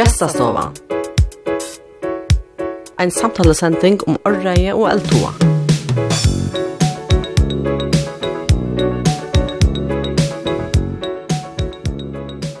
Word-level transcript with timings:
Gestastova. 0.00 0.70
Ein 2.96 3.10
samtalesending 3.12 3.98
om 4.08 4.16
orreie 4.24 4.72
og 4.72 4.86
eldtoa. 4.88 5.32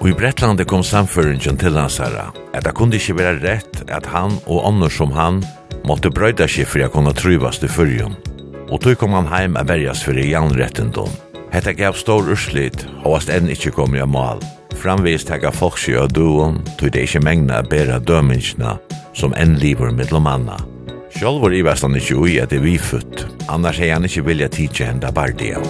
Og 0.02 0.04
i 0.10 0.12
Bretlandet 0.12 0.68
kom 0.68 0.84
samføringen 0.84 1.56
til 1.56 1.72
Nazara, 1.72 2.28
at 2.52 2.68
det 2.68 2.76
kunne 2.76 3.00
ikke 3.00 3.16
være 3.22 3.40
rett 3.40 3.82
at 3.88 4.12
han 4.12 4.36
og 4.44 4.66
andre 4.74 4.92
som 4.92 5.16
han 5.16 5.40
måtte 5.88 6.12
brøyda 6.12 6.44
seg 6.44 6.68
for 6.68 6.84
å 6.84 6.92
kunne 6.92 7.16
tryvast 7.16 7.64
i 7.64 7.72
fyrjun. 7.72 8.20
Og 8.68 8.84
tog 8.84 9.00
kom 9.00 9.16
han 9.16 9.32
heim 9.32 9.56
a 9.56 9.64
berjas 9.64 10.04
for 10.04 10.12
i 10.12 10.28
janrettendom. 10.34 11.08
Hetta 11.56 11.72
gav 11.72 11.96
stor 11.96 12.28
urslit, 12.28 12.84
og 13.00 13.32
enn 13.32 13.48
ikkje 13.48 13.78
kom 13.80 13.96
i 13.96 14.04
mal 14.04 14.44
framvis 14.80 15.26
tega 15.28 15.50
folksi 15.52 15.94
og 16.00 16.14
duon, 16.16 16.60
tog 16.80 16.92
det 16.94 17.04
ikkje 17.04 17.20
mengna 17.24 17.60
bera 17.68 17.98
dømingsna 18.00 18.78
som 19.16 19.34
enn 19.36 19.58
livur 19.60 19.92
midlomanna. 19.92 20.56
Sjolvor 21.12 21.52
i 21.52 21.60
vestan 21.66 21.98
ikkje 21.98 22.16
ui 22.16 22.38
at 22.40 22.54
det 22.54 22.62
vi 22.64 22.78
futt, 22.80 23.26
annars 23.52 23.80
hei 23.82 23.90
han 23.92 24.06
ikkje 24.08 24.24
vilja 24.30 24.48
tidsi 24.48 24.86
henda 24.88 25.12
bardi 25.12 25.52
av. 25.58 25.66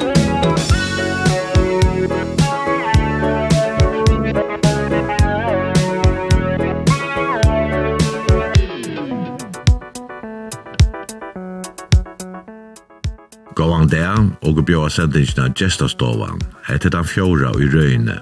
Gåan 13.59 13.91
der, 13.93 14.23
og 14.47 14.63
bjóa 14.65 14.89
sendingsna 14.89 15.51
gestastovan, 15.57 16.39
hette 16.69 16.89
den 16.93 17.05
fjóra 17.05 17.51
i 17.61 17.67
røyne, 17.69 18.21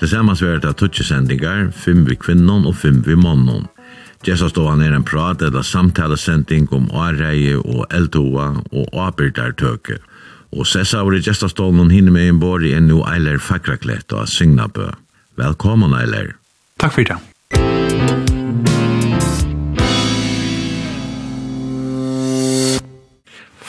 Tillsammans 0.00 0.42
var 0.42 0.56
det 0.56 0.78
tutsi 0.80 1.04
sendingar, 1.04 1.66
fem 1.76 2.06
vi 2.08 2.14
kvinnon 2.16 2.64
og 2.64 2.78
fem 2.80 3.02
vi 3.04 3.12
mannon. 3.20 3.66
Gjessa 4.24 4.46
stovan 4.48 4.80
er 4.80 4.94
en 4.96 5.04
prat 5.04 5.42
eller 5.44 5.60
samtalesending 5.60 6.70
om 6.72 6.86
areie 6.96 7.58
og 7.60 7.84
eldhoa 7.92 8.46
og 8.64 8.96
abyrdartøke. 8.96 9.98
Og 10.56 10.64
sessa 10.64 11.02
var 11.04 11.18
i 11.18 11.20
gjesta 11.20 11.50
stovan 11.52 11.92
hinne 11.92 12.14
med 12.16 12.30
en 12.30 12.40
bor 12.40 12.64
i 12.64 12.72
ennu 12.78 13.02
Eiler 13.12 13.36
Fakraklett 13.44 14.16
og 14.16 14.24
Signabø. 14.32 14.88
Velkommen 15.36 15.92
Eiler. 15.92 16.32
Takk 16.80 16.96
for 16.96 17.04
det. 17.04 17.20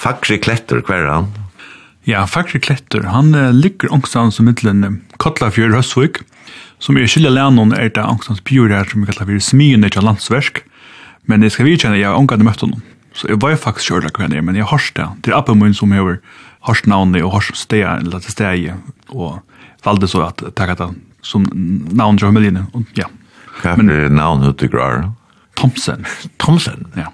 Fakri 0.01 0.39
Kletter, 0.39 0.79
hver 0.79 1.03
er 1.03 1.11
han? 1.11 1.31
Ja, 2.09 2.25
Fakri 2.27 2.59
Kletter, 2.59 3.03
han 3.03 3.35
uh, 3.35 3.51
ligger 3.53 3.93
ångstans 3.93 4.39
i 4.39 4.45
middelen 4.45 5.01
Kotlafjør 5.21 5.75
Høsvik, 5.75 6.23
som 6.81 6.97
i 6.97 7.05
skilja 7.05 7.29
lennon 7.29 7.75
er 7.77 7.91
det 7.93 8.01
ångstans 8.01 8.41
bjørgjær 8.47 8.89
som 8.89 9.03
vi 9.03 9.11
kallar 9.11 9.29
for 9.29 9.43
smyen 9.45 9.85
av 9.85 10.01
landsversk, 10.07 10.63
men 11.29 11.45
jeg 11.45 11.53
skal 11.53 11.69
vidkjenne, 11.69 11.99
jeg 12.01 12.09
har 12.09 12.17
ångad 12.17 12.41
møtt 12.41 12.63
honom, 12.65 12.81
så 13.13 13.29
jeg 13.29 13.41
var 13.43 13.59
faktisk 13.61 13.91
kjørla 13.91 14.09
hva 14.15 14.25
han 14.25 14.33
er, 14.33 14.41
men 14.47 14.57
jeg 14.57 14.65
har 14.71 14.87
det, 14.97 15.07
det 15.21 15.33
er 15.33 15.37
appemun 15.37 15.77
som 15.77 15.93
hever 15.93 16.17
hørst 16.65 16.89
navnet 16.89 17.21
og 17.25 17.35
hørst 17.35 17.59
steg, 17.59 17.85
eller 17.85 18.23
til 18.25 18.33
steg, 18.33 18.71
og 19.13 19.43
valde 19.85 20.09
så 20.09 20.25
at 20.25 20.41
takk 20.57 20.73
at 20.73 20.85
som 21.21 21.45
navn 21.53 22.17
til 22.17 22.31
familien, 22.31 22.63
og 22.73 22.89
ja. 22.97 23.05
Hva 23.61 23.75
er 23.77 24.09
navn 24.09 24.41
hva 24.47 24.69
grar? 24.73 25.03
Thomsen. 25.59 26.07
Thomsen? 26.41 26.87
Ja. 26.97 27.11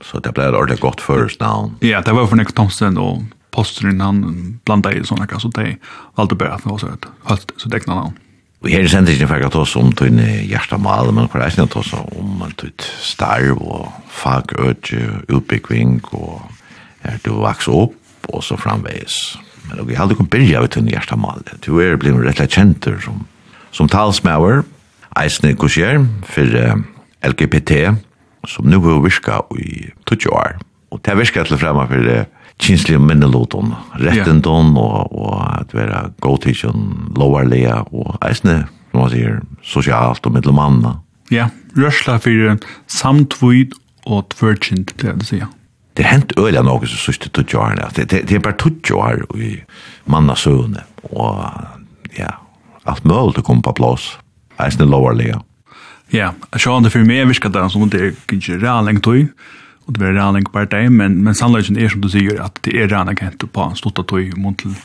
Så 0.00 0.22
det 0.24 0.32
ble 0.32 0.46
et 0.48 0.56
ordentlig 0.56 0.80
godt 0.80 1.02
først 1.04 1.42
navn. 1.42 1.74
Ja, 1.84 2.00
det 2.00 2.14
var 2.16 2.30
for 2.30 2.40
Nick 2.40 2.54
Thomsen 2.56 2.96
og 2.96 3.26
posten 3.50 4.00
han 4.00 4.60
blandade 4.64 4.96
i 4.96 5.04
sådana 5.04 5.26
kassor. 5.26 5.50
Så 5.50 5.60
det 5.60 5.76
valde 6.16 6.34
bara 6.34 6.54
att 6.54 6.64
det 6.64 7.08
högt 7.24 7.52
så 7.56 7.68
däckna 7.68 8.12
Vi 8.62 8.74
Och 8.74 8.80
här 8.80 8.88
sändes 8.88 9.18
det 9.18 9.26
faktiskt 9.26 9.56
oss 9.56 9.76
om 9.76 9.92
till 9.92 10.06
en 10.06 10.46
hjärtamal, 10.46 11.12
men 11.12 11.28
på 11.28 11.38
det 11.38 11.44
här 11.44 11.78
oss 11.78 11.92
om 11.92 12.52
tøyt 12.56 12.82
starv 13.00 13.56
og 13.56 13.92
fagøtje, 14.08 15.22
utbyggving 15.28 16.00
og 16.12 16.42
er 17.02 17.16
du 17.24 17.30
vaks 17.40 17.68
opp 17.68 18.28
og 18.28 18.44
så 18.44 18.56
framveis. 18.56 19.38
Men 19.68 19.86
vi 19.88 19.94
hade 19.94 20.14
kunnat 20.14 20.30
börja 20.30 20.60
ut 20.60 20.76
en 20.76 20.88
hjärtamal. 20.88 21.42
Du 21.60 21.80
är 21.80 21.96
blivit 21.96 22.40
rätt 22.40 22.52
känter 22.52 22.98
som, 22.98 23.24
som 23.70 23.88
talsmäver, 23.88 24.62
eisne 25.16 25.56
kursier 25.56 26.06
för 26.24 26.82
LGBT, 27.22 27.96
som 28.48 28.70
nu 28.70 28.76
har 28.76 29.02
virka 29.02 29.42
i 29.58 29.90
20 30.10 30.28
år. 30.28 30.58
Og 30.90 31.00
det 31.02 31.10
har 31.10 31.16
virka 31.16 31.44
till 31.44 31.56
framme 31.56 31.86
för 31.88 32.26
kinslige 32.60 33.00
minneloton, 33.02 33.72
rettendon 34.00 34.74
og, 34.78 35.12
og 35.16 35.36
at 35.60 35.74
være 35.74 36.02
godtisjon, 36.24 37.12
lovarlega 37.18 37.82
og 37.90 38.18
eisne, 38.26 38.62
som 38.90 39.02
man 39.02 39.12
sier, 39.12 39.38
sosialt 39.64 40.26
og 40.26 40.36
middelmanna. 40.36 40.96
Ja, 41.32 41.48
rørsla 41.78 42.18
for 42.22 42.58
samtvuid 42.90 43.76
og 44.10 44.30
tvørkjent, 44.34 44.96
det 45.00 45.08
er 45.08 45.18
det 45.20 45.28
sier. 45.28 45.50
Det 45.98 46.06
er 46.06 46.12
hent 46.14 46.32
øyla 46.38 46.62
noe 46.64 46.86
som 46.88 47.00
sørste 47.02 47.30
tutsjo 47.34 47.60
årene, 47.60 47.90
det, 47.96 48.06
det, 48.12 48.24
det 48.30 48.38
er 48.38 48.44
bare 48.44 48.58
tutsjo 48.60 49.00
år 49.02 49.24
i 49.36 49.56
manna 50.10 50.36
søvne, 50.38 50.84
og 51.10 51.42
ja, 52.16 52.36
alt 52.88 53.06
mølt 53.08 53.40
å 53.40 53.44
komme 53.46 53.64
på 53.66 53.74
plass, 53.78 54.12
eisne 54.62 54.86
lovarlega. 54.88 55.40
Ja, 56.14 56.32
jeg 56.50 56.64
sjå 56.64 56.74
an 56.74 56.86
det 56.86 56.92
fyrir 56.94 57.06
meg 57.06 57.28
virka 57.30 57.50
det 57.52 57.66
som 57.70 57.90
det 57.90 58.00
er 58.00 58.14
ikke 58.34 58.58
real 58.58 58.86
lengt 58.86 59.04
tøy, 59.06 59.28
og 59.90 59.96
det 59.96 60.02
blir 60.04 60.12
redan 60.14 60.38
en 60.38 60.46
parti 60.54 60.84
men 60.88 61.20
men 61.26 61.34
sannolikt 61.34 61.74
er 61.74 61.90
som 61.90 62.02
du 62.02 62.08
sier 62.12 62.38
at 62.42 62.58
det 62.62 62.76
er 62.76 62.86
redan 62.86 63.10
hent 63.18 63.42
på 63.42 63.62
en 63.66 63.78
stort 63.78 63.98
tog 63.98 64.36
mot 64.38 64.58
til 64.58 64.76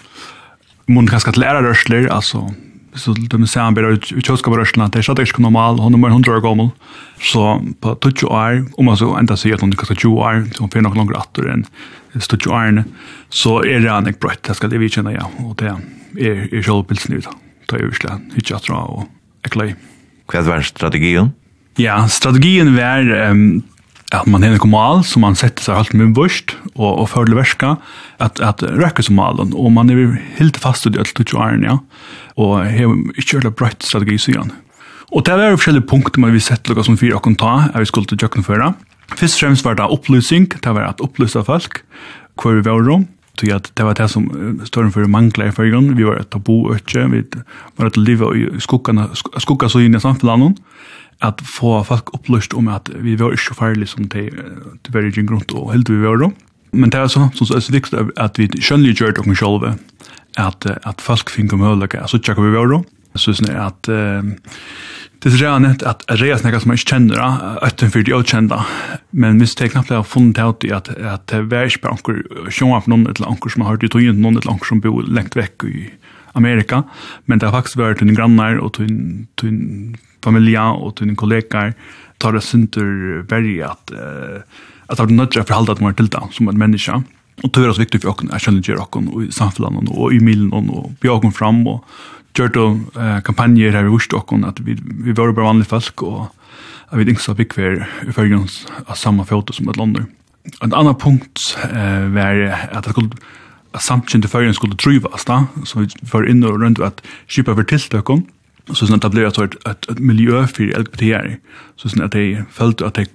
mot 0.87 1.09
kanske 1.09 1.31
til 1.33 1.43
ära 1.45 1.61
rørsler, 1.65 2.09
altså 2.13 2.47
så 2.95 3.11
de 3.13 3.47
ser 3.47 3.61
han 3.61 3.75
bara 3.75 3.91
ut 3.91 4.05
köska 4.23 4.49
på 4.49 4.57
rörslen 4.57 4.89
det 4.89 4.99
er 4.99 5.05
slett 5.05 5.19
ikke 5.19 5.43
normal 5.45 5.77
hun 5.83 5.93
er 5.93 6.01
mer 6.01 6.09
100 6.09 6.31
år 6.31 6.41
gammel, 6.41 6.71
så 7.19 7.59
på 7.81 7.95
20 8.01 8.29
år 8.31 8.65
om 8.77 8.85
man 8.85 8.97
så 8.97 9.13
enda 9.19 9.37
sier 9.37 9.55
at 9.55 9.61
hun 9.61 9.73
er 9.73 9.77
kanske 9.77 9.99
20 10.07 10.17
år 10.17 10.45
så 10.53 10.63
hon 10.63 10.71
får 10.71 10.81
nog 10.81 10.97
långt 10.97 11.17
åter 11.17 11.49
än 11.53 11.65
stort 12.19 12.47
år 12.47 12.83
så 13.29 13.59
er 13.63 13.79
det 13.79 13.91
en 13.91 14.13
brott 14.19 14.43
det 14.43 14.55
skal 14.55 14.69
det 14.69 14.79
vi 14.79 14.89
kjenne, 14.89 15.13
ja 15.13 15.29
og 15.43 15.57
det 15.59 15.69
er, 15.69 16.49
er 16.57 16.61
självbilden 16.61 17.17
ut 17.17 17.27
då 17.67 17.75
är 17.75 17.81
ju 17.81 17.91
slä 17.91 18.19
hitchat 18.35 18.69
og 18.69 19.07
eklai 19.43 19.75
Hva 20.27 20.41
var 20.41 20.61
strategien? 20.61 21.33
Ja, 21.77 22.07
strategien 22.07 22.75
var 22.75 23.29
um, 23.29 23.63
at 24.15 24.27
man 24.27 24.43
har 24.43 24.49
en 24.49 24.59
komal 24.59 25.03
som 25.03 25.21
man 25.21 25.35
sätter 25.35 25.63
sig 25.63 25.75
allt 25.75 25.93
med 25.93 26.15
vurst 26.15 26.55
och, 26.75 27.01
og 27.01 27.09
fördel 27.09 27.35
värska 27.35 27.77
att, 28.17 28.39
att 28.39 28.63
röka 28.63 29.03
som 29.03 29.15
malen 29.15 29.53
och 29.53 29.71
man 29.71 29.89
är 29.89 30.21
helt 30.37 30.57
fast 30.57 30.85
i 30.85 30.89
det 30.89 30.99
allt 30.99 31.19
och 31.19 31.33
ja. 31.63 31.79
Och 32.35 32.57
har 32.57 32.95
ikke 33.17 33.37
gjort 33.37 33.55
brøtt 33.55 33.83
strategi 33.83 34.17
siden. 34.17 34.51
Och 35.11 35.23
det 35.23 35.31
är 35.31 35.53
olika 35.53 35.81
punkter 35.81 36.19
man 36.19 36.31
vill 36.31 36.41
sätta 36.41 36.73
noe 36.73 36.83
som 36.83 36.97
fire 36.97 37.19
kan 37.23 37.35
ta 37.35 37.63
är 37.73 37.79
vi 37.79 37.85
skulle 37.85 38.05
til 38.05 38.17
jöken 38.21 38.43
föra. 38.43 38.73
Först 39.15 39.35
og 39.35 39.39
främst 39.39 39.65
var 39.65 39.73
det 39.75 39.83
opplysning, 39.83 40.45
det 40.63 40.73
var 40.73 40.81
att 40.81 40.99
upplysa 40.99 41.43
folk 41.43 41.83
hvor 42.35 42.55
vi 42.55 42.61
var 42.61 42.89
om 42.89 43.07
tog 43.37 43.51
att 43.51 43.71
det 43.75 43.83
var 43.83 43.93
det 43.93 44.07
som 44.09 44.61
står 44.65 44.89
för 44.89 45.05
mangler 45.05 45.51
för 45.51 45.63
førgen, 45.63 45.97
vi 45.97 46.03
var 46.03 46.15
ett 46.15 46.29
tabu 46.29 46.73
ötje 46.73 47.07
vi 47.07 47.23
var 47.75 47.85
att 47.85 47.97
leva 47.97 48.35
i 48.35 48.59
skuggan 48.59 49.09
skugga 49.37 49.69
så 49.69 49.79
in 49.79 49.95
i 49.95 49.99
samfunnet 49.99 50.57
at 51.23 51.41
få 51.47 51.77
folk 51.87 52.11
opplyst 52.13 52.53
om 52.53 52.67
at 52.67 52.89
vi 53.03 53.15
var 53.19 53.35
ikke 53.35 53.55
farlig 53.55 53.87
som 53.91 54.09
de, 54.11 54.27
de 54.29 54.93
var 54.93 55.07
ikke 55.07 55.25
grunn 55.29 55.45
og 55.55 55.71
helt 55.71 55.89
vi 55.89 56.01
var 56.03 56.19
Men 56.75 56.91
det 56.91 56.99
er 56.99 57.07
så, 57.07 57.29
som 57.33 57.55
er 57.55 57.63
så 57.63 57.71
viktig 57.71 58.09
at 58.19 58.39
vi 58.39 58.49
skjønner 58.59 58.93
gjør 58.93 59.15
det 59.15 59.37
selv, 59.39 59.77
at, 60.37 60.67
at 60.67 61.01
folk 61.01 61.31
finner 61.31 61.55
mulighet, 61.55 62.01
altså 62.01 62.19
ikke 62.19 62.41
vi 62.43 62.51
var 62.57 62.83
Så 63.15 63.31
det 63.31 63.49
er 63.49 63.61
at 63.69 63.87
det 65.25 65.31
er 65.33 65.39
rett 65.41 65.61
nett 65.63 65.83
at 65.87 66.03
reis 66.19 66.43
nekka 66.43 66.59
som 66.61 66.69
man 66.69 66.77
ikke 66.77 66.91
kjenner, 66.91 67.21
øtten 67.65 67.89
for 67.89 68.05
de 68.05 68.13
åkjenda, 68.13 68.59
men 69.09 69.39
hvis 69.41 69.55
det 69.57 69.71
knappt 69.73 69.89
har 69.89 70.03
funnet 70.05 70.37
ut 70.37 70.67
i 70.67 70.69
at, 70.75 70.91
at 70.91 71.31
det 71.31 71.55
er 71.55 71.65
ikke 71.65 71.81
bare 71.87 71.95
anker 71.95 72.51
sjåan 72.53 72.83
for 72.83 72.91
noen 72.93 73.07
eller 73.09 73.31
anker 73.31 73.49
som 73.49 73.63
har 73.63 73.73
hørt 73.73 73.87
i 73.87 73.89
togjen, 73.89 74.19
noen 74.21 74.37
eller 74.37 74.53
anker 74.53 74.69
som 74.69 74.83
bor 74.83 75.07
lengt 75.07 75.33
vekk 75.39 75.65
i 75.65 75.87
Amerika, 76.35 76.83
men 77.25 77.39
det 77.39 77.49
har 77.49 77.55
faktisk 77.55 77.79
vært 77.79 78.01
til 78.01 78.15
grannar 78.15 78.59
og 78.61 78.75
til, 78.77 78.91
til 79.39 79.95
familia 80.25 80.67
og 80.73 80.97
til 80.99 81.13
kollegaer, 81.17 81.75
tar 82.19 82.35
det 82.35 82.43
synder 82.45 83.23
verre 83.29 83.69
at, 83.71 83.93
uh, 83.95 84.63
at 84.89 84.97
det 84.97 85.05
er 85.05 85.19
nødt 85.19 85.35
til 85.35 85.43
å 85.43 85.47
forholde 85.47 85.75
at 85.75 85.83
man 85.83 85.93
er 85.93 85.99
til 85.99 86.11
det 86.11 86.23
som 86.35 86.49
et 86.51 86.59
menneske. 86.59 87.01
Og 87.43 87.51
det 87.51 87.61
er 87.61 87.71
også 87.71 87.83
viktig 87.83 88.01
for 88.03 88.13
åkken, 88.13 88.31
jeg 88.31 88.45
kjenner 88.45 88.63
ikke 88.63 88.83
åkken 88.85 89.09
i 89.25 89.31
samfunnet 89.35 89.91
og 89.91 90.15
i 90.15 90.21
milen 90.23 90.53
og 90.55 90.93
bjør 91.03 91.27
fram 91.35 91.65
og 91.67 91.83
gjør 92.35 92.51
det 92.55 92.67
uh, 92.99 93.19
kampanjer 93.23 93.75
her 93.75 93.87
i 93.87 93.91
vurs 93.91 94.07
til 94.11 94.47
at 94.47 94.59
vi, 94.63 94.77
vi 94.79 95.15
var 95.15 95.33
bare 95.35 95.51
vanlige 95.51 95.71
folk 95.71 96.03
og 96.03 96.27
at 96.91 96.99
vi 96.99 97.07
ikke 97.11 97.23
så 97.23 97.35
fikk 97.35 97.57
vi 97.57 97.71
i 98.07 98.13
følgen 98.13 98.45
av 98.85 98.95
samme 98.99 99.25
foto 99.25 99.55
som 99.55 99.69
et 99.71 99.79
lander. 99.79 100.05
Et 100.61 100.71
annet 100.71 100.99
punkt 101.01 101.41
uh, 101.65 102.05
var 102.13 102.43
at 102.71 102.85
det 102.85 102.93
skulle 102.93 103.17
samtjente 103.83 104.27
färgen 104.31 104.53
skulle 104.53 104.77
trivas 104.79 105.25
da, 105.25 105.45
så 105.65 105.79
vi 105.79 105.87
var 106.11 106.27
inne 106.29 106.51
og 106.51 106.61
rundt 106.61 106.81
at 106.83 107.01
kjipa 107.27 107.55
for 107.55 107.67
tiltøkken, 107.69 108.25
så 108.73 108.87
sånn 108.87 108.97
at 108.97 109.05
det 109.05 109.13
ble 109.13 109.25
et, 109.29 109.57
et, 109.69 109.89
et 109.91 109.99
miljø 110.01 110.45
for 110.49 110.77
LGBTR, 110.81 111.35
så 111.81 111.91
sånn 111.91 112.05
at 112.05 112.15
de 112.17 112.45
følte 112.53 112.87
at 112.87 112.99
de 112.99 113.05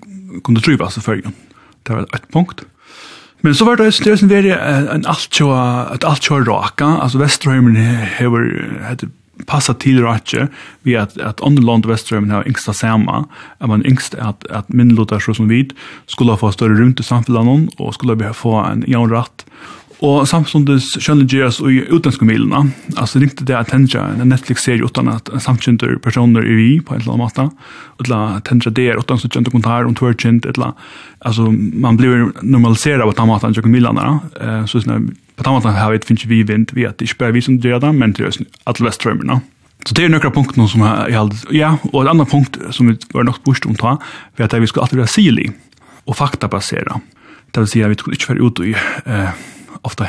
kunne 0.47 0.63
trivas 0.63 0.99
i 0.99 1.05
färgen. 1.05 1.35
Det 1.87 1.97
var 1.97 2.07
et 2.15 2.29
punkt. 2.35 2.65
Men 3.43 3.55
så 3.57 3.65
var 3.65 3.81
det 3.81 3.89
det 4.05 4.19
som 4.21 4.29
var 4.29 4.47
en 4.93 5.07
alt 5.09 5.39
jo 5.41 5.49
at 5.55 6.05
raka, 6.05 6.85
altså 7.01 7.19
Vesterheimen 7.19 7.77
hever 8.19 8.51
hade 8.85 9.09
passa 9.49 9.75
til 9.75 10.03
raka 10.05 10.49
vi 10.85 10.97
at 10.99 11.17
at 11.19 11.41
andre 11.47 11.65
land 11.65 11.87
Vesterheimen 11.89 12.31
har 12.31 12.47
yngsta 12.49 12.73
sama, 12.77 13.25
at 13.61 13.69
man 13.69 13.85
yngst 13.87 14.15
at 14.15 14.45
at 14.51 14.69
minnlotar 14.69 15.19
så 15.19 15.35
som 15.35 15.49
vid 15.49 15.73
skulle 16.07 16.37
få 16.37 16.51
større 16.53 16.79
rundt 16.81 17.01
i 17.01 17.03
samfunnet 17.03 17.71
og 17.79 17.95
skulle 17.95 18.35
få 18.35 18.61
en 18.65 18.85
jaun 18.89 19.11
ratt 19.11 19.45
Og 20.01 20.25
samstundes 20.25 20.95
skjønner 20.97 21.29
gjøres 21.29 21.59
i 21.61 21.83
utenske 21.93 22.25
milene. 22.25 22.71
Altså 22.97 23.21
ringte 23.21 23.45
det 23.45 23.57
at 23.57 23.69
tendra 23.69 24.07
en 24.15 24.31
Netflix-serie 24.33 24.87
uten 24.87 25.11
at 25.13 25.29
samtidig 25.45 25.99
personer 26.01 26.41
er 26.41 26.57
vi 26.57 26.71
på 26.81 26.95
en 26.95 27.03
eller 27.03 27.13
annen 27.13 27.27
måte. 27.27 27.45
Og 27.99 28.09
til 28.09 28.17
at 28.17 28.47
tendra 28.49 28.73
det 28.73 28.87
er 28.89 29.01
uten 29.01 29.21
som 29.21 29.33
kjente 29.33 29.53
kontar 29.53 29.85
om 29.85 29.97
tverkjent. 29.99 30.49
Altså 30.57 31.51
man 31.53 32.01
blir 32.01 32.31
normaliseret 32.41 33.05
på 33.05 33.17
den 33.19 33.29
måten 33.29 33.57
kjøkken 33.57 33.77
milene. 33.77 34.09
Så 34.71 34.81
på 34.81 35.45
den 35.45 35.57
måten 35.57 35.77
har 35.77 35.93
vi 35.93 36.01
finnes 36.09 36.29
vi 36.29 36.43
vint 36.49 36.73
vi 36.77 36.89
at 36.89 36.97
det 36.97 37.11
ikke 37.11 37.27
bare 37.27 37.37
vi 37.37 37.45
som 37.45 37.61
gjør 37.61 37.85
det, 37.85 37.95
men 37.97 38.17
det 38.17 38.25
er 38.25 38.41
alle 38.65 38.89
veststrømmerne. 38.89 39.41
Så 39.85 39.95
det 39.97 40.05
er 40.05 40.13
några 40.13 40.33
punkter 40.33 40.67
som 40.69 40.83
jeg 40.85 41.17
hade. 41.17 41.37
Ja, 41.57 41.77
og 41.93 42.03
et 42.03 42.11
annet 42.13 42.29
punkt 42.29 42.59
som 42.73 42.89
vi 42.89 42.97
var 43.13 43.25
nok 43.25 43.45
bort 43.45 43.65
om 43.69 43.77
ta, 43.77 43.97
er 44.37 44.49
at 44.49 44.61
vi 44.61 44.69
skal 44.69 44.85
alltid 44.85 45.01
være 45.01 45.13
sili 45.13 45.47
og 46.07 46.17
faktabasere. 46.17 47.01
Det 47.51 47.65
vil 47.65 47.69
si 47.69 47.81
at 47.85 47.91
vi 47.93 47.97
skulle 47.99 48.17
ikke 48.17 48.35
være 48.35 48.45
ute 48.45 48.69
i 48.69 48.75
eh, 48.77 49.41
ofta 49.87 50.09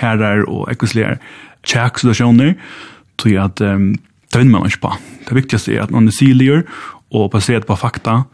herrar 0.00 0.44
og 0.50 0.68
ekvislegar 0.72 1.20
tjekk 1.64 2.02
situationer, 2.02 2.54
tog 3.20 3.38
at 3.40 3.62
um, 3.64 3.94
det 4.32 4.40
vinner 4.40 4.58
man 4.58 4.68
ikke 4.68 4.84
på. 4.88 4.92
Det 5.28 5.36
viktigaste 5.36 5.74
er 5.74 5.84
at 5.86 5.94
man 5.94 6.08
er 6.10 6.16
silier 6.16 6.64
og 7.14 7.30
baseret 7.32 7.66
på 7.68 7.76
fakta 7.78 8.24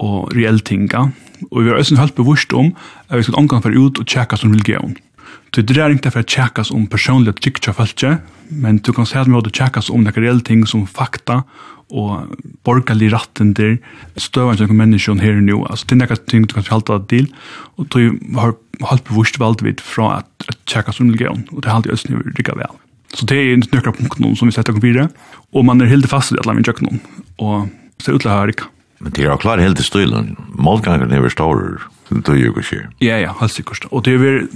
og 0.00 0.30
reelle 0.32 0.62
tinga. 0.64 1.08
Og 1.50 1.64
vi 1.64 1.68
har 1.68 1.80
også 1.80 1.98
helt 1.98 2.14
bevisst 2.14 2.52
om 2.56 2.72
at 3.08 3.18
vi 3.18 3.26
skal 3.26 3.40
omgang 3.40 3.62
for 3.64 3.74
ut 3.74 3.98
og 3.98 4.06
tjekka 4.06 4.38
som 4.38 4.52
religion. 4.54 4.94
Du 5.54 5.62
drar 5.66 5.90
ikke 5.90 6.12
for 6.14 6.22
å 6.22 6.30
tjekkas 6.30 6.70
om 6.74 6.86
personlig 6.90 7.34
trygg 7.40 7.58
til 7.62 7.74
følge, 7.74 8.18
men 8.50 8.78
du 8.78 8.92
kan 8.94 9.06
se 9.08 9.18
at 9.18 9.28
vi 9.28 9.34
har 9.34 9.50
tjekkas 9.50 9.90
om 9.90 10.04
noen 10.04 10.18
reelle 10.18 10.46
ting 10.46 10.62
som 10.68 10.86
fakta 10.86 11.42
og 11.90 12.36
borgerlig 12.66 13.10
ratten 13.10 13.52
der, 13.58 13.78
støvann 14.14 14.58
som 14.60 14.76
menneskjon 14.78 15.22
her 15.22 15.40
og 15.40 15.46
nå. 15.48 15.58
Altså, 15.66 15.88
det 15.90 15.96
er 15.96 16.02
noen 16.04 16.28
ting 16.30 16.46
du 16.46 16.54
kan 16.54 16.66
forhalte 16.66 16.98
deg 17.00 17.08
til, 17.10 17.30
og 17.76 17.88
du 17.90 18.00
har 18.38 18.54
halvt 18.86 19.08
bevust 19.10 19.40
valgt 19.42 19.64
vid 19.66 19.82
fra 19.82 20.20
at 20.20 20.50
tjekkas 20.70 21.02
om 21.02 21.10
religion, 21.10 21.42
og 21.50 21.62
det 21.62 21.70
har 21.70 21.80
alltid 21.80 21.96
østene 21.96 22.22
rikket 22.30 22.58
vel. 22.60 22.78
Så 23.18 23.26
det 23.26 23.40
er 23.42 23.58
nøkra 23.58 23.94
punkten 23.96 24.36
som 24.38 24.50
vi 24.50 24.54
setter 24.54 24.76
på 24.76 24.84
videre, 24.84 25.10
og 25.50 25.66
man 25.66 25.82
er 25.82 25.90
helt 25.90 26.06
fast 26.10 26.30
i 26.30 26.38
alle 26.38 26.54
min 26.54 26.66
kjøkkenen, 26.66 27.02
og 27.42 27.66
ser 27.98 28.14
ut 28.14 28.22
til 28.22 28.30
å. 28.30 28.70
Men 29.00 29.14
det 29.16 29.24
er 29.24 29.40
klar 29.40 29.60
helt 29.62 29.80
i 29.80 29.84
stilen. 29.86 30.34
Målgangen 30.60 31.12
er 31.12 31.28
stor, 31.32 31.80
Det 32.10 32.28
er 32.28 32.40
jo 32.42 32.52
ikke 32.58 32.88
Ja, 33.00 33.18
ja, 33.18 33.32
helt 33.40 33.52
sikkert. 33.52 33.86
Og 33.92 34.04
det 34.04 34.14
er 34.14 34.18
vi 34.18 34.48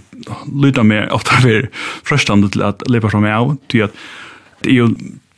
lytter 0.52 0.82
med 0.82 1.08
ofte 1.10 1.38
vi 1.44 1.54
er 1.54 1.68
frøstande 2.04 2.50
til 2.50 2.62
at 2.62 2.82
lepa 2.88 3.08
fra 3.08 3.20
meg 3.20 3.32
av, 3.32 3.56
til 3.68 3.86
at 3.86 3.92
det 4.62 4.72
er 4.72 4.76
jo 4.76 4.88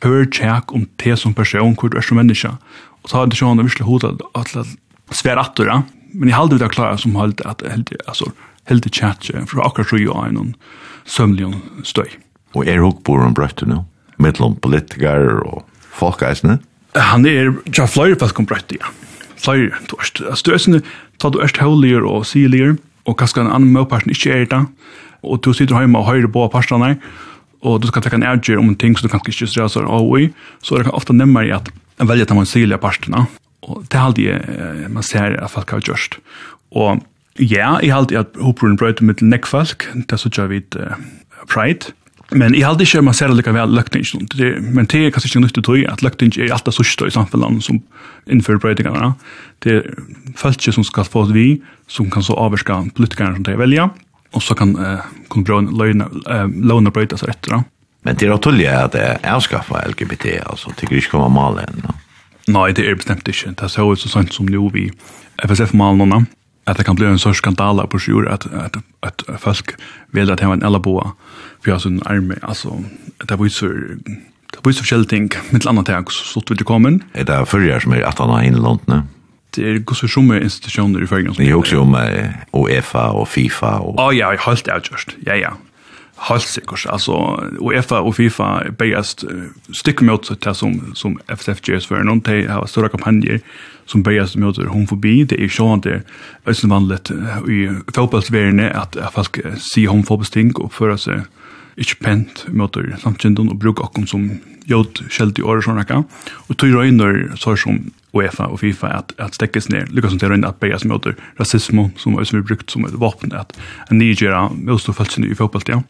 hør 0.03 0.25
tjekk 0.25 0.73
om 0.73 0.87
te 0.97 1.15
som 1.15 1.33
person, 1.33 1.75
hvor 1.75 1.89
du 1.89 1.97
er 1.97 2.01
som 2.01 2.17
menneske. 2.17 2.49
Og 3.03 3.09
så 3.09 3.17
har 3.17 3.27
det 3.27 3.37
sånn 3.37 3.61
virkelig 3.61 3.87
hodet 3.87 4.21
at 4.35 4.55
svære 5.15 5.45
atter, 5.45 5.71
men 6.13 6.29
jeg 6.29 6.37
halde 6.37 6.57
vi 6.57 6.63
det 6.63 6.71
klare 6.73 6.97
som 6.97 7.15
halde 7.15 7.45
at 7.47 7.63
heldig, 7.63 7.99
altså, 8.07 8.31
i 8.67 8.89
tjekk 8.89 9.29
for 9.47 9.63
akkurat 9.63 9.87
så 9.87 9.99
jo 10.01 10.15
er 10.19 10.33
noen 10.35 10.55
sømlig 11.07 11.53
støy. 11.87 12.09
Og 12.55 12.67
er 12.67 12.81
hukbor 12.83 13.23
om 13.23 13.35
brøttu 13.35 13.65
nå? 13.69 13.85
Mittlom 14.19 14.57
politikar 14.59 15.43
og 15.45 15.63
folkeisene? 15.95 16.57
han 16.95 17.25
er 17.25 17.53
ja 17.75 17.85
flyer 17.89 18.17
fast 18.19 18.35
komplett 18.37 18.71
ja. 18.75 18.91
Flyer 19.37 19.73
du 19.87 20.51
er 20.53 20.57
du 20.57 20.81
ta 21.17 21.29
du 21.29 21.39
erst 21.41 21.57
holier 21.61 22.05
og 22.05 22.25
silier 22.25 22.77
og 23.05 23.17
kanskje 23.17 23.43
en 23.43 23.51
annen 23.51 23.73
møparten 23.73 24.11
ikke 24.11 24.33
er 24.33 24.45
det 24.45 24.63
og 25.23 25.41
du 25.43 25.53
sitter 25.53 25.79
hjemme 25.79 25.99
og 25.99 26.07
hører 26.07 26.29
på 26.31 26.47
partene 26.53 26.97
og 27.65 27.81
du 27.81 27.87
skal 27.89 28.03
ta 28.05 28.13
en 28.13 28.23
avgjør 28.23 28.61
om 28.61 28.69
en 28.69 28.77
ting 28.77 28.95
som 28.95 29.07
du 29.07 29.11
kanskje 29.11 29.33
ikke 29.33 29.51
stresser 29.51 29.85
av 29.85 30.07
i 30.19 30.29
så 30.61 30.77
er 30.77 30.87
det 30.87 30.93
ofte 30.93 31.13
nemmere 31.13 31.57
at 31.57 31.69
en 31.99 32.09
velger 32.09 32.29
til 32.29 32.37
man 32.37 32.49
silier 32.49 32.81
partene 32.81 33.25
og 33.67 33.83
det 33.89 33.97
er 33.97 34.05
alltid 34.05 34.89
man 34.93 35.03
ser 35.03 35.37
at 35.41 35.51
folk 35.51 35.73
har 35.73 35.85
gjort 35.85 36.19
og 36.71 37.03
ja, 37.37 37.77
jeg 37.81 37.91
har 37.93 38.01
alltid 38.01 38.17
at 38.17 38.37
hopperen 38.41 38.77
brøyter 38.77 39.05
med 39.05 39.21
nekk 39.21 39.45
folk 39.45 39.89
det 39.93 40.13
er 40.13 40.21
så 40.21 40.29
gjør 40.33 40.53
vi 40.53 40.63
Pride. 41.47 41.93
Men 42.35 42.55
i 42.55 42.63
halde 42.65 42.83
ikke 42.83 43.01
man 43.05 43.15
ser 43.15 43.31
lika 43.31 43.53
vel 43.55 43.71
løgtingen, 43.71 44.27
men 44.75 44.87
det 44.91 44.99
er 44.99 45.13
kanskje 45.15 45.29
ikke 45.31 45.43
nyttig 45.45 45.63
tog 45.63 45.83
at 45.87 46.01
løgtingen 46.03 46.41
er 46.43 46.51
alt 46.51 46.65
det 46.67 46.73
sørste 46.75 47.07
i 47.07 47.13
samfunnet 47.15 47.63
som 47.63 47.79
innfører 48.27 48.59
brøytingene. 48.59 49.13
Det 49.63 49.77
er 49.77 49.87
følelse 50.35 50.73
som 50.75 50.83
skal 50.83 51.07
få 51.07 51.23
vi, 51.31 51.61
som 51.87 52.09
kan 52.11 52.25
så 52.25 52.35
avverska 52.35 52.81
politikerne 52.97 53.39
som 53.39 53.47
de 53.47 53.55
velger, 53.59 53.93
og 54.35 54.43
så 54.43 54.57
kan 54.59 54.75
eh, 54.75 55.07
kunne 55.31 55.47
brøyne, 55.47 56.09
låne 56.67 56.91
brøyta 56.91 57.19
seg 57.19 57.31
etter. 57.31 57.63
Men 58.03 58.19
det 58.19 58.27
er 58.27 58.43
tullig 58.43 58.67
at 58.71 58.91
det 58.95 59.05
er 59.05 59.23
avskaffa 59.31 59.85
LGBT, 59.87 60.41
altså, 60.51 60.75
det 60.75 60.89
er 60.89 60.99
ikke 60.99 61.15
kommer 61.15 61.31
malen. 61.31 61.79
No? 61.83 61.95
Nei, 62.51 62.71
det 62.75 62.85
er 62.87 62.99
bestemt 62.99 63.27
ikke. 63.27 63.55
Det 63.55 63.67
er 63.67 63.71
så 63.71 63.87
ut 63.87 63.99
så 64.03 64.11
sant 64.11 64.35
som 64.35 64.47
nu 64.47 64.67
vi 64.71 64.89
FSF-malen, 65.43 66.27
att 66.67 66.77
det 66.77 66.83
kan 66.83 66.95
bli 66.95 67.05
en 67.05 67.19
sorts 67.19 67.37
skandala 67.37 67.87
på 67.87 67.99
sjur 67.99 68.27
att 68.27 68.45
att 68.53 68.77
at 68.99 69.23
folk 69.39 69.75
vill 70.11 70.31
att 70.31 70.39
ha 70.39 70.53
en 70.53 70.63
elboa 70.63 71.11
för 71.63 71.71
har 71.71 71.87
en 71.87 72.01
arme, 72.05 72.35
alltså 72.41 72.83
det 73.27 73.35
var 73.35 73.45
ju 73.45 73.49
så 73.49 73.67
det 74.51 74.59
var 74.63 74.71
ju 74.71 74.73
så 74.73 75.03
ting, 75.03 75.29
med 75.49 75.61
ett 75.61 75.67
annat 75.67 75.85
ting, 75.85 76.05
så 76.09 76.39
att 76.39 76.51
vi 76.51 76.63
kommer 76.63 76.99
Er 77.13 77.23
det 77.23 77.45
förrjar 77.45 77.79
som 77.79 77.93
är 77.93 78.01
att 78.01 78.19
han 78.19 78.29
har 78.29 78.41
inland 78.41 78.79
det 79.55 79.65
er 79.65 79.79
gos 79.79 79.99
for 79.99 80.33
är 80.33 80.43
institutioner 80.43 81.03
i 81.03 81.07
förgrunden 81.07 81.45
det 81.45 81.49
är 81.49 81.55
også 81.55 81.79
om 81.79 81.95
UEFA 82.53 83.11
och 83.11 83.27
FIFA 83.27 83.79
och 83.79 83.95
ja 83.99 84.11
jeg 84.11 84.39
jag 84.39 84.47
alt 84.47 84.65
det 84.65 84.91
just 84.91 85.15
ja 85.25 85.35
ja. 85.35 85.51
Halt 86.19 86.41
sikkert, 86.41 86.85
alltså 86.89 87.43
UEFA 87.59 87.99
och 87.99 88.15
FIFA 88.15 88.63
bäst 88.77 89.23
stycke 89.73 90.05
mot 90.05 90.43
det 90.43 90.55
som 90.55 90.95
som 90.95 91.19
FFGS 91.27 91.85
for 91.85 92.03
noen, 92.03 92.19
de 92.19 92.47
har 92.47 92.65
stora 92.65 92.89
kampanjer 92.89 93.39
som 93.87 94.03
börjar 94.03 94.25
som 94.25 94.41
möter 94.41 94.65
homofobi 94.65 95.23
det 95.23 95.35
är 95.35 95.49
ju 95.59 95.73
inte 95.73 96.01
ösen 96.45 96.69
vanligt 96.69 97.11
i 97.49 97.69
fotbollsvärlden 97.93 98.59
att 98.59 98.97
folk 99.13 99.39
ser 99.57 99.87
homofobiska 99.87 100.33
ting 100.33 100.55
och 100.55 100.73
föra 100.73 100.97
sig 100.97 101.21
ikke 101.77 101.99
pent 102.01 102.45
møter 102.49 102.95
samtjenden 103.01 103.51
og 103.53 103.59
bruker 103.61 103.85
akkom 103.85 104.07
som 104.09 104.23
jod 104.67 105.03
skjelt 105.13 105.37
i 105.37 105.45
året 105.45 105.63
sånn 105.63 105.77
och 105.77 106.05
Og 106.49 106.57
tog 106.57 106.73
røyner 106.73 107.35
så 107.37 107.55
som 107.55 107.91
UEFA 108.13 108.47
og 108.49 108.59
FIFA 108.59 108.87
at, 108.87 109.13
at 109.19 109.35
stekkes 109.35 109.69
ned, 109.69 109.93
lykkes 109.93 110.11
som 110.11 110.19
til 110.19 110.29
røyner 110.29 110.49
at 110.49 110.59
beia 110.59 110.79
som 110.79 110.89
møter 110.89 111.15
rasismo 111.39 111.91
som 111.97 112.17
er 112.17 112.41
brukt 112.41 112.71
som 112.71 112.85
et 112.85 112.99
vapen, 112.99 113.31
at 113.33 113.53
en 113.91 113.97
nigera 113.97 114.49
møster 114.49 114.93
følelsen 114.93 115.23
i 115.23 115.35
fotballt, 115.35 115.69
ja. 115.69 115.81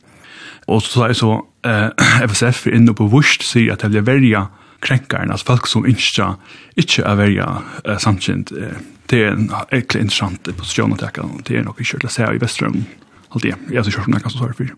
Og 0.68 0.84
så 0.84 1.00
säger 1.00 1.14
så, 1.14 1.46
eh, 1.64 1.90
FSF 2.28 2.68
er 2.68 2.76
inne 2.76 2.94
på 2.94 3.08
Wurst 3.08 3.44
sier 3.44 3.74
at 3.74 3.82
det 3.82 3.92
blir 3.92 4.02
verja 4.02 4.48
krenkaren, 4.82 5.32
altså 5.32 5.46
folk 5.54 5.68
som 5.68 5.86
ikke, 5.90 6.32
ikke 6.78 7.04
er 7.06 7.16
verja 7.20 7.48
eh, 7.86 7.98
samtjent. 7.98 8.52
Eh, 8.52 8.78
Det 9.08 9.22
er 9.24 9.30
en 9.38 9.46
egentlig 9.72 10.02
interessant 10.04 10.50
posisjon 10.58 10.92
å 10.92 10.98
teka, 11.00 11.24
det 11.48 11.56
er 11.56 11.64
nok 11.64 11.78
ikke 11.80 12.02
til 12.02 12.10
å 12.10 12.12
se 12.12 12.26
i 12.28 12.40
Vestrøm, 12.42 12.82
alltid. 13.32 13.54
Jeg 13.72 13.78
har 13.80 13.88
ikke 13.88 14.02
hørt 14.02 14.08
om 14.10 14.16
det 14.18 14.24
ganske 14.26 14.40
svar 14.42 14.52
for. 14.58 14.74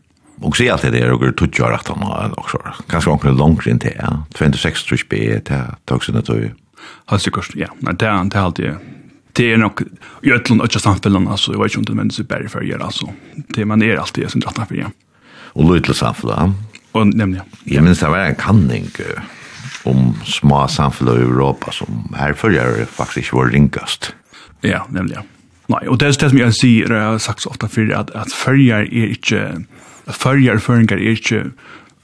Og 0.45 0.55
se 0.55 0.67
alt 0.69 0.85
det 0.85 1.01
er 1.01 1.11
og 1.15 1.23
tog 1.35 1.57
jo 1.57 1.65
rett 1.65 1.89
han 1.89 2.03
også, 2.37 2.59
kanskje 2.91 3.09
omkring 3.11 3.39
langt 3.39 3.65
inn 3.65 3.79
til, 3.81 3.95
ja, 3.97 4.11
26 4.37 4.85
tror 4.85 4.85
trus 4.91 5.03
b, 5.09 5.17
til 5.49 5.73
tøksene 5.89 6.21
tøy. 6.21 6.51
Helt 7.09 7.25
sikkert, 7.25 7.55
ja, 7.57 7.71
men 7.81 7.97
det 7.97 8.05
er 8.07 8.37
alltid, 8.43 8.77
det 9.33 9.49
er 9.55 9.57
nok, 9.57 9.81
i 10.21 10.29
øtlund 10.37 10.61
og 10.61 10.69
ikke 10.69 10.79
samfunnet, 10.85 11.25
altså, 11.33 11.51
jeg 11.55 11.59
vet 11.63 11.73
ikke 11.73 11.81
om 11.81 11.89
det 11.89 11.97
mennesker 12.03 12.29
bare 12.29 12.53
for 12.53 12.61
å 12.61 12.69
gjøre, 12.69 12.85
altså, 12.85 13.09
det 13.57 13.65
man 13.67 13.81
er 13.81 13.97
alltid, 13.97 14.27
jeg 14.27 14.35
synes, 14.37 14.45
18 14.53 14.69
for, 14.69 14.77
ja. 14.77 14.93
Og 15.55 15.73
løy 15.73 15.81
til 15.89 15.97
samfunnet, 15.97 16.53
Og 16.93 17.05
nemlig, 17.17 17.41
ja. 17.41 17.43
Jeg 17.65 17.83
minns 17.83 17.99
det 18.05 18.13
var 18.13 18.29
en 18.29 18.37
kanning, 18.37 18.87
om 19.83 20.15
små 20.25 20.67
samfunn 20.67 21.07
i 21.07 21.21
Europa 21.21 21.71
som 21.71 22.15
här 22.17 22.33
følger 22.33 22.85
faktiskt 22.85 23.17
ikke 23.17 23.35
var 23.35 23.49
ringast. 23.49 24.13
Ja, 24.61 24.85
nämligen. 24.89 25.23
Nej, 25.69 25.87
och 25.87 25.97
det 25.97 26.07
er 26.07 26.11
det 26.11 26.29
som 26.29 26.37
jag 26.37 26.55
säger, 26.55 26.93
jeg 26.93 27.03
har 27.03 27.17
sagt 27.17 27.41
så 27.41 27.49
ofte 27.49 27.67
før, 27.67 27.99
at, 27.99 28.11
at 28.15 28.27
følger 28.33 28.75
är 28.75 29.07
inte, 29.09 29.65
att 30.07 30.15
följar 30.15 30.57
föringar 30.57 30.97
är 30.97 31.09
inte 31.09 31.51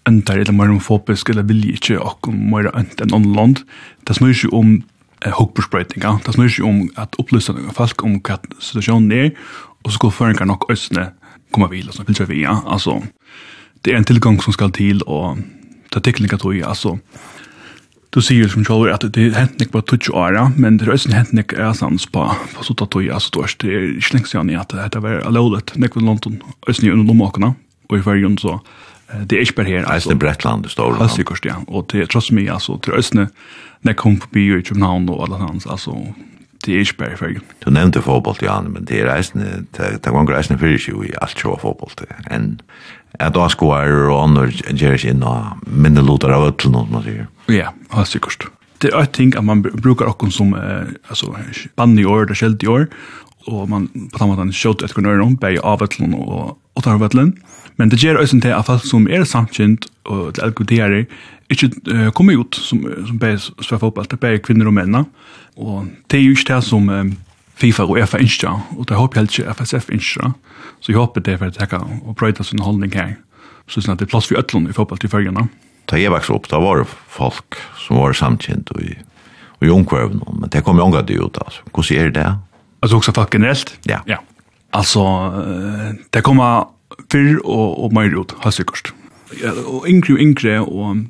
öntar 0.05 0.37
eller 0.37 0.53
mer 0.53 0.67
homofobisk 0.67 1.29
eller 1.29 1.43
vilje 1.43 1.71
inte 1.71 1.97
och 1.97 2.27
mer 2.33 2.75
önt 2.75 3.01
enn 3.01 3.07
någon 3.07 3.33
land. 3.33 3.59
Det 4.07 4.13
snurrar 4.13 4.43
ju 4.43 4.49
om 4.49 4.83
eh, 5.25 5.31
hockbrötningar, 5.31 6.19
det 6.25 6.33
snurrar 6.33 6.55
ju 6.57 6.63
om 6.63 6.89
att 6.95 7.15
upplysa 7.17 7.55
folk 7.73 8.03
om 8.03 8.19
hva 8.21 8.37
situasjonen 8.59 9.11
er, 9.11 9.31
och 9.83 9.93
så 9.93 9.99
går 9.99 10.29
nok 10.29 10.45
nog 10.45 10.59
komme 10.59 11.11
komma 11.51 11.65
og 11.87 11.93
så 11.93 12.03
vil 12.03 12.27
vi, 12.27 12.43
ja. 12.43 12.63
alltså 12.67 13.03
det 13.81 13.91
är 13.91 13.95
en 13.95 14.03
tillgång 14.03 14.41
som 14.41 14.53
skal 14.53 14.71
till 14.71 15.01
och 15.01 15.37
det 15.89 16.07
er 16.07 16.37
tror 16.37 16.55
jag, 16.55 16.69
alltså 16.69 16.99
du 18.15 18.21
sier 18.23 18.47
som 18.47 18.63
sjálfur 18.63 18.93
at 18.93 19.03
det 19.15 19.25
hent 19.35 19.59
nek 19.59 19.73
på 19.73 19.81
tutsi 19.83 20.13
åra, 20.15 20.47
men 20.55 20.77
det 20.79 20.87
er 20.87 20.93
også 20.93 21.11
hent 21.11 21.33
nek 21.35 21.51
æsans 21.59 22.07
på, 22.07 22.23
på 22.55 22.63
sota 22.63 22.87
tøy, 22.87 23.09
altså 23.11 23.33
du 23.35 23.41
det 23.43 23.71
er 23.75 23.87
ikke 23.91 24.15
lengst 24.15 24.35
igjen 24.35 24.51
i 24.53 24.59
at 24.59 24.71
dette 24.71 25.01
var 25.03 25.19
allolet, 25.27 25.75
nek 25.75 25.95
på 25.95 26.03
London, 26.03 26.39
også 26.63 26.87
under 26.87 27.03
lommokene, 27.11 27.53
og 27.89 27.97
i 27.97 28.05
fyrjun 28.05 28.37
så, 28.39 28.59
det 29.27 29.37
er 29.37 29.43
ikke 29.43 29.59
bare 29.59 29.69
her. 29.69 29.89
Altså, 29.91 30.09
det 30.09 30.15
er 30.15 30.23
Bretland, 30.23 30.63
det 30.63 30.71
står. 30.71 30.95
Ja, 30.97 31.09
sikkert, 31.11 31.45
ja, 31.45 31.59
og 31.67 31.89
det 31.91 32.01
er 32.01 32.07
tross 32.09 32.31
mig, 32.31 32.47
altså, 32.49 32.79
det 32.81 32.93
er 32.93 32.97
også 33.01 33.27
nek 33.85 33.99
kom 33.99 34.15
på 34.17 34.31
by 34.33 34.45
i 34.55 34.63
København 34.65 35.09
og 35.13 35.27
alle 35.27 35.41
hans, 35.43 35.67
altså, 35.69 35.93
det 36.65 36.73
er 36.73 36.83
ikke 36.85 36.99
bare 37.03 37.13
i 37.13 37.19
Færgen. 37.19 37.47
Du 37.63 37.69
nevnte 37.73 38.01
fotboll, 38.01 38.37
Jan, 38.41 38.71
men 38.73 38.85
det 38.89 39.01
er 39.01 39.09
reisende, 39.11 39.63
det 39.77 39.99
er 40.01 40.29
reisende 40.31 40.59
fyrir 40.61 40.81
seg 40.81 41.07
i 41.07 41.15
alt 41.21 41.39
sjå 41.39 41.57
fotboll, 41.61 41.93
enn 42.33 42.55
at 43.23 43.35
da 43.35 43.47
skoar 43.51 44.09
og 44.09 44.17
andre 44.19 44.49
gjør 44.51 44.97
ikke 44.97 45.13
inn 45.13 45.23
og 45.23 45.61
minne 45.69 46.03
lotar 46.03 46.33
av 46.35 46.49
øtlen, 46.49 46.75
som 46.75 46.91
man 46.91 47.05
sier. 47.05 47.27
Ja, 47.51 47.71
det 47.71 48.01
er 48.01 48.09
sikkert. 48.09 48.47
Det 48.83 48.91
er 48.91 49.05
et 49.05 49.13
ting 49.15 49.31
at 49.39 49.45
man 49.47 49.63
brukar 49.63 50.11
okkur 50.11 50.33
som 50.35 50.51
eh, 50.57 50.91
altså, 51.07 51.31
bann 51.79 51.95
i 51.99 52.05
år, 52.05 52.25
det 52.25 52.35
er 52.35 52.41
skjelt 52.41 52.65
i 52.65 52.71
år, 52.71 52.89
og 53.47 53.69
man 53.71 53.87
på 54.11 54.19
samme 54.19 54.35
måte 54.35 54.57
skjøt 54.57 54.83
etter 54.83 54.97
kun 54.97 55.07
øyne 55.07 55.23
om, 55.23 55.37
bare 55.39 55.63
av 55.63 55.83
øtlen 55.85 56.17
og 56.17 56.57
åttar 56.75 56.97
av 56.97 57.07
øtlen. 57.07 57.35
Men 57.79 57.91
det 57.91 57.99
gjør 58.01 58.21
også 58.21 58.39
til 58.43 58.55
at 58.55 58.67
folk 58.67 58.85
som 58.87 59.07
er 59.11 59.25
samkjent 59.27 59.87
og 60.11 60.35
til 60.35 60.51
LGBTR-er, 60.51 61.07
ikke 61.51 61.69
uh, 61.91 62.09
kommer 62.15 62.39
ut 62.41 62.57
som, 62.57 62.81
som 63.07 63.19
bare 63.21 63.39
spør 63.39 63.83
fotball, 63.85 64.07
det 64.09 64.17
er 64.17 64.23
bare 64.23 64.41
kvinner 64.43 64.69
og 64.69 64.75
menn, 64.77 64.97
og 65.55 65.89
det 66.11 66.19
er 66.19 66.25
jo 66.25 66.35
ikke 66.35 66.53
det 66.53 66.63
som 66.65 66.89
um, 66.89 67.13
FIFA 67.55 67.85
og 67.87 67.99
EFA 68.01 68.21
ønsker, 68.23 68.63
og 68.75 68.87
det 68.89 68.97
håper 68.97 69.21
jeg 69.21 69.29
ikke 69.29 69.53
FSF 69.59 69.91
ønsker, 69.93 70.33
så 70.81 70.91
jeg 70.91 70.99
håper 70.99 71.23
det 71.23 71.35
er 71.35 71.41
for 71.41 71.53
å 71.53 71.55
tenke 71.55 71.81
og 71.83 72.17
brøyde 72.19 72.43
sin 72.43 72.63
holdning 72.65 72.95
her, 72.97 73.15
så 73.69 73.81
sånn 73.81 73.95
at 73.95 74.01
det 74.01 74.09
er 74.09 74.13
plass 74.13 74.29
for 74.29 74.41
øtlån 74.41 74.69
i 74.69 74.75
fotball 74.75 75.01
til 75.01 75.11
følgende. 75.13 75.47
Da 75.89 75.99
jeg 76.01 76.13
vokste 76.13 76.33
opp, 76.33 76.49
da 76.49 76.59
var 76.61 76.81
det 76.81 76.89
folk 76.89 77.57
som 77.79 78.01
var 78.01 78.17
samkjent 78.17 78.71
og 78.73 78.81
i, 78.81 78.95
og 79.61 79.67
i 79.67 79.73
omkvarven, 79.73 80.21
men 80.41 80.51
det 80.53 80.63
kom 80.65 80.81
jo 80.81 80.87
omgå 80.89 81.03
det 81.05 81.19
ut, 81.21 81.37
altså. 81.45 81.65
Hvordan 81.71 82.01
er 82.01 82.13
det? 82.13 82.29
Altså 82.81 82.99
også 82.99 83.13
folk 83.15 83.33
generelt? 83.33 83.77
Ja. 83.89 84.01
ja. 84.09 84.17
Altså, 84.75 85.01
det 86.13 86.23
kommer 86.25 86.67
fyrr 87.11 87.39
og, 87.43 87.83
og 87.85 87.93
mer 87.95 88.13
ut, 88.13 88.33
har 88.43 88.53
sikkert. 88.53 88.91
Ja, 89.41 89.53
og 89.65 89.87
yngre 89.89 90.17
og 90.17 90.21
yngre, 90.21 90.59
og 90.61 91.05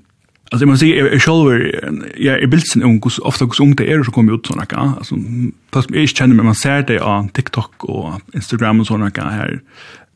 Alltså 0.56 0.66
det 0.66 0.70
man 0.70 0.78
säger 0.78 1.06
är 1.06 1.20
jag 2.18 2.44
är 2.44 2.48
bildsen 2.48 2.84
ung 2.84 3.02
hur 3.04 3.28
ofta 3.28 3.46
hur 3.46 3.62
ung 3.62 3.76
det 3.76 3.92
är 3.92 4.04
som 4.04 4.14
kommer 4.14 4.36
ut 4.36 4.46
sådana 4.46 4.66
här. 4.72 4.98
alltså 4.98 5.16
fast 5.74 5.90
jag 5.90 6.10
känner 6.10 6.36
mig 6.36 6.46
man 6.46 6.56
ser 6.56 6.82
det 6.82 7.00
på 7.00 7.28
TikTok 7.34 7.84
och 7.84 8.22
Instagram 8.34 8.80
och 8.80 8.88
såna 8.88 9.12
här. 9.16 9.62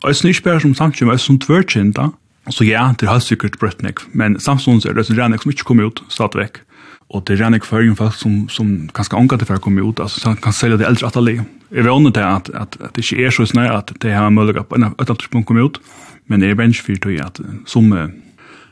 Och 0.04 0.10
jag 0.10 0.26
är 0.26 0.28
inte 0.28 0.60
som 0.60 0.76
sagt 0.76 1.02
ju 1.02 1.18
som 1.18 1.40
tvärkända. 1.40 2.12
Så 2.50 2.66
ja, 2.66 2.96
det 3.00 3.06
har 3.06 3.20
säkert 3.20 3.60
brötnek, 3.60 3.96
men 4.12 4.40
Samsung 4.40 4.76
är 4.76 4.94
det 4.94 5.04
så 5.04 5.14
redan 5.14 5.40
som 5.40 5.52
inte 5.52 5.64
kommer 5.64 5.88
ut 5.88 6.04
stadigväck. 6.10 6.58
Och 7.08 7.24
det 7.26 7.34
är 7.34 7.38
redan 7.38 7.60
för 7.62 7.96
folk 7.96 8.16
som, 8.16 8.50
som 8.50 8.90
ganska 8.94 9.18
ångat 9.18 9.48
för 9.48 9.56
att 9.56 9.62
komma 9.62 9.90
ut, 9.90 10.00
alltså 10.00 10.20
så 10.20 10.36
kan 10.36 10.54
sälja 10.54 10.78
det 10.78 10.86
äldre 10.86 11.08
atelier. 11.08 11.44
Jag 11.70 11.84
vet 11.84 12.08
inte 12.08 12.26
att, 12.26 12.50
att, 12.50 12.82
att 12.82 12.94
det 12.94 13.12
inte 13.12 13.26
är 13.26 13.32
så 13.32 13.46
snö 13.46 13.74
att 13.74 13.92
det 14.00 14.10
här 14.10 14.26
är 14.26 14.30
möjligt 14.30 14.58
att 14.58 15.02
ett 15.02 15.10
atelier 15.10 15.44
kommer 15.44 15.66
ut, 15.66 15.82
men 16.26 16.40
det 16.40 16.48
är 16.48 16.56
bench 16.56 16.84
för 16.84 17.22
att 17.22 17.40
som 17.66 18.12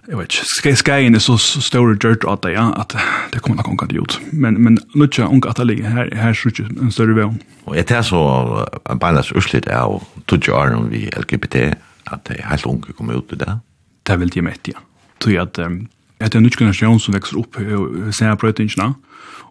jag 0.10 0.18
vet 0.18 0.34
inte, 0.34 0.46
ska 0.46 0.76
skägen 0.76 1.16
är 1.16 1.20
så 1.20 1.38
stor 1.38 1.98
gjort 2.06 2.24
att 2.24 2.42
det, 2.42 2.52
ja, 2.52 2.74
att 2.74 2.96
det 3.32 3.40
kommer 3.40 3.64
nog 3.64 3.84
att 3.84 3.92
gjort. 3.92 4.20
Men, 4.32 4.64
men 4.64 4.78
nu 4.94 5.08
tja, 5.08 5.26
unga 5.26 5.50
att 5.50 5.56
det 5.56 5.84
här, 5.84 6.12
här 6.16 6.34
ser 6.34 6.62
inte 6.62 6.82
en 6.82 6.92
större 6.92 7.14
väg. 7.14 7.34
Och 7.64 7.78
jag 7.78 7.88
tar 7.88 8.02
så, 8.02 8.68
en 8.90 8.98
balans 8.98 9.32
urslit 9.36 9.68
är 9.68 9.80
av 9.80 10.04
tog 10.26 10.50
år 10.50 10.76
om 10.76 10.90
vi 10.90 11.10
LGBT, 11.18 11.56
att 12.04 12.26
det 12.26 12.34
är 12.34 12.44
helt 12.44 12.66
unga 12.66 12.94
kommer 12.98 13.18
ut 13.18 13.34
i 13.34 13.36
det. 13.36 13.60
Det 14.04 14.14
är 14.14 14.18
väl 14.18 14.30
det 14.30 14.42
mätt, 14.42 14.68
ja. 14.68 14.80
Tror 15.18 15.40
att, 15.40 15.60
um, 15.60 15.88
att 16.20 16.32
det 16.32 16.36
är 16.36 16.38
en 16.38 16.44
nytt 16.44 16.56
generation 16.56 17.00
som 17.00 17.14
växer 17.14 17.38
upp 17.38 17.56
och 17.56 18.16
ser 18.16 18.36
brötingarna, 18.36 18.94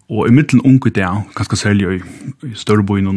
Og 0.08 0.28
i 0.28 0.30
middelen 0.30 0.62
unge 0.62 0.90
der, 0.94 1.24
ganske 1.34 1.56
særlig 1.56 2.02
i 2.46 2.52
Størboin 2.54 3.08
og 3.10 3.14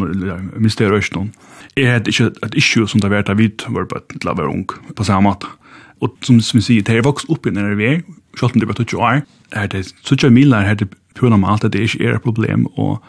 Mysteriøsten, 0.58 1.34
er 1.78 2.00
det 2.00 2.16
ikke 2.16 2.32
et 2.46 2.56
issue 2.58 2.88
som 2.88 3.02
det 3.02 3.10
har 3.10 3.20
vært 3.20 3.30
av 3.30 3.38
vidt, 3.38 3.66
var 3.70 3.86
på 3.86 4.02
til 4.16 4.32
å 4.32 4.34
være 4.34 4.50
ung 4.50 4.66
på 4.96 5.06
samme 5.06 5.30
måte. 5.30 5.52
Og 6.00 6.16
som, 6.24 6.40
som 6.44 6.60
vi 6.60 6.64
sier, 6.64 6.86
det 6.86 6.96
er 6.96 7.06
vokst 7.06 7.30
opp 7.32 7.48
i 7.48 7.54
når 7.54 7.76
vi 7.80 7.90
er, 7.90 8.00
selv 8.40 8.56
om 8.56 8.62
det 8.62 8.70
var 8.70 8.80
20 8.80 9.04
år, 9.04 9.22
er 9.52 9.68
det 9.72 9.84
sånn 9.90 10.34
miler 10.36 10.68
her 10.68 10.80
til 10.80 10.92
pøla 11.18 11.38
med 11.40 11.50
alt 11.52 11.66
at 11.68 11.76
det 11.76 11.88
ikke 11.88 12.06
er 12.08 12.18
et 12.18 12.26
problem, 12.26 12.68
og 12.80 13.00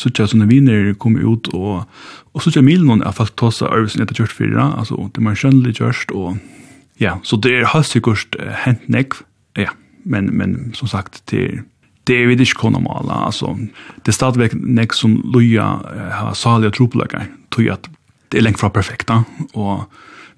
sånn 0.00 0.28
sånne 0.34 0.48
viner 0.50 0.92
kommer 1.00 1.24
ut, 1.24 1.48
og, 1.54 1.84
og 2.34 2.44
sånn 2.44 2.66
miler 2.66 3.04
er 3.04 3.14
faktisk 3.14 3.38
ta 3.40 3.50
seg 3.54 3.72
øvelsen 3.72 4.04
etter 4.04 4.20
kjørt 4.20 4.36
fyra, 4.36 4.70
altså 4.78 5.08
det 5.14 5.22
er 5.22 5.38
skjønnelig 5.40 5.76
kjørst, 5.78 6.14
og 6.14 6.36
ja, 7.02 7.16
så 7.26 7.38
det 7.42 7.54
er 7.54 7.70
helt 7.72 7.90
sikkert 7.90 8.36
uh, 8.38 8.50
hent 8.64 8.84
nekv, 8.92 9.22
ja, 9.58 9.72
men, 10.04 10.30
men 10.36 10.74
som 10.78 10.90
sagt, 10.90 11.22
til 11.30 11.62
det 12.04 12.18
er 12.20 12.26
vi 12.28 12.36
ikke 12.36 12.66
kunne 12.66 12.82
male, 12.84 13.14
altså 13.30 13.54
det 14.04 14.12
er 14.12 14.18
stadigvæk 14.18 14.58
nekv 14.60 14.96
som 14.98 15.16
loja 15.32 15.70
uh, 15.80 16.08
har 16.20 16.34
salige 16.38 16.74
tropelager, 16.76 17.30
tog 17.54 17.70
at 17.72 17.88
det 18.32 18.40
er 18.40 18.44
lengt 18.48 18.60
fra 18.60 18.72
perfekta, 18.74 19.22
og 19.54 19.86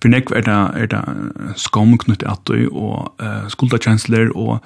For 0.03 0.13
nek 0.13 0.31
er 0.37 0.45
det, 0.47 0.59
er 0.77 0.91
det 0.93 1.03
skam 1.61 1.97
knyttet 1.99 2.29
at 2.29 2.53
og 2.71 3.13
uh, 3.23 3.47
skuldakjensler, 3.53 4.31
og 4.37 4.61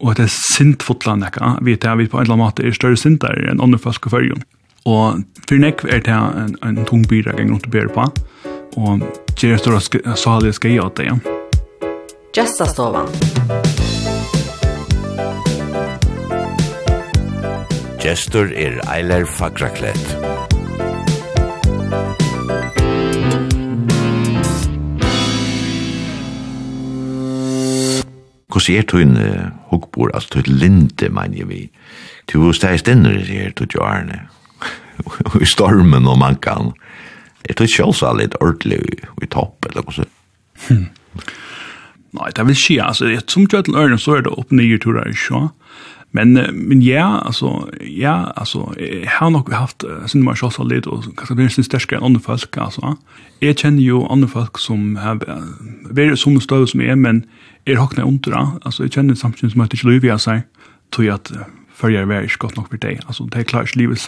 og 0.00 0.16
det 0.16 0.24
er 0.24 0.32
sintfotla 0.32 1.12
nekka, 1.20 1.58
vi 1.60 1.74
er 1.76 1.96
vi 2.00 2.06
på 2.08 2.16
en 2.16 2.24
eller 2.24 2.38
annen 2.38 2.46
måte 2.46 2.64
er 2.64 2.72
større 2.72 2.96
sintar 2.96 3.36
enn 3.50 3.60
andre 3.60 3.76
folk 3.76 4.06
og 4.08 4.14
fyrjum. 4.14 4.40
Og 4.88 5.20
for 5.44 5.60
nek 5.60 5.84
er 5.84 6.00
det 6.06 6.14
en, 6.16 6.54
en 6.64 6.80
tung 6.88 7.04
bidrag 7.08 7.36
gang 7.36 7.52
rundt 7.52 7.68
og 7.68 7.74
byrra 7.74 7.92
på, 7.92 8.06
og 8.80 9.04
gjer 9.36 9.60
større 9.60 10.16
salige 10.16 10.56
skei 10.56 10.78
av 10.80 10.94
det, 10.96 11.10
ja. 11.10 11.18
Gjestastovan 12.32 13.10
Gestur 18.00 18.48
er 18.56 18.80
Eiler 18.88 19.26
Fagraklett. 19.28 20.29
Hvordan 28.50 28.76
er 28.76 28.86
tøyn 28.90 29.16
uh, 29.16 29.50
hukkbord, 29.70 30.10
altså 30.14 30.36
tøyt 30.36 30.48
linde, 30.50 31.08
mener 31.08 31.42
jeg 31.42 31.48
vi. 31.48 31.60
Du 32.32 32.48
er 32.48 32.56
steg 32.56 32.80
stinner, 32.82 33.14
i 33.14 33.38
her, 33.38 33.52
jo 33.74 33.84
Arne. 33.86 34.24
I 35.40 35.46
stormen 35.48 36.08
og 36.10 36.18
man 36.18 36.36
kan. 36.42 36.72
Er 37.48 37.56
tøyt 37.56 37.72
sjålsa 37.76 38.12
litt 38.18 38.34
ordentlig 38.40 38.82
i 39.22 39.30
topp, 39.30 39.70
eller 39.70 39.86
hva 39.86 40.00
så? 40.00 40.08
Nei, 42.18 42.32
det 42.34 42.46
vil 42.48 42.58
skje, 42.58 42.80
altså, 42.82 43.10
som 43.30 43.46
tøyt 43.46 43.68
til 43.70 43.78
ørne, 43.78 43.98
så 44.02 44.18
er 44.18 44.26
det 44.26 44.34
opp 44.34 44.50
nye 44.54 44.78
turer, 44.82 45.06
ikke? 45.14 45.46
Men, 46.10 46.32
men 46.52 46.82
ja, 46.82 47.18
alltså, 47.18 47.68
ja, 47.80 48.32
alltså, 48.36 48.74
jag 48.78 49.10
har 49.10 49.30
nog 49.30 49.52
haft 49.52 49.84
uh, 49.84 50.06
sin 50.06 50.24
man 50.24 50.36
så 50.36 50.64
lite 50.64 50.88
och 50.88 51.04
kanske 51.16 51.34
blir 51.34 51.48
sin 51.48 51.64
stärskare 51.64 51.98
än 51.98 52.04
andra 52.04 52.20
folk, 52.20 52.56
alltså. 52.56 52.96
Jag 53.38 53.58
känner 53.58 53.82
ju 53.82 54.02
andra 54.02 54.28
folk 54.28 54.58
som 54.58 54.96
har 54.96 55.14
varit 55.90 56.18
som 56.18 56.40
stöd 56.40 56.68
som 56.68 56.80
är, 56.80 56.96
men 56.96 57.24
är 57.64 57.76
hakna 57.76 58.02
under 58.02 58.30
Alltså, 58.62 58.82
jag 58.82 58.92
känner 58.92 59.14
samtidigt 59.14 59.52
som 59.52 59.60
att 59.60 59.70
det 59.70 59.76
inte 59.76 59.86
löver 59.86 60.18
sig, 60.18 60.42
tror 60.94 61.06
jag 61.06 61.14
att 61.14 61.32
jag 61.90 62.02
är 62.02 62.06
gott 62.38 62.56
nog 62.56 62.68
för 62.68 62.76
dig. 62.76 63.00
Alltså, 63.06 63.24
det 63.24 63.38
är 63.38 63.42
klart 63.42 63.76
livet 63.76 63.98
i 63.98 64.00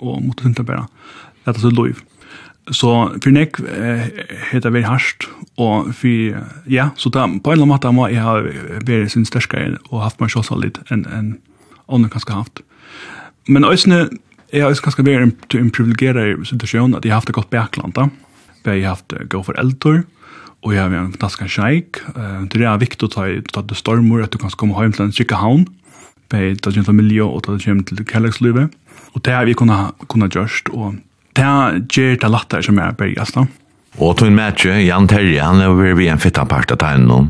och 0.00 0.22
mot 0.22 0.44
inte 0.44 0.62
bara 0.62 0.88
lätta 1.44 1.60
sig 1.60 1.70
löv. 1.70 1.84
Mm. 1.84 1.96
Så 2.70 3.12
för 3.22 3.30
nek 3.30 3.58
eh, 3.60 4.06
heter 4.50 4.70
vi 4.70 4.82
harst 4.82 5.28
och 5.54 5.94
för 5.94 6.44
ja, 6.66 6.90
så 6.96 7.08
där 7.08 7.38
på 7.40 7.50
en 7.50 7.52
eller 7.52 7.62
annen 7.62 7.68
måte 7.68 7.92
må 7.92 8.08
jag 8.08 8.22
ha 8.22 8.42
varit 8.86 9.12
sin 9.12 9.26
størskere 9.26 9.78
och 9.88 10.02
haft 10.02 10.20
man 10.20 10.28
så 10.28 10.58
lite 10.58 10.80
en 10.88 11.06
en 11.06 11.38
ånden 11.86 12.10
kanske 12.10 12.32
haft. 12.32 12.60
Men 13.48 13.64
ösne 13.64 14.08
jeg 14.52 14.62
har 14.62 14.74
kanske 14.74 15.02
vært 15.02 15.22
en, 15.22 15.60
en 15.60 15.70
privilegeret 15.70 16.46
situasjon 16.46 16.94
at 16.94 17.04
jeg 17.04 17.14
haft 17.14 17.28
et 17.28 17.34
gott 17.34 17.50
backland 17.50 17.94
då 17.94 18.10
vi 18.64 18.82
har 18.82 18.88
haft 18.88 19.12
gå 19.28 19.42
for 19.42 19.58
eldor, 19.58 20.02
och 20.62 20.74
jag 20.74 20.82
har 20.82 20.90
en 20.90 21.12
fantastisk 21.12 21.50
sjeik. 21.50 21.96
Det 22.50 22.64
är 22.64 22.78
viktigt 22.78 23.02
att 23.02 23.10
ta, 23.10 23.26
ta 23.52 23.62
det 23.62 23.74
stormer 23.74 24.22
att 24.22 24.30
du 24.30 24.38
kan 24.38 24.50
komma 24.50 24.82
hem 24.82 24.92
till 24.92 25.04
en 25.04 25.12
chicka 25.12 25.34
havn, 25.34 25.66
da 26.30 26.38
det 26.38 26.62
kommer 26.62 26.84
til 26.84 26.94
miljø 26.94 27.24
og 27.24 27.42
da 27.46 27.52
det 27.52 27.64
kommer 27.64 27.82
til 27.82 28.04
kærlighetslivet. 28.04 28.70
Og 29.12 29.24
det 29.24 29.32
har 29.32 29.44
vi 29.44 29.54
kunnet, 29.54 29.94
kunnet 30.08 30.32
gjørst, 30.32 30.68
og 30.70 30.94
det 31.38 31.96
gjør 31.96 32.16
det 32.20 32.30
lettere 32.30 32.66
som 32.66 32.78
er 32.78 32.96
bergast 32.98 33.38
da. 33.38 33.46
Og 33.98 34.16
tog 34.16 34.30
en 34.30 34.38
match, 34.38 34.66
Jan 34.66 35.08
Terje, 35.10 35.42
han 35.42 35.60
er 35.60 35.70
over 35.72 35.94
ved 35.98 36.12
en 36.12 36.22
fittan 36.22 36.48
part 36.48 36.70
av 36.70 36.78
tegnen 36.82 37.08
nå. 37.10 37.20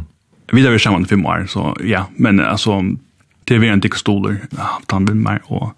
Vi 0.52 0.64
har 0.64 0.74
vært 0.74 0.82
sammen 0.82 1.06
i 1.06 1.10
fem 1.10 1.24
år, 1.26 1.46
så 1.48 1.70
ja, 1.86 2.04
men 2.18 2.40
altså, 2.42 2.80
det 3.46 3.56
er 3.56 3.62
vi 3.62 3.70
en 3.70 3.82
dikke 3.82 4.00
stoler, 4.00 4.40
haft 4.58 4.92
han 4.92 5.06
med 5.06 5.22
meg, 5.22 5.46
og 5.48 5.70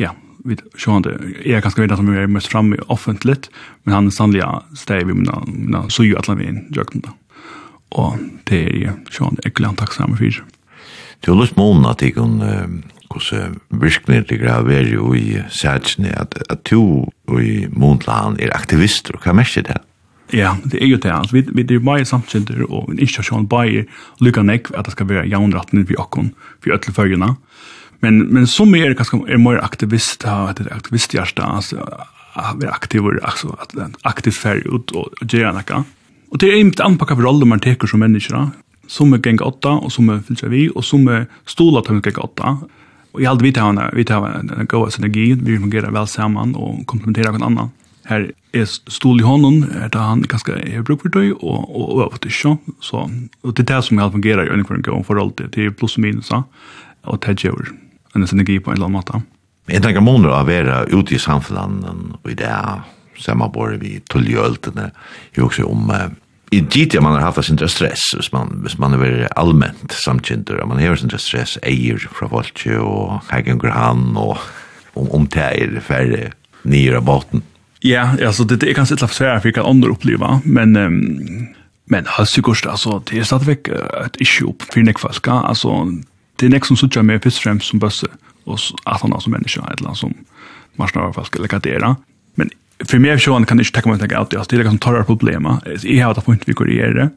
ja, 0.00 0.12
vi 0.44 0.56
sjón 0.76 1.02
det 1.02 1.10
är 1.44 1.60
ganska 1.60 1.82
vidt 1.82 1.96
som 1.96 2.12
vi 2.12 2.18
är 2.18 2.26
mest 2.26 2.46
framme 2.46 2.76
offentligt 2.86 3.50
men 3.82 3.94
han 3.94 4.10
sannligen 4.10 4.60
steg 4.76 5.06
vi 5.06 5.14
men 5.14 5.90
så 5.90 6.04
ju 6.04 6.16
alla 6.16 6.34
vägen 6.34 6.66
jag 6.70 6.86
då 6.92 7.10
och 7.88 8.16
det 8.44 8.64
är 8.64 8.76
ju 8.76 8.90
sjón 9.10 9.34
det 9.34 9.48
är 9.48 9.50
glad 9.50 9.76
tacksam 9.76 10.16
för 10.16 10.44
Du 11.20 11.30
har 11.30 11.40
lyst 11.40 11.56
månen 11.56 11.86
at 11.90 12.02
jeg 12.02 12.14
kan 12.14 12.82
hvordan 13.10 13.58
virkning 13.70 14.26
ligger 14.30 14.52
av 14.58 14.70
er 14.72 14.88
jo 14.92 15.12
i 15.16 15.40
sætsene, 15.48 16.12
at, 16.20 16.36
at 16.50 16.64
du 16.70 17.08
i 17.40 17.66
Månland 17.72 18.40
er 18.40 18.54
aktivister, 18.56 19.16
og 19.16 19.24
hva 19.24 19.36
merker 19.36 19.66
det? 19.66 19.78
Ja, 20.34 20.56
det 20.64 20.82
er 20.82 20.90
jo 20.90 20.98
det. 21.00 21.10
Altså, 21.12 21.38
vi, 21.38 21.44
vi 21.56 21.64
er 21.64 21.80
bare 21.80 22.04
samtidig, 22.04 22.66
og 22.68 22.90
en 22.92 22.98
institusjon 22.98 23.48
bare 23.48 23.86
lykker 24.20 24.44
nek 24.44 24.68
at 24.76 24.86
det 24.86 24.92
skal 24.92 25.08
være 25.08 25.28
jaunratten 25.28 25.86
for 25.88 26.02
okken, 26.04 26.32
for 26.60 26.76
øtler 26.76 26.96
følgene. 26.96 27.30
Men, 28.04 28.20
men 28.32 28.46
som 28.46 28.74
er 28.76 28.94
ganske 28.94 29.18
er 29.26 29.40
mer 29.42 29.62
aktivist, 29.64 30.26
at 30.28 30.60
det 30.60 30.68
er 30.68 30.76
aktivisthjerte, 30.76 31.42
altså, 31.42 31.82
at 32.38 32.60
vi 32.60 32.68
er 32.68 32.74
aktiver, 32.74 33.18
altså, 33.24 33.56
at 33.62 33.72
det 33.74 33.86
er 33.86 33.96
aktivt 34.06 34.38
ferdig 34.38 34.68
ut 34.68 34.92
og, 34.94 35.14
og 35.16 35.26
gjør 35.32 35.56
noe. 35.56 35.84
Og 36.28 36.40
det 36.42 36.52
er 36.52 36.60
en 36.60 36.74
anpakket 36.84 37.24
rolle 37.24 37.48
man 37.48 37.62
teker 37.64 37.88
som 37.88 38.04
mennesker, 38.04 38.50
som 38.88 39.14
er 39.16 39.22
geng 39.24 39.40
åtta, 39.44 39.78
og 39.80 39.92
som 39.92 40.10
er 40.12 40.20
fyllt 40.24 40.44
vi, 40.52 40.68
og 40.68 40.84
som 40.84 41.08
er 41.08 41.26
stola 41.48 41.82
til 41.84 42.02
geng 42.04 42.20
åtta. 42.22 42.58
Og 43.18 43.24
jag 43.24 43.30
hade 43.30 43.44
vi 43.44 43.52
tar 43.52 43.90
vi 43.94 44.04
tar 44.04 44.26
en 44.58 44.66
god 44.66 44.92
synergi, 44.92 45.34
vi 45.34 45.58
fungerer 45.58 45.90
väl 45.90 46.06
sammen 46.06 46.54
och 46.54 46.86
komplementerer 46.86 47.26
varandra. 47.26 47.46
annan. 47.46 47.70
Här 48.04 48.32
är 48.52 48.64
stol 48.64 49.20
i 49.20 49.24
hånden, 49.24 49.70
här 49.80 49.88
tar 49.88 50.00
han 50.00 50.22
ganska 50.22 50.58
är 50.58 50.82
bruk 50.82 51.02
för 51.02 51.08
dig 51.08 51.32
och 51.32 51.76
och, 51.76 51.94
och 51.94 52.02
över 52.02 52.18
till 52.18 52.30
så 52.30 52.58
så 52.80 53.10
och 53.40 53.54
det 53.54 53.62
där 53.62 53.80
som 53.80 53.98
jag 53.98 54.12
fungerar 54.12 54.44
ju 54.44 54.50
ungefär 54.50 54.74
en 54.74 54.82
gång 54.82 55.04
för 55.04 55.16
allt 55.16 55.36
det 55.36 55.66
är 55.66 55.70
plus 55.70 55.96
och 55.96 56.02
minus 56.02 56.30
och 57.04 57.18
det 57.26 57.44
gjør 57.44 57.68
en 58.14 58.26
synergi 58.26 58.60
på 58.60 58.70
en 58.70 58.76
annan 58.76 58.92
måte. 58.92 59.22
Men 59.66 59.74
tenker 59.82 60.00
måneder 60.00 60.28
månader 60.28 60.40
av 60.40 60.50
era 60.50 60.84
ute 60.84 61.14
i 61.14 61.18
samfunnet 61.18 61.90
och 62.22 62.30
i 62.30 62.34
det 62.34 62.82
samma 63.18 63.48
vi 63.80 64.00
tulljöldene, 64.00 64.90
jo 65.34 65.44
också 65.44 65.64
om 65.64 65.92
i 66.50 66.60
dit 66.60 66.94
man 67.02 67.12
har 67.12 67.20
haft 67.20 67.44
sin 67.44 67.58
stress 67.68 68.14
hvis 68.14 68.32
man 68.32 68.60
hvis 68.62 68.78
man 68.78 68.94
är 68.94 69.28
allmänt 69.36 69.92
samtidigt 69.92 70.66
man 70.66 70.80
har 70.80 70.96
sin 70.96 71.10
stress 71.18 71.58
ejer 71.62 72.08
från 72.12 72.30
folk 72.30 72.66
och 72.80 73.20
hagen 73.28 73.60
han 73.72 74.16
och 74.16 74.38
om 74.94 75.10
om 75.10 75.26
tär 75.26 75.80
färre 75.80 76.32
nya 76.62 77.00
botten. 77.00 77.42
Ja, 77.80 78.16
alltså 78.26 78.44
det 78.44 78.62
är 78.70 78.74
kanske 78.74 78.94
lite 78.94 79.08
svårt 79.08 79.42
för 79.42 79.50
kan 79.50 79.66
andra 79.66 79.90
uppleva 79.90 80.40
men 80.44 80.76
um, 80.76 81.46
men 81.84 82.04
alltså 82.18 82.42
kost 82.42 82.66
alltså 82.66 83.02
det 83.10 83.18
är 83.18 83.22
stadigt 83.24 83.68
ett 83.68 84.20
issue 84.20 84.54
för 84.72 84.80
nek 84.82 84.98
folk 84.98 85.28
alltså 85.28 85.86
det 86.36 86.46
är 86.46 86.50
nek 86.50 86.64
som 86.64 86.76
såg 86.76 87.04
med 87.04 87.22
först 87.22 87.38
främst 87.38 87.66
som 87.66 87.78
bösse 87.78 88.06
och 88.44 88.58
att 88.84 89.00
han 89.00 89.20
som 89.20 89.32
människa 89.32 89.72
ett 89.72 89.80
land 89.80 89.96
som 89.96 90.14
marsnar 90.76 91.12
folk 91.12 91.36
eller 91.36 91.48
kadera 91.48 91.96
men 92.34 92.50
för 92.84 92.98
mig 92.98 93.20
så 93.20 93.44
kan 93.44 93.60
inte 93.60 93.80
ta 93.82 93.88
mig 93.88 94.02
att 94.02 94.34
out 94.34 94.48
det 94.48 94.56
är 94.56 94.58
liksom 94.58 94.78
tar 94.78 95.02
problem. 95.02 95.48
Jag 95.82 96.06
har 96.06 96.12
ett 96.18 96.26
punkt 96.26 96.42
vi 96.46 96.52
går 96.52 96.70
göra 96.70 97.10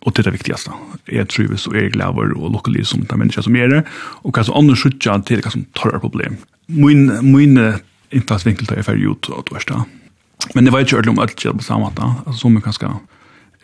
och 0.00 0.12
det 0.12 0.22
är 0.22 0.24
det 0.24 0.30
viktigaste. 0.30 0.70
Jag 1.04 1.28
tror 1.28 1.46
vi 1.46 1.56
så 1.56 1.74
är 1.74 1.88
glada 1.88 2.34
och 2.34 2.50
locally 2.52 2.84
som 2.84 3.04
de 3.04 3.18
människor 3.18 3.42
som 3.42 3.56
är 3.56 3.68
det 3.68 3.84
och 4.22 4.34
kanske 4.34 4.52
andra 4.52 4.76
skjuta 4.76 5.22
till 5.22 5.40
det 5.40 5.50
som 5.50 5.64
tar 5.64 5.98
problem. 5.98 6.36
Min 6.66 7.32
min 7.32 7.74
infallsvinkel 8.10 8.66
tar 8.66 8.76
jag 8.76 8.84
för 8.84 9.12
ut 9.12 9.30
åt 9.30 9.52
värsta. 9.52 9.84
Men 10.54 10.64
det 10.64 10.70
var 10.70 10.78
ju 10.78 10.84
ordentligt 10.84 11.08
om 11.08 11.18
allt 11.18 11.58
på 11.58 11.62
samma 11.62 11.90
sätt. 11.90 11.98
Alltså 12.00 12.32
som 12.32 12.56
är 12.56 12.60
ganska 12.60 12.96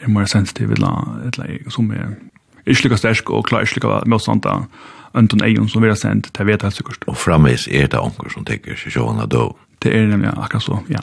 är 0.00 0.08
mer 0.08 0.24
sensitiv 0.24 0.72
eller 0.72 1.04
eller 1.22 1.70
som 1.70 1.90
är 1.90 2.16
är 2.64 2.82
lika 2.84 2.96
stark 2.96 3.30
och 3.30 3.46
klarer 3.46 3.62
ikke 3.62 3.74
lykkes 3.74 4.06
med 4.06 4.20
sånt 4.20 4.42
där 4.42 4.64
Anton 5.12 5.44
Ejon 5.44 5.68
som 5.68 5.82
vi 5.82 5.88
har 5.88 5.96
sendt, 5.96 6.32
det 6.38 6.44
vet 6.44 6.62
jeg 6.62 6.72
sikkert. 6.72 7.04
Og 7.08 7.16
fremvis 7.16 7.68
er 7.68 7.86
det 7.88 8.00
anker 8.00 8.28
som 8.28 8.44
tenker 8.44 8.76
seg 8.76 8.92
sjående 8.92 9.24
da. 9.32 9.46
Det 9.82 9.94
er 9.94 10.06
nemlig 10.10 10.28
akkurat 10.34 10.62
så, 10.62 10.80
ja 10.92 11.00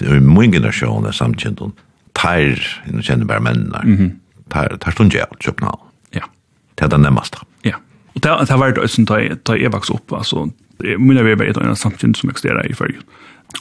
i 0.00 0.20
min 0.20 0.52
generasjon 0.52 1.06
er 1.06 1.16
samkjent 1.16 1.62
om 1.64 1.74
tar, 2.14 2.60
nå 2.90 3.02
kjenner 3.02 3.28
bare 3.28 3.42
mennene, 3.42 3.80
mm 3.84 3.96
-hmm. 3.96 4.10
tar, 4.48 4.76
tar 4.80 4.92
stund 4.92 5.14
jeg 5.14 5.26
til 5.40 5.52
København. 5.52 5.80
Ja. 6.14 6.26
Det 6.74 6.84
er 6.84 6.88
det 6.88 7.00
nærmeste. 7.00 7.38
Ja. 7.64 7.76
Og 8.14 8.22
det, 8.22 8.30
det 8.40 8.48
har 8.48 8.58
vært 8.58 8.78
også 8.78 9.04
da 9.44 9.54
jeg 9.56 9.72
vokste 9.72 9.94
opp, 9.94 10.12
altså, 10.12 10.50
mine 10.98 11.20
arbeid 11.20 11.40
er 11.40 11.50
et 11.50 11.56
av 11.56 11.66
en 11.66 11.76
samkjent 11.76 12.16
som 12.16 12.30
eksisterer 12.30 12.70
i 12.70 12.74
Førgen. 12.74 13.02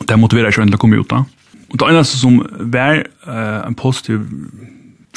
Det 0.08 0.20
motiverer 0.20 0.50
ikke 0.50 0.76
å 0.76 0.78
komme 0.78 1.00
ut 1.00 1.10
da. 1.10 1.26
Og 1.72 1.80
det 1.80 1.90
eneste 1.90 2.18
som 2.18 2.40
var 2.60 3.04
uh, 3.28 3.68
en 3.68 3.76
positiv 3.76 4.22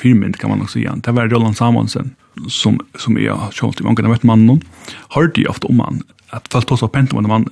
firmynd, 0.01 0.37
kan 0.37 0.51
man 0.51 0.59
nok 0.59 0.71
si, 0.71 0.85
Det 0.85 1.15
var 1.15 1.29
Roland 1.29 1.57
Samuelsen 1.57 2.15
som, 2.49 2.81
som 2.99 3.17
jeg 3.19 3.33
har 3.33 3.53
kjølt 3.53 3.81
i 3.81 3.85
mange. 3.85 4.05
av 4.05 4.13
vet 4.13 4.25
mannen, 4.25 4.63
hørte 5.15 5.41
jeg 5.41 5.49
ofte 5.49 5.69
om 5.69 5.81
han, 5.81 6.03
at 6.37 6.49
folk 6.53 6.69
tog 6.69 6.79
så 6.79 6.89
pent 6.89 7.13
om 7.13 7.31
han, 7.31 7.49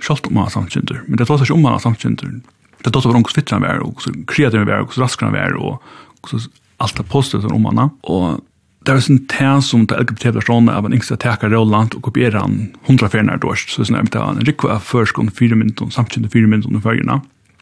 kjølt 0.00 0.26
om 0.26 0.36
han 0.36 0.52
samkjønter. 0.52 1.04
Men 1.06 1.20
det 1.20 1.26
tog 1.26 1.38
seg 1.38 1.48
ikke 1.48 1.58
om 1.58 1.68
han 1.68 1.80
samkjønter 1.80 2.40
det 2.86 2.92
dotter 2.94 3.10
var 3.10 3.18
hur 3.18 3.50
han 3.50 3.62
var 3.62 3.80
og 3.82 4.02
så 4.02 4.12
kreativ 4.26 4.58
han 4.58 4.68
var 4.68 4.80
och 4.80 4.94
så 4.94 5.02
raskran 5.02 5.32
var 5.32 5.56
og 5.56 5.82
så 6.26 6.38
alt 6.78 6.96
det 6.96 7.08
postet 7.08 7.42
som 7.42 7.64
han, 7.64 7.90
og 8.02 8.40
det 8.84 8.92
är 8.92 9.00
sån 9.00 9.26
tæn 9.26 9.62
som 9.62 9.86
det 9.86 9.98
LGBT 9.98 10.32
personen 10.32 10.68
av 10.68 10.86
en 10.86 10.92
yngsta 10.92 11.16
täcker 11.16 11.50
Roland 11.50 11.94
og 11.94 12.02
kopierar 12.02 12.40
han 12.40 12.74
hundra 12.86 13.08
färnar 13.08 13.36
dårst. 13.36 13.70
så 13.70 13.84
sån 13.84 14.04
där 14.12 14.30
en 14.30 14.40
rikva 14.40 14.80
förskon 14.80 15.30
fire 15.30 15.54
minutter, 15.54 15.90
samtidigt 15.90 16.32
fire 16.32 16.46
minutter 16.46 16.68
under 16.68 16.80
färgerna 16.80 17.20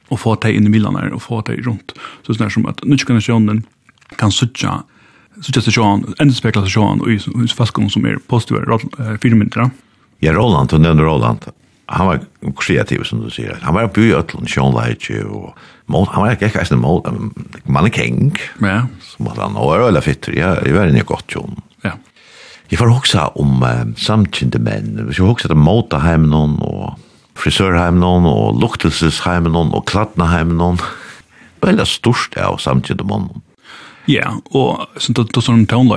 og 0.08 0.20
få 0.20 0.36
ta 0.36 0.48
inn 0.48 0.66
i 0.66 0.68
Milan 0.68 1.12
og 1.12 1.22
få 1.22 1.40
ta 1.42 1.52
rundt. 1.52 1.92
så 2.26 2.34
sån 2.34 2.50
som 2.50 2.66
at 2.66 2.84
nu 2.84 2.96
kan 2.96 3.20
jag 3.26 3.62
kan 4.16 4.32
söka 4.32 4.82
söka 5.40 5.60
session 5.60 6.14
en 6.18 6.32
spekla 6.32 6.62
session 6.62 7.00
og 7.00 7.08
i 7.08 7.18
fast 7.48 7.92
som 7.92 8.04
är 8.04 8.18
postet 8.28 8.58
fire 9.20 9.34
minutter. 9.34 9.70
Ja, 10.18 10.32
Roland, 10.32 10.70
du 10.70 10.78
nevner 10.78 11.04
Roland 11.04 11.44
han 11.86 12.06
var 12.06 12.20
kreativ 12.56 13.04
som 13.04 13.20
du 13.20 13.30
sier. 13.32 13.58
Han 13.62 13.76
var 13.76 13.90
by 13.92 14.08
ötlun 14.16 14.48
sjónleiki 14.48 15.20
og 15.24 15.52
mot 15.92 16.08
han 16.14 16.24
var 16.24 16.32
ekki 16.32 16.48
eisini 16.48 16.80
mot 16.80 17.06
man 17.68 17.90
king. 17.92 18.32
Ja. 18.64 18.86
Som 19.04 19.28
han 19.36 19.58
var 19.58 19.84
eller 19.88 20.04
fitter. 20.04 20.36
Ja, 20.36 20.54
jeg 20.64 20.76
var 20.76 20.92
ni 20.92 21.04
gott 21.04 21.28
sjón. 21.28 21.58
Ja. 21.84 21.98
Jeg 22.70 22.80
får 22.80 22.92
også 22.94 23.26
om 23.40 23.60
uh, 23.62 23.84
samkynde 24.00 24.60
menn. 24.64 24.94
Hvis 25.04 25.20
jeg 25.20 25.28
hoksa 25.28 25.50
til 25.52 25.60
motorheim 25.60 26.24
noen, 26.30 26.56
og 26.64 26.96
frisørheim 27.38 28.00
noen, 28.00 28.28
og 28.30 28.60
luktelsesheim 28.62 29.50
noen, 29.50 29.74
og 29.76 29.84
kladnaheim 29.90 30.56
noen. 30.56 30.80
Veldig 31.64 31.86
størst 31.88 32.38
av 32.40 32.56
samkynde 32.64 33.04
menn. 33.08 33.28
Ja, 34.08 34.34
og 34.52 34.84
så 35.00 35.14
det, 35.16 35.30
det 35.32 35.40
er 35.40 35.46
sånn 35.46 35.64
om 35.72 35.92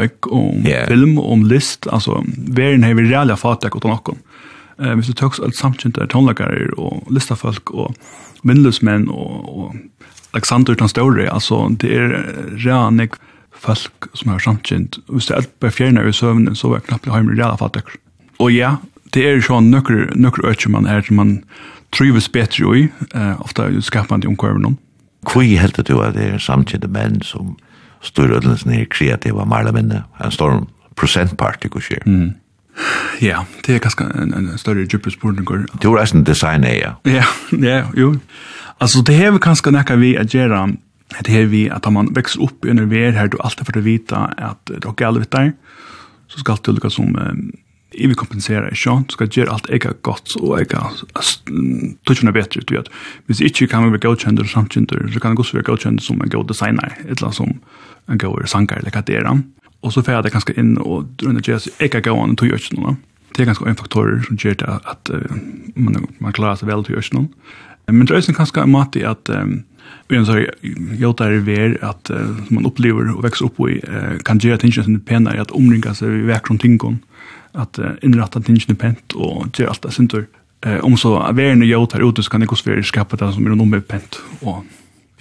yeah. 0.63 0.85
film, 0.87 1.17
om 1.19 1.43
list, 1.47 1.89
altså, 1.91 2.21
verden 2.55 2.85
har 2.87 2.95
vi 2.95 3.07
reale 3.09 3.35
fatak 3.35 3.75
utan 3.75 3.95
okkom. 3.97 4.21
Eh, 4.79 4.93
hvis 4.93 5.09
du 5.09 5.13
tøks 5.17 5.39
alt 5.43 5.57
samkjent 5.57 5.97
der 5.97 6.09
tonlakere 6.11 6.69
og 6.77 7.07
listafolk 7.13 7.71
og 7.73 7.95
vindløsmenn 8.47 9.07
og, 9.09 9.47
og 9.49 9.75
Alexander 10.37 10.75
den 10.77 10.91
Store, 10.91 11.29
altså 11.33 11.63
det 11.81 11.93
er 11.97 12.13
reanig 12.65 13.09
folk 13.57 14.09
som 14.13 14.31
har 14.31 14.43
samtjent. 14.43 14.99
Hvis 15.09 15.29
det 15.29 15.33
er 15.33 15.41
alt 15.41 15.59
bare 15.59 15.73
fjerne 15.73 16.05
i 16.05 16.13
søvnen, 16.13 16.55
så 16.55 16.69
var 16.69 16.85
knappt 16.85 17.09
hjemme 17.09 17.33
i 17.33 17.39
reala 17.39 17.57
fattig. 17.57 17.81
Og 18.37 18.51
ja, 18.53 18.75
det 19.13 19.25
er 19.25 19.39
jo 19.39 19.59
nøkker, 19.61 20.13
nøkker 20.15 20.45
økker 20.45 20.69
man 20.69 20.85
her, 20.85 21.01
man 21.11 21.39
trives 21.95 22.29
bedre 22.29 22.77
i, 22.77 22.87
eh, 23.15 23.41
ofte 23.41 23.61
man 23.61 23.73
det 23.73 23.83
skapende. 23.83 24.75
Hvor 25.27 25.41
helt 25.41 25.87
du 25.87 26.01
at 26.01 26.13
det 26.13 26.33
er 26.33 26.37
samkjente 26.37 26.87
menn 26.87 27.21
som 27.21 27.55
styrødelsen 28.01 28.71
er 28.71 28.85
kreativa 28.85 29.45
marlamene, 29.45 30.03
en 30.23 30.31
storm 30.31 30.67
prosentparti 30.95 31.69
kurser. 31.69 32.03
Mm. 32.05 32.35
Ja, 33.21 33.43
det 33.65 33.75
er 33.75 33.79
ganske 33.81 34.05
en, 34.05 34.33
en 34.33 34.57
større 34.57 34.85
djupere 34.85 35.11
spurninger. 35.11 35.65
Du 35.83 35.93
er 35.93 36.11
en 36.13 36.25
designer, 36.25 36.73
ja. 36.75 36.91
Ja, 37.05 37.23
ja, 37.51 37.83
jo. 37.97 38.15
Altså, 38.79 39.01
det 39.01 39.15
har 39.17 39.31
vi 39.33 39.41
kanskje 39.41 39.73
nekka 39.73 39.95
vi 39.97 40.15
at 40.15 40.33
gjøre, 40.33 40.67
det 41.17 41.33
har 41.33 41.47
vi 41.49 41.67
at 41.73 41.87
man 41.91 42.11
vekser 42.15 42.43
opp 42.45 42.65
under 42.65 42.85
vi 42.85 43.07
her, 43.11 43.27
du 43.27 43.37
alltid 43.41 43.65
får 43.65 43.81
vite 43.81 44.27
at 44.37 44.59
det 44.67 44.85
er 44.85 44.99
galt 44.99 45.23
vitt 45.23 45.33
der, 45.33 45.51
så 46.27 46.43
skal 46.43 46.61
du 46.61 46.71
lukka 46.75 46.91
som 46.93 47.15
vi 47.97 48.17
kompenserar 48.17 48.71
ikke, 48.71 48.95
du 49.07 49.15
skal 49.15 49.29
gjøre 49.33 49.53
alt 49.53 49.69
ega 49.73 49.93
godt 50.05 50.35
og 50.39 50.57
ega 50.59 50.83
tøtjene 52.07 52.33
bedre, 52.35 52.61
du 52.61 52.75
vet. 52.75 52.89
Hvis 53.25 53.41
ikke 53.41 53.67
kan 53.71 53.85
vi 53.85 53.95
være 53.95 54.05
godkjender 54.05 54.45
og 54.45 54.53
samkjender, 54.53 55.07
så 55.13 55.19
kan 55.19 55.33
det 55.33 55.43
også 55.43 55.57
være 55.57 55.69
godkjender 55.71 56.03
som 56.03 56.21
en 56.21 56.33
god 56.33 56.47
designer, 56.51 56.95
et 57.03 57.17
eller 57.17 57.29
annet 57.29 57.41
som 57.41 57.53
en 58.07 58.21
god 58.21 58.47
sanger 58.47 58.79
eller 58.79 58.93
hva 58.93 59.03
det 59.07 59.19
er. 59.19 59.29
Og 59.81 59.93
så 59.93 60.01
får 60.01 60.17
jeg 60.17 60.27
det 60.27 60.33
ganske 60.33 60.57
inn 60.57 60.75
og 60.81 61.09
drønner 61.21 61.45
gjøre 61.45 61.65
seg 61.65 61.85
ega 61.87 62.01
gående 62.05 62.37
til 62.37 62.47
å 62.47 62.51
gjøre 62.51 62.65
ikke 62.65 62.81
noe. 62.81 62.97
Det 63.35 63.43
er 63.43 63.49
ganske 63.51 63.69
en 63.69 63.77
faktorer 63.77 64.21
som 64.25 64.37
gjør 64.41 64.55
det 64.61 64.75
at 64.89 65.11
uh, 65.13 65.39
man, 65.75 66.07
man 66.23 66.33
klarer 66.33 66.57
seg 66.57 66.69
vel 66.69 66.85
til 66.85 66.95
å 66.95 66.97
gjøre 66.97 67.09
ikke 67.09 67.19
noe. 67.19 67.55
Men 67.87 68.07
det 68.07 68.15
er 68.15 68.21
også 68.21 68.35
ganske 68.35 68.63
en 68.63 68.73
måte 68.73 69.03
at 69.07 69.29
Men 70.07 70.25
så 70.25 70.45
jag 70.99 71.15
där 71.15 71.49
är 71.49 71.85
att 71.85 72.11
man 72.49 72.65
upplever 72.65 73.17
och 73.17 73.23
växer 73.23 73.45
upp 73.45 73.69
i 73.69 73.81
kan 74.23 74.37
ge 74.37 74.53
attention 74.53 74.83
till 74.83 74.99
penna 74.99 75.31
att 75.31 75.51
omringa 75.51 75.93
sig 75.93 76.19
i 76.19 76.21
verkligen 76.21 76.59
tingon 76.59 76.99
at 77.57 77.79
uh, 77.81 77.95
innrätta 78.05 78.41
tingene 78.43 78.77
pent 78.77 79.15
og 79.17 79.49
gjøre 79.57 79.73
alt 79.73 79.87
det 79.87 79.93
sinter. 79.95 80.27
Eh, 80.65 80.79
om 80.85 80.97
så 80.97 81.13
verden 81.37 81.61
og 81.61 81.69
jord 81.69 81.93
her 81.93 82.05
ute, 82.05 82.23
så 82.23 82.33
kan 82.33 82.41
det 82.41 82.49
gå 82.49 82.57
svære 82.57 82.83
skapet 82.85 83.21
det 83.21 83.29
som 83.33 83.45
er 83.45 83.53
noe 83.53 83.69
med 83.69 83.85
pent. 83.89 84.19
Og, 84.41 84.63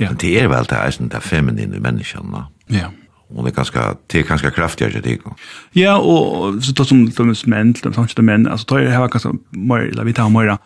ja. 0.00 0.12
Det 0.12 0.32
er 0.40 0.48
vel 0.52 0.68
det 0.68 0.78
er 0.78 0.94
sånn 0.96 1.10
det 1.12 1.20
feminine 1.24 1.80
menneskene. 1.82 2.46
Ja. 2.72 2.88
Og 3.34 3.44
det 3.44 3.52
er 3.52 3.56
ganske, 3.58 3.84
det 4.12 4.20
er 4.20 4.28
ganske 4.28 4.52
kraftigere 4.54 5.02
til 5.02 5.18
det. 5.18 5.34
Ja, 5.76 5.96
og 5.98 6.60
så 6.62 6.72
tar 6.76 6.86
som 6.88 7.04
de 7.04 7.34
menn, 7.50 7.74
de 7.74 7.92
samtidig 7.92 8.24
menn, 8.24 8.46
altså 8.46 8.70
tar 8.70 8.84
jeg 8.84 8.94
her 8.94 9.10
ganske 9.12 9.34
mer, 9.52 9.88
eller 9.90 10.06
vi 10.06 10.14
tar 10.16 10.30
mer, 10.30 10.56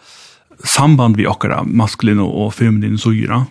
samband 0.60 1.16
vi 1.16 1.26
akkurat 1.26 1.66
maskulin 1.66 2.20
og 2.20 2.52
feminin 2.54 2.98
syra. 3.00 3.46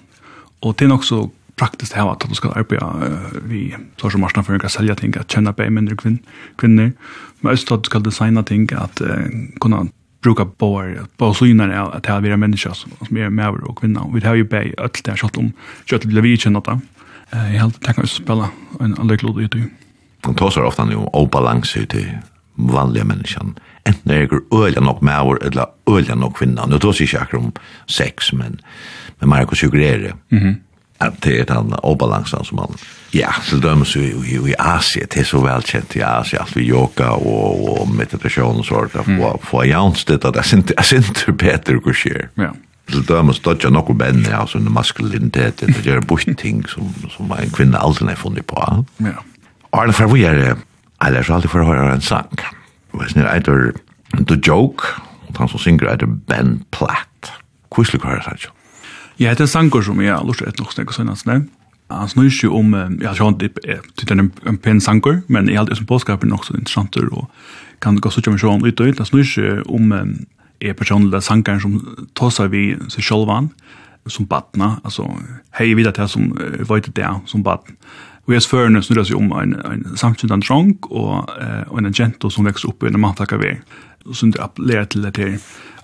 Og 0.62 0.76
det 0.78 0.86
er 0.86 0.94
nok 0.94 1.08
så 1.08 1.24
praktiskt 1.60 1.94
här 1.94 2.12
att 2.12 2.20
de 2.20 2.36
ska 2.36 2.52
arbeta 2.52 2.96
vi 3.44 3.76
så 4.02 4.10
som 4.10 4.22
marsna 4.22 4.44
för 4.44 4.66
att 4.66 4.72
sälja 4.72 4.96
ting 4.96 5.14
att 5.20 5.32
tjäna 5.32 5.54
på 5.54 5.70
mindre 5.70 5.96
kvinn 5.96 6.20
kvinnor. 6.58 6.92
Men 7.40 7.54
också 7.54 7.74
att 7.74 7.86
ska 7.86 8.00
designa 8.00 8.44
ting 8.44 8.70
att 8.76 9.02
kunna 9.60 9.88
bruka 10.22 10.46
bor 10.46 11.06
på 11.18 11.34
synar 11.34 11.70
att 11.70 12.06
ha 12.06 12.20
vara 12.20 12.38
människor 12.38 12.74
som 12.74 13.18
är 13.18 13.30
med 13.30 13.50
och 13.50 13.78
kvinnor 13.80 14.12
vi 14.14 14.28
har 14.28 14.36
ju 14.36 14.44
bäj 14.44 14.74
allt 14.78 15.04
där 15.04 15.16
shot 15.16 15.38
om 15.38 15.52
kött 15.86 16.02
till 16.02 16.22
vi 16.22 16.38
känner 16.38 16.62
det. 16.62 16.80
Jag 17.32 17.40
helt 17.40 17.82
tackar 17.82 18.06
spela 18.06 18.50
en 18.80 18.96
annorlunda 19.00 19.42
ut 19.42 19.56
de 20.22 20.36
tar 20.36 20.64
ofta 20.64 20.86
nu 20.86 20.96
obalans 20.96 21.78
ut 21.78 21.96
i 21.96 22.18
vanliga 22.56 23.04
människan. 23.04 23.56
Enten 23.84 24.12
är 24.12 24.28
det 24.28 24.58
öliga 24.58 24.82
nog 24.82 25.04
med 25.04 25.38
eller 25.42 25.66
öliga 25.90 26.16
nog 26.16 26.36
kvinnan 26.36 26.70
nu 26.70 26.80
tar 26.80 26.92
sig 26.94 27.08
säkert 27.08 27.34
om 27.34 27.52
sex 27.88 28.34
men 28.34 28.62
men 29.20 29.30
man 29.30 29.48
kan 29.48 29.56
ju 29.62 29.70
grejer 29.70 30.00
det 30.00 30.56
at 31.00 31.20
det 31.24 31.36
er 31.42 31.46
den 31.48 31.76
obalansen 31.84 32.46
som 32.46 32.60
man... 32.60 32.80
Ja, 33.16 33.32
til 33.48 33.62
dømes 33.64 33.96
jo 33.96 34.02
i, 34.04 34.36
i 34.52 34.56
Asia, 34.60 35.08
det 35.10 35.24
er 35.24 35.28
så 35.28 35.40
velkjent 35.42 35.96
i 35.98 36.04
Asia, 36.06 36.44
alt 36.44 36.58
vi 36.58 36.68
yoga 36.70 37.14
og, 37.16 37.64
og 37.72 37.94
meditasjon 37.96 38.60
og 38.62 38.68
sånt, 38.68 38.98
mm. 39.08 39.22
og 39.24 39.40
få 39.48 39.64
jaunstitt 39.66 40.28
at 40.28 40.38
jeg 40.38 40.52
synes 40.52 40.92
sinter 40.92 41.34
Peter 41.40 41.80
hva 41.80 41.96
skjer. 41.96 42.28
Ja. 42.38 42.52
Til 42.90 43.06
dømes 43.06 43.40
dødja 43.46 43.72
nokko 43.72 43.96
menn, 43.98 44.24
ja, 44.28 44.44
sånn 44.50 44.68
maskulinitet, 44.74 45.64
det 45.64 45.86
gjør 45.86 46.04
bort 46.10 46.30
ting 46.42 46.64
som, 46.70 46.92
som 47.14 47.32
en 47.34 47.56
kvinne 47.56 47.80
aldri 47.80 48.10
har 48.10 48.20
funnet 48.20 48.48
på. 48.50 48.60
Ja. 49.06 49.18
Arne, 49.78 49.94
for 49.94 50.12
vi 50.12 50.26
er, 50.28 50.58
eller 51.06 51.26
så 51.26 51.38
alltid 51.38 51.54
for 51.54 51.64
å 51.64 51.70
høre 51.70 51.94
en 51.96 52.06
sang. 52.06 52.46
Og 52.94 53.06
jeg 53.06 53.14
snir 53.16 53.30
eitur 53.30 53.72
The 54.18 54.40
Joke, 54.42 54.90
og 55.30 55.38
han 55.38 55.52
som 55.52 55.62
synger 55.62 55.94
eitur 55.94 56.12
Ben 56.30 56.60
Platt. 56.76 57.34
Hvordan 57.70 57.94
lukker 57.94 58.10
jeg 58.16 58.22
det, 58.22 58.26
Sancho? 58.26 58.56
Ja, 59.20 59.34
det 59.36 59.44
er 59.44 59.52
sanger 59.52 59.84
som 59.84 60.00
jeg 60.02 60.14
har 60.16 60.24
lyst 60.24 60.40
til 60.40 60.48
nok 60.48 60.60
lukke 60.60 60.76
snakke 60.78 60.96
sånn, 60.96 61.10
altså. 61.12 61.42
Han 61.90 62.10
snur 62.10 62.28
ikke 62.30 62.52
om, 62.54 62.76
ja, 63.02 63.14
jeg 63.18 63.40
det 63.40 64.12
er 64.12 64.14
en, 64.14 64.32
en 64.48 64.58
pen 64.58 64.80
sanger, 64.80 65.24
men 65.28 65.50
jeg 65.50 65.58
har 65.58 65.66
alltid 65.66 65.82
som 65.82 65.90
påskapen 65.90 66.36
så 66.38 66.54
interessant 66.54 66.96
og 66.98 67.26
kan 67.82 67.98
gå 67.98 68.10
så 68.10 68.22
ikke 68.22 68.32
om 68.32 68.38
jeg 68.38 68.46
har 68.50 68.68
ut 68.68 68.82
og 68.82 68.88
ut, 68.88 68.98
han 68.98 69.10
snur 69.10 69.26
ikke 69.26 69.64
om 69.68 69.92
er 70.62 70.74
personliga 70.74 71.22
sangeren 71.22 71.62
som 71.64 72.08
tosar 72.16 72.52
vi 72.52 72.76
seg 72.92 73.04
sjølvan, 73.04 73.50
som 74.08 74.28
badna, 74.28 74.80
altså, 74.84 75.08
hei 75.58 75.74
vidat 75.74 75.98
det 75.98 76.10
som 76.10 76.32
var 76.68 76.80
det 76.80 77.12
som 77.26 77.44
badna, 77.44 77.76
Vi 78.28 78.36
er 78.36 78.44
spørende 78.44 78.82
snurrer 78.86 79.08
seg 79.08 79.18
om 79.18 79.32
en, 79.40 79.56
en 79.66 79.86
samkjentende 79.98 80.46
trang 80.46 80.76
og, 80.90 81.30
eh, 81.42 81.64
og 81.70 81.80
en 81.80 81.90
agento 81.90 82.30
som 82.30 82.46
vekst 82.46 82.68
opp 82.70 82.84
i 82.84 82.92
en 82.92 83.00
manntakavei. 83.02 83.56
Og 84.06 84.16
så 84.16 84.30
det 84.30 84.42
appellerer 84.44 84.86
til 84.90 85.06
det 85.08 85.16
til 85.18 85.40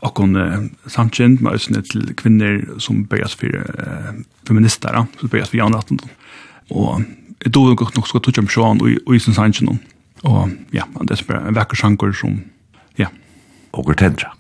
akkurat 0.05 0.37
eh, 0.43 0.67
samkjent, 0.91 1.41
men 1.41 1.53
også 1.53 1.81
til 1.89 2.13
kvinner 2.19 2.61
som 2.79 3.03
bøyes 3.09 3.35
for 3.39 3.49
eh, 3.49 4.13
feminister, 4.47 5.01
som 5.19 5.31
bøyes 5.31 5.49
for 5.49 5.61
janraten. 5.61 5.99
Og 6.69 7.03
jeg 7.43 7.53
tror 7.53 7.73
nok 7.73 7.95
nok 7.97 8.07
skal 8.07 8.21
tog 8.25 8.41
om 8.43 8.49
sjåan 8.49 8.81
og 8.81 9.15
i 9.15 9.19
sin 9.19 9.37
samkjent. 9.37 9.91
Og 10.25 10.49
ja, 10.73 10.85
det 11.01 11.19
er 11.19 11.27
bare 11.27 11.49
en 11.49 11.57
vekker 11.57 11.77
sjanker 11.77 12.13
som, 12.15 12.39
ja. 12.97 13.11
Og 13.75 13.91
tendra. 13.97 14.31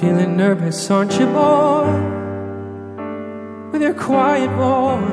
Feeling 0.00 0.36
nervous, 0.36 0.90
aren't 0.90 1.18
you, 1.18 1.24
boy? 1.24 1.86
With 3.72 3.80
your 3.80 3.94
quiet 3.94 4.50
voice 4.50 5.10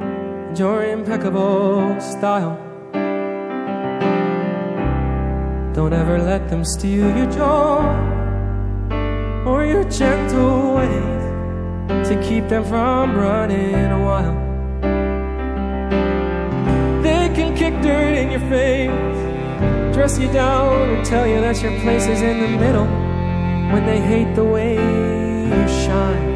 And 0.00 0.58
your 0.58 0.84
impeccable 0.84 2.00
style. 2.00 2.56
Don't 5.74 5.92
ever 5.92 6.18
let 6.18 6.48
them 6.48 6.64
steal 6.64 7.14
your 7.14 7.30
joy 7.30 7.84
Or 9.44 9.66
your 9.66 9.84
gentle 9.90 10.76
ways 10.76 12.08
To 12.08 12.18
keep 12.26 12.48
them 12.48 12.64
from 12.64 13.14
running 13.18 14.02
wild. 14.02 14.34
They 17.04 17.30
can 17.34 17.54
kick 17.54 17.74
dirt 17.82 18.14
in 18.16 18.30
your 18.30 18.48
face 18.48 19.94
Dress 19.94 20.18
you 20.18 20.32
down 20.32 20.88
and 20.88 21.04
tell 21.04 21.26
you 21.26 21.42
that 21.42 21.62
your 21.62 21.78
place 21.82 22.06
is 22.06 22.22
in 22.22 22.40
the 22.40 22.48
middle 22.48 22.99
when 23.72 23.86
they 23.86 24.00
hate 24.00 24.34
the 24.34 24.44
way 24.44 24.74
you 24.74 25.68
shine. 25.84 26.30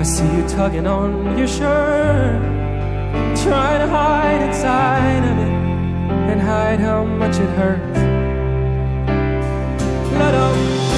I 0.00 0.02
see 0.02 0.30
you 0.36 0.46
tugging 0.48 0.86
on 0.86 1.38
your 1.38 1.46
shirt 1.46 2.42
Trying 3.42 3.80
to 3.80 3.88
hide 3.88 4.42
inside 4.48 5.24
of 5.30 5.38
it 5.46 5.54
And 6.30 6.40
hide 6.40 6.78
how 6.78 7.04
much 7.04 7.36
it 7.38 7.48
hurts. 7.60 7.98
Let 10.18 10.32
them 10.32 10.56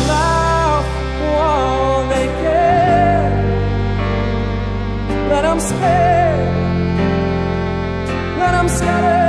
laugh 0.08 0.86
while 1.34 2.08
they 2.08 2.26
care. 2.42 3.30
Let 5.30 5.42
them 5.42 5.60
spare 5.60 6.36
Let 8.38 8.52
them 8.52 8.68
scatter. 8.68 9.25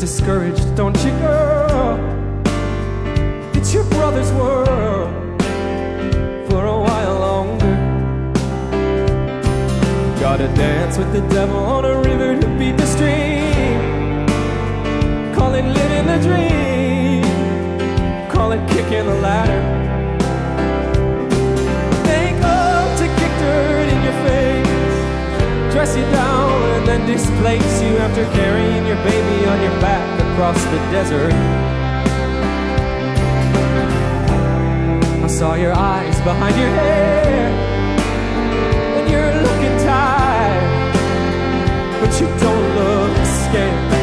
discouraged, 0.00 0.74
don't 0.74 0.96
you, 1.04 1.10
girl? 1.18 1.98
It's 3.52 3.74
your 3.74 3.84
brother's 3.84 4.32
world 4.32 5.12
for 6.48 6.64
a 6.64 6.78
while 6.86 7.18
longer. 7.18 7.76
Gotta 10.18 10.48
dance 10.56 10.96
with 10.96 11.12
the 11.12 11.20
devil 11.28 11.58
on 11.58 11.84
a 11.84 12.00
river 12.00 12.40
to 12.40 12.48
beat 12.58 12.78
the 12.78 12.86
stream. 12.86 14.24
Call 15.34 15.52
it 15.52 15.66
living 15.66 16.06
the 16.06 16.18
dream. 16.26 17.22
Call 18.30 18.52
it 18.52 18.66
kicking 18.70 19.04
the 19.04 19.18
ladder. 19.20 19.60
Thank 22.08 22.42
up 22.42 22.88
to 23.00 23.06
kick 23.18 23.32
dirt 23.42 23.88
in 23.94 24.02
your 24.02 24.18
face. 24.24 25.74
Dress 25.74 25.94
you 25.94 26.04
down 26.04 26.49
then 26.90 27.06
displace 27.06 27.82
you 27.82 27.96
after 27.98 28.24
carrying 28.32 28.84
your 28.84 28.96
baby 29.04 29.46
on 29.46 29.62
your 29.62 29.80
back 29.80 30.04
across 30.26 30.60
the 30.72 30.78
desert. 30.90 31.32
I 35.22 35.28
saw 35.28 35.54
your 35.54 35.72
eyes 35.72 36.18
behind 36.22 36.56
your 36.56 36.68
hair 36.68 37.46
and 38.96 39.08
you're 39.08 39.34
looking 39.46 39.76
tired 39.86 40.64
but 42.00 42.10
you 42.20 42.26
don't 42.26 42.68
look 42.74 43.26
scared. 43.44 43.99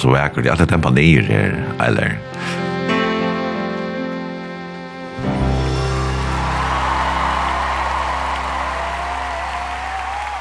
så 0.00 0.12
vakkert, 0.12 0.48
at 0.48 0.60
det 0.60 0.68
er 0.68 0.76
tempanier 0.76 1.26
her, 1.28 1.56
eller... 1.84 2.16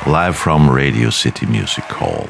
Live 0.09 0.33
from 0.33 0.69
Radio 0.69 1.11
City 1.11 1.45
Music 1.45 1.83
Hall, 1.99 2.29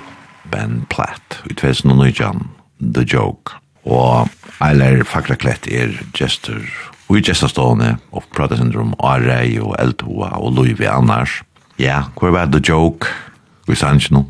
Ben 0.51 0.85
Platt, 0.89 1.43
i 1.49 1.53
2019, 1.53 2.49
The 2.95 3.05
Joke. 3.07 3.55
Og 3.85 4.27
Eiler 4.59 5.05
Fakraklett 5.07 5.69
er 5.71 5.93
gestur, 6.17 6.65
og 7.07 7.17
i 7.17 7.23
gestastående, 7.23 7.95
og 8.11 8.25
pratesyndrom, 8.35 8.97
Arei 8.99 9.59
og 9.61 9.77
Eltoa 9.79 10.33
og 10.41 10.57
Louis 10.57 10.75
V. 10.79 10.89
Annars. 10.91 11.39
Ja, 11.79 12.09
hva 12.19 12.33
er 12.41 12.51
The 12.51 12.59
Joke? 12.59 13.07
Vi 13.69 13.77
sanns 13.79 14.09
noe. 14.11 14.27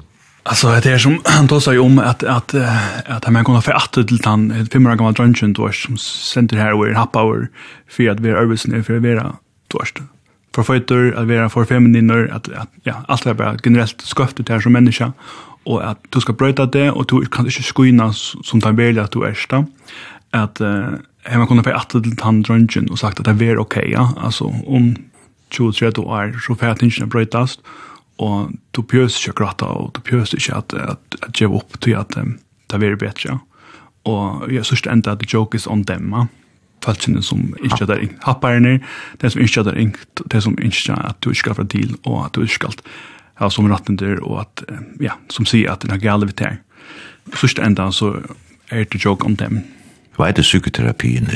Alltså 0.49 0.67
det 0.83 0.91
är 0.91 0.97
som 0.97 1.21
han 1.25 1.47
då 1.47 1.59
sa 1.62 1.73
ju 1.73 1.79
om 1.79 1.99
att 1.99 2.23
att 2.23 2.55
att 3.05 3.25
han 3.25 3.43
kommer 3.43 3.62
för 3.62 3.71
att 3.71 3.91
till 3.91 4.19
han 4.23 4.67
fem 4.71 4.88
år 4.88 4.95
gammal 4.95 5.13
drunchen 5.13 5.53
då 5.53 5.71
som 5.71 5.97
center 5.97 6.57
här 6.57 6.83
where 6.83 6.93
half 6.93 7.13
hour 7.13 7.47
för 7.89 8.09
att 8.09 8.19
vi 8.19 8.29
är 8.29 8.35
översen 8.35 8.83
för 8.83 8.95
att 8.95 9.01
vara 9.01 9.35
torst. 9.67 9.97
För 10.55 10.63
fighter 10.63 11.13
att 11.17 11.27
vara 11.27 11.49
för 11.49 11.65
femininer 11.65 12.29
att 12.33 12.49
att 12.49 12.69
ja 12.83 12.93
allt 13.07 13.25
är 13.25 13.33
bara 13.33 13.57
generellt 13.63 14.01
sköft 14.15 14.39
ut 14.39 14.49
här 14.49 14.59
som 14.59 14.71
människa. 14.73 15.13
Och 15.63 15.89
att 15.89 15.99
du 16.09 16.21
ska 16.21 16.33
bryta 16.33 16.65
det 16.65 16.91
och 16.91 17.05
du 17.07 17.25
kan 17.25 17.45
inte 17.45 17.63
skynna 17.63 18.13
som 18.43 18.62
tar 18.62 18.71
väl 18.71 18.99
att 18.99 19.12
du 19.12 19.23
är 19.23 19.33
sta 19.33 19.65
att 20.31 20.62
hemma 21.23 21.47
kunde 21.47 21.63
för 21.63 21.71
att 21.71 21.89
till 21.89 22.17
han 22.21 22.41
drunchen 22.41 22.89
och 22.89 22.99
sagt 22.99 23.19
att 23.19 23.39
det 23.39 23.45
är 23.45 23.57
okej 23.57 23.91
ja. 23.91 24.13
Alltså 24.17 24.43
om 24.67 24.95
23 25.51 25.88
år 25.88 26.39
så 26.47 26.55
färdtingen 26.55 27.09
brytas 27.09 27.59
och 27.59 27.88
og 28.19 28.51
du 28.75 28.82
pjøs 28.84 29.17
ikke 29.21 29.38
gratta, 29.43 29.65
og 29.65 29.93
du 29.95 30.01
pjøs 30.03 30.34
ikke 30.36 30.58
at, 30.58 30.73
at, 30.73 31.19
at 31.23 31.32
gjøre 31.34 31.62
opp 31.62 31.77
til 31.82 31.95
at 31.99 32.17
um, 32.19 32.36
det 32.67 32.75
er 32.75 32.84
veldig 32.84 32.99
bedre. 32.99 33.38
Og 34.10 34.51
jeg 34.51 34.65
synes 34.65 34.88
enda 34.91 35.13
at 35.15 35.23
the 35.23 35.29
joke 35.34 35.58
is 35.58 35.67
on 35.67 35.86
them, 35.86 36.13
ja. 36.13 36.27
Falskene 36.84 37.19
som 37.23 37.41
ikke 37.60 37.84
er 37.84 37.97
ringt. 37.99 38.21
Happerne, 38.23 38.77
de 39.21 39.29
som 39.29 39.41
ikke 39.43 39.65
er 39.65 39.75
ringt, 39.75 40.21
de 40.32 40.41
som 40.41 40.53
ikke 40.63 40.93
er 40.93 41.10
at 41.10 41.17
du 41.19 41.29
ikke 41.29 41.39
skal 41.39 41.58
fra 41.58 41.65
til, 41.67 41.97
og 42.05 42.25
at 42.25 42.36
du 42.36 42.41
ikke 42.41 42.53
skal 42.53 42.77
ha 43.39 43.49
som 43.51 43.67
ratten 43.71 43.97
der, 43.99 44.21
og 44.23 44.45
at, 44.45 44.63
ja, 45.03 45.17
som 45.29 45.47
sier 45.47 45.73
at 45.73 45.84
det 45.84 45.91
er 45.91 45.99
gale 46.03 46.29
vi 46.29 46.36
tar. 46.39 46.62
Sørst 47.36 47.60
enda 47.60 47.89
så 47.91 48.13
er 48.71 48.88
det 48.88 49.03
joke 49.05 49.27
on 49.27 49.36
dem. 49.36 49.60
Hva 50.15 50.29
er 50.29 50.39
det 50.39 50.47
psykoterapien? 50.47 51.27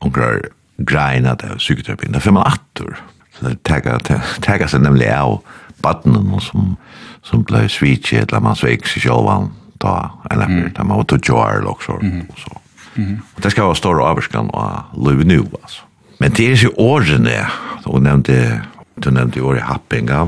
Omkrar 0.00 0.46
greina 0.78 1.34
det 1.34 1.56
psykoterapien. 1.58 2.12
Det 2.14 2.22
er 2.22 2.26
fem 2.28 2.38
atter. 2.38 3.02
Så 3.34 3.50
det 3.50 3.58
taggar 3.66 4.70
seg 4.70 4.82
nemlig 4.82 5.10
av 5.10 5.40
badnen 5.82 6.40
som, 6.40 6.76
som 7.22 7.44
ble 7.46 7.66
svitje, 7.72 8.24
eller 8.24 8.44
man 8.44 8.58
sveik 8.58 8.86
seg 8.88 9.08
selv 9.08 9.28
han 9.30 9.50
ta, 9.78 10.10
eller 10.30 10.50
mm. 10.50 10.72
det 10.76 10.86
var 10.88 11.04
til 11.10 11.20
Joar 11.28 11.66
også. 11.70 11.98
Mm. 12.02 12.24
Og, 12.28 12.38
så. 12.38 12.58
Mm. 12.96 13.18
og 13.36 13.42
det 13.42 13.52
skal 13.52 13.68
være 13.68 13.78
stor 13.78 14.02
avskan 14.02 14.50
av 14.54 14.96
liv 15.06 15.24
nu, 15.26 15.42
altså. 15.62 15.84
Men 16.18 16.34
det 16.34 16.48
er 16.50 16.62
jo 16.64 16.72
årene, 16.82 17.44
du 17.84 17.92
nevnte, 18.02 18.62
du 18.98 19.10
nevnte 19.14 19.42
året 19.46 19.62
happinga, 19.62 20.24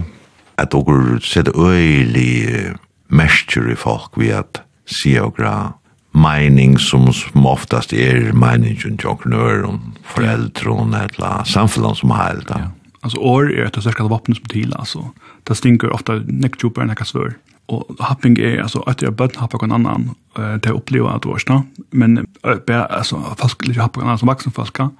at 0.60 0.70
dere 0.70 1.18
setter 1.24 1.56
øyelig 1.56 2.76
mestur 3.10 3.72
i 3.72 3.74
folk 3.74 4.14
ved 4.20 4.36
at 4.38 4.62
sier 4.86 5.32
gra 5.34 5.72
mening 6.14 6.76
som, 6.78 7.08
som 7.14 7.46
oftast 7.46 7.92
er 7.92 8.32
meningen 8.34 8.78
til 8.78 8.92
entreprenøren, 8.92 9.80
foreldre 10.06 10.70
og 10.70 10.94
et 10.94 11.18
eller 11.18 11.42
annet 11.42 11.98
som 11.98 12.14
har 12.14 12.28
helt. 12.28 12.50
Ja. 12.50 12.68
Alltså 13.00 13.18
år 13.18 13.52
är 13.52 13.64
ett 13.64 13.74
särskilt 13.74 14.10
vapen 14.10 14.34
som 14.34 14.44
till 14.44 14.74
alltså. 14.74 15.10
Det 15.42 15.54
stinker 15.54 15.90
ofta 15.90 16.14
neckjuper 16.14 16.84
när 16.84 16.94
kasvör. 16.94 17.34
Och 17.66 17.96
happening 17.98 18.38
är 18.38 18.62
alltså 18.62 18.80
att 18.80 19.02
jag 19.02 19.12
börjar 19.12 19.32
happa 19.36 19.66
någon 19.66 19.72
annan 19.72 20.10
eh 20.38 20.54
det 20.54 20.70
upplever 20.70 21.08
att 21.08 21.24
vara 21.24 21.62
men 21.90 22.26
bara 22.66 22.84
alltså 22.84 23.36
fast 23.38 23.66
lite 23.66 23.80
happa 23.80 24.00
någon 24.00 24.08
annan 24.08 24.18
som 24.18 24.28
vuxen 24.28 24.52
falska 24.52 24.90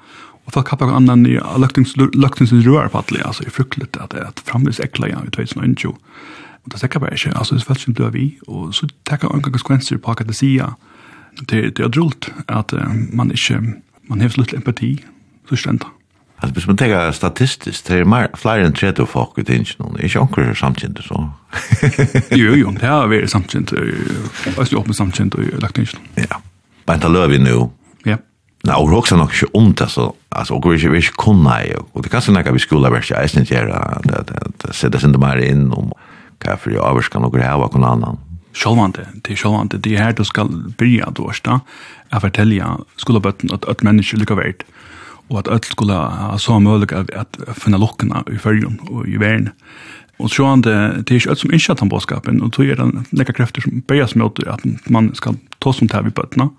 och 0.45 0.53
folk 0.53 0.69
happa 0.69 0.87
någon 0.87 0.95
annan 0.95 1.27
i 1.27 1.41
luktings 1.59 1.97
luktings 1.97 2.53
rör 2.53 2.89
på 2.89 2.99
att 2.99 3.27
alltså 3.27 3.45
i 3.45 3.51
fruktligt 3.51 3.97
att 3.97 4.11
det 4.11 4.41
framvis 4.45 4.81
äckla 4.81 5.09
jag 5.09 5.37
vet 5.37 5.57
inte 5.57 5.83
ju. 5.83 5.89
Och 6.63 6.71
det 6.71 6.79
säkert 6.79 7.01
bara 7.01 7.11
är 7.11 7.37
alltså 7.37 7.55
det 7.55 7.61
fast 7.61 7.89
inte 7.89 8.11
vi 8.11 8.39
och 8.47 8.75
så 8.75 8.89
tar 9.03 9.19
jag 9.23 9.35
en 9.35 9.43
konsekvenser 9.43 9.97
på 9.97 10.11
att 10.11 10.27
det 10.27 10.35
sia. 10.35 10.75
Det 11.41 11.71
det 11.71 11.83
är 11.83 11.89
drult 11.89 12.31
att 12.47 12.73
man 13.13 13.31
inte 13.31 13.81
man 14.03 14.21
har 14.21 14.39
lite 14.39 14.57
empati 14.57 15.05
så 15.49 15.57
ständigt 15.57 15.87
Alltså 16.43 16.55
hvis 16.55 16.67
man 16.67 16.77
tänker 16.77 17.11
statistiskt, 17.13 17.87
det 17.87 17.99
är 17.99 18.05
mer, 18.05 18.29
fler 18.35 18.59
än 18.59 18.73
30 18.73 19.07
folk 19.07 19.39
i 19.39 19.45
tingen, 19.45 19.67
det 19.97 20.01
är 20.01 20.05
inte 20.05 20.19
onker 20.19 20.55
samtidigt 20.55 21.05
så. 21.05 21.31
jo, 22.31 22.55
jo, 22.55 22.71
det 22.81 22.87
har 22.87 23.07
varit 23.07 23.31
samtidigt, 23.31 23.73
alltså 24.59 24.79
öppna 24.79 24.95
samtidigt 24.95 25.35
och 25.35 25.63
lagt 25.63 25.75
tingen. 25.75 25.89
Ja, 26.15 26.41
men 26.87 26.95
inte 26.95 27.09
löv 27.09 27.31
nu. 27.31 27.69
Ja. 28.05 28.17
Nej, 28.63 28.75
och 28.77 28.93
också 28.93 29.17
nog 29.17 29.31
inte 29.33 29.47
ont 29.53 29.81
alltså, 29.81 30.13
alltså 30.29 30.55
och 30.55 30.75
vi 30.75 30.87
inte 30.97 31.09
kunna 31.19 31.59
och 31.93 32.03
det 32.03 32.09
kanske 32.09 32.33
när 32.33 32.53
vi 32.53 32.59
skulle 32.59 32.91
vara 32.91 33.03
så 33.03 33.15
är 33.15 33.39
inte 33.39 33.55
göra 33.55 34.01
det 34.05 34.75
sätta 34.75 34.99
sig 34.99 35.07
inte 35.07 35.19
mer 35.19 35.37
in 35.37 35.73
om 35.73 35.93
kaffe 36.39 36.79
och 36.79 36.87
avskan 36.87 37.25
och 37.25 37.35
gräva 37.35 37.65
och 37.65 37.75
någon 37.75 37.91
annan. 37.91 38.19
Självande, 38.53 39.07
det 39.15 39.33
är 39.33 39.37
självande, 39.37 39.79
det 39.79 39.97
är 39.97 40.03
här 40.03 40.13
du 40.13 40.25
ska 40.25 40.45
börja 40.79 41.11
då, 41.11 41.33
att 42.11 42.23
fortälja 42.23 42.79
skolabötten 42.97 43.51
att, 43.53 43.65
att 43.65 43.83
människor 43.83 44.19
lyckas 44.19 44.39
värt. 44.39 44.63
Mm 44.63 44.90
og 45.31 45.39
at 45.39 45.49
alt 45.49 45.67
skulle 45.67 45.95
ha 45.95 46.39
så 46.39 46.59
mulig 46.59 46.93
at, 46.93 47.11
at 47.15 47.39
finne 47.55 47.79
lukkene 47.79 48.25
i 48.33 48.39
färgen 48.39 48.81
og 48.91 49.09
i 49.09 49.17
verden. 49.21 49.53
Og 50.21 50.29
så 50.31 50.45
han 50.45 50.61
det, 50.61 50.77
det 51.07 51.15
er 51.15 51.21
ikke 51.21 51.31
alt 51.33 51.41
som 51.41 51.53
ikke 51.53 51.73
har 51.73 51.81
han 51.81 51.89
bådskapen 51.89 52.43
och 52.43 52.51
då 52.51 52.63
är 52.65 52.77
det 52.77 53.05
nekka 53.11 53.33
krefter 53.33 53.61
som 53.61 53.83
börjar 53.87 54.19
mot 54.19 54.39
at 54.47 54.61
man 54.91 55.15
skal 55.15 55.37
ta 55.59 55.73
som 55.73 55.89
här 55.93 56.03
vid 56.03 56.13
bøttene. 56.13 56.51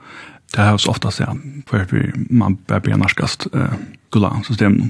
Det 0.55 0.62
här 0.62 0.73
är 0.73 0.77
så 0.77 0.89
ofta 0.89 1.12
så 1.12 1.23
här, 1.23 1.38
för 1.67 2.13
man 2.29 2.57
bør 2.67 2.79
bli 2.79 2.97
norskast 2.97 3.47
uh, 3.55 3.73
gula 4.12 4.41
systemen. 4.43 4.89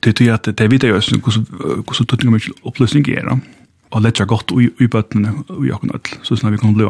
Det 0.00 0.20
är 0.20 0.24
ju 0.24 0.30
att 0.30 0.56
det 0.56 0.68
vet 0.68 0.82
jag 0.82 1.02
ju 1.02 1.18
hvordan 1.20 1.84
så 1.92 2.04
tuttingar 2.04 2.32
mycket 2.32 2.54
upplösning 2.64 3.08
är 3.08 3.24
då. 3.24 3.38
Och 3.88 4.00
lättja 4.00 4.24
gott 4.24 4.52
i 4.80 4.86
bötterna 4.86 5.32
och 5.48 5.66
jag 5.66 5.80
kan 5.80 5.90
öll 5.90 6.00
så 6.22 6.34
at 6.34 6.52
vi 6.52 6.58
kan 6.58 6.74
bli 6.74 6.86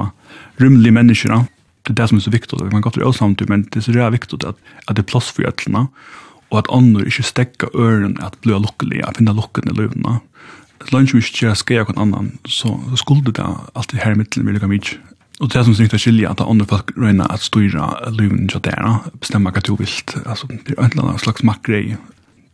rymlige 0.56 0.92
mennesker, 0.92 1.44
det 1.82 1.90
är 1.90 1.94
det 1.94 2.08
som 2.08 2.16
är 2.16 2.22
så 2.22 2.30
viktigt. 2.30 2.60
Man 2.60 2.70
kan 2.70 2.80
gott 2.80 2.96
vara 2.96 3.08
åsamt, 3.08 3.48
men 3.48 3.62
det 3.62 3.76
är 3.76 3.80
så 3.80 3.90
det 3.90 4.02
är 4.02 4.10
viktigt 4.10 4.44
att, 4.44 4.56
att 4.86 4.96
det 4.96 5.00
är 5.00 5.04
plats 5.04 5.30
för 5.30 5.42
öllna 5.42 5.88
og 6.52 6.58
at 6.60 6.68
andre 6.72 7.06
ikke 7.08 7.24
stekker 7.24 7.72
øren 7.72 8.18
at 8.20 8.36
blir 8.44 8.60
lukkelig, 8.60 9.00
at 9.08 9.16
finner 9.16 9.36
lukken 9.36 9.70
i 9.70 9.76
løvene. 9.76 10.18
Et 10.82 10.92
land 10.92 11.08
som 11.08 11.22
ikke 11.22 11.54
skal 11.56 11.78
gjøre 11.78 11.94
noen 11.96 12.12
annen, 12.12 12.30
så, 12.44 12.74
så 12.90 12.98
skulle 13.00 13.32
det 13.32 13.46
alltid 13.74 14.02
her 14.02 14.12
i 14.12 14.20
midten 14.20 14.44
vil 14.44 14.58
lykke 14.58 14.68
mye. 14.68 14.98
Og 15.40 15.50
det 15.50 15.58
er 15.58 15.64
som 15.66 15.74
snitt 15.74 15.94
å 15.96 15.98
skilje 15.98 16.28
at 16.28 16.42
andre 16.44 16.66
folk 16.68 16.92
røyner 16.94 17.30
at 17.32 17.42
styrer 17.42 18.12
løvene 18.14 18.50
til 18.52 18.62
dere, 18.62 18.98
bestemmer 19.22 19.54
hva 19.54 19.62
du 19.64 19.72
vil. 19.80 19.94
Altså, 20.22 20.46
det 20.50 20.76
er 20.76 20.82
en 20.84 20.92
eller 20.92 21.06
annen 21.06 21.22
slags 21.22 21.42
makkeri. 21.46 21.96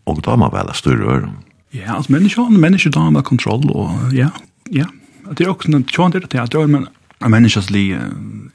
Og 0.09 0.23
da 0.25 0.37
man 0.41 0.55
vel 0.55 0.71
styrer 0.77 1.11
øren. 1.17 1.35
Ja, 1.75 1.99
altså 1.99 2.15
mennesker, 2.15 2.49
mennesker 2.49 2.95
da 2.95 3.09
med 3.13 3.27
kontroll, 3.29 3.67
og 3.69 4.15
ja, 4.17 4.31
ja. 4.73 4.87
Det 5.29 5.45
er 5.45 5.51
også 5.53 5.69
en 5.75 5.85
tjån 5.85 6.15
til 6.15 6.25
det, 6.25 6.41
at 6.41 6.55
det 6.55 6.63
er 6.63 6.71
en 6.71 6.87
menneskers 7.35 7.69
li 7.75 7.91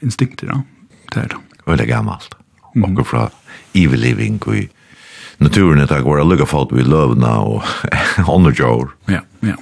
instinkter, 0.02 0.50
ja. 0.50 0.62
Det 1.12 1.20
er 1.22 1.28
det. 1.36 1.42
Og 1.66 1.78
det 1.78 1.86
er 1.86 1.92
gammelt. 1.92 2.34
Mm. 2.74 2.96
Og 2.98 3.06
fra 3.06 3.28
evil 3.78 4.02
living 4.02 4.40
og 4.48 4.64
naturen 5.44 5.82
er 5.82 5.86
takk 5.86 6.02
tack 6.02 6.08
vare 6.08 6.24
lugga 6.24 6.46
folk 6.46 6.72
vi 6.72 6.82
lövna 6.82 7.38
och 7.38 7.64
underjord. 8.28 8.90
Ja, 9.06 9.20
ja. 9.40 9.56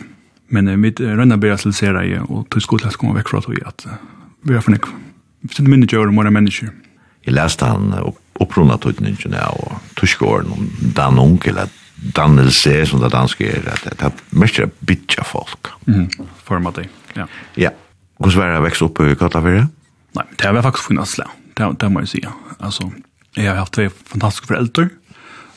Men 0.49 0.69
uh, 0.69 0.77
mitt 0.77 1.01
uh, 1.01 1.17
rönna 1.17 1.37
börjar 1.37 1.57
slicera 1.57 2.05
i 2.05 2.19
og 2.19 2.49
tog 2.51 2.63
skole 2.63 2.91
skal 2.91 3.01
komme 3.01 3.19
vekk 3.19 3.29
fra 3.29 3.39
att 3.39 3.49
vi 3.49 3.61
uh, 3.61 3.93
vi 4.43 4.55
har 4.55 4.61
förnick. 4.61 4.85
Vi 5.41 5.49
sitter 5.49 5.71
minne 5.71 5.87
jord 5.91 6.09
og 6.09 6.15
måre 6.15 6.31
mennesker. 6.31 6.71
Jeg 7.27 7.35
leste 7.35 7.67
han 7.67 7.95
upprunna 8.41 8.79
tutningen 8.79 9.35
og 9.35 9.79
tuskåren 9.95 10.51
om 10.53 10.71
Dan 10.95 11.19
Onkel 11.19 11.59
att 11.59 11.71
dannelse 12.03 12.87
som 12.87 13.01
det 13.01 13.13
danske 13.13 13.47
er, 13.47 13.69
at 13.71 13.85
det 13.87 14.03
er 14.03 14.15
mest 14.39 14.59
er 14.59 14.71
bitja 14.87 15.25
folk. 15.27 15.71
Mm, 15.87 16.09
Format 16.45 16.81
det, 16.81 16.89
ja. 17.17 17.29
Ja. 17.57 17.71
Hvordan 18.19 18.41
var 18.41 18.57
det 18.57 18.65
vekst 18.67 18.85
opp 18.87 19.01
i 19.03 19.15
Kattafyrre? 19.19 19.69
Nei, 20.17 20.25
det 20.39 20.47
har 20.47 20.57
vi 20.57 20.65
faktisk 20.65 20.91
funnet 20.91 21.11
slag, 21.11 21.31
det, 21.59 21.69
det 21.81 21.91
må 21.93 22.03
jeg 22.03 22.13
si. 22.13 22.25
Altså, 22.59 22.91
jeg 23.37 23.49
har 23.49 23.63
haft 23.63 23.75
tve 23.79 23.91
fantastiske 24.11 24.51
foreldre, 24.51 24.89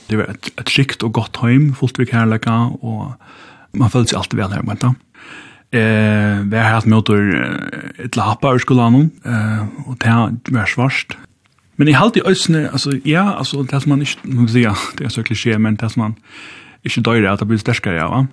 det 0.09 0.19
var 0.19 0.31
et, 0.33 0.51
et 0.53 0.69
trygt 0.69 1.03
og 1.03 1.13
godt 1.17 1.41
heim, 1.43 1.73
fullt 1.77 1.99
vi 1.99 2.07
kærleika, 2.09 2.57
og 2.81 3.15
man 3.75 3.91
følte 3.91 4.13
seg 4.13 4.21
alltid 4.21 4.39
vel 4.39 4.55
her, 4.55 4.65
men 4.67 4.81
da. 4.81 4.93
Eh, 5.75 6.41
vi 6.45 6.59
har 6.61 6.77
hatt 6.77 6.87
møter 6.87 7.31
et 8.05 8.15
lappa 8.15 8.53
ur 8.55 8.61
skolan, 8.61 9.09
eh, 9.25 9.63
og 9.89 9.97
det 9.99 10.53
var 10.53 10.69
svarst. 10.71 11.17
Men 11.75 11.89
jeg 11.91 11.99
halte 11.99 12.21
i 12.21 12.29
øsne, 12.29 12.69
altså, 12.71 12.95
ja, 13.05 13.37
altså, 13.37 13.65
det 13.67 13.81
som 13.83 13.91
man 13.95 14.05
ikke, 14.05 14.21
man 14.23 14.45
kan 14.45 14.53
si, 14.53 14.63
det 14.97 15.05
er 15.05 15.11
så 15.11 15.25
klisjé, 15.27 15.57
men 15.57 15.75
det 15.75 15.91
som 15.91 16.05
man 16.05 16.17
ikke 16.85 17.03
døyre, 17.03 17.33
at 17.33 17.41
det 17.41 17.49
blir 17.49 17.59
sterskere, 17.59 17.97
ja, 17.99 18.07
va? 18.07 18.25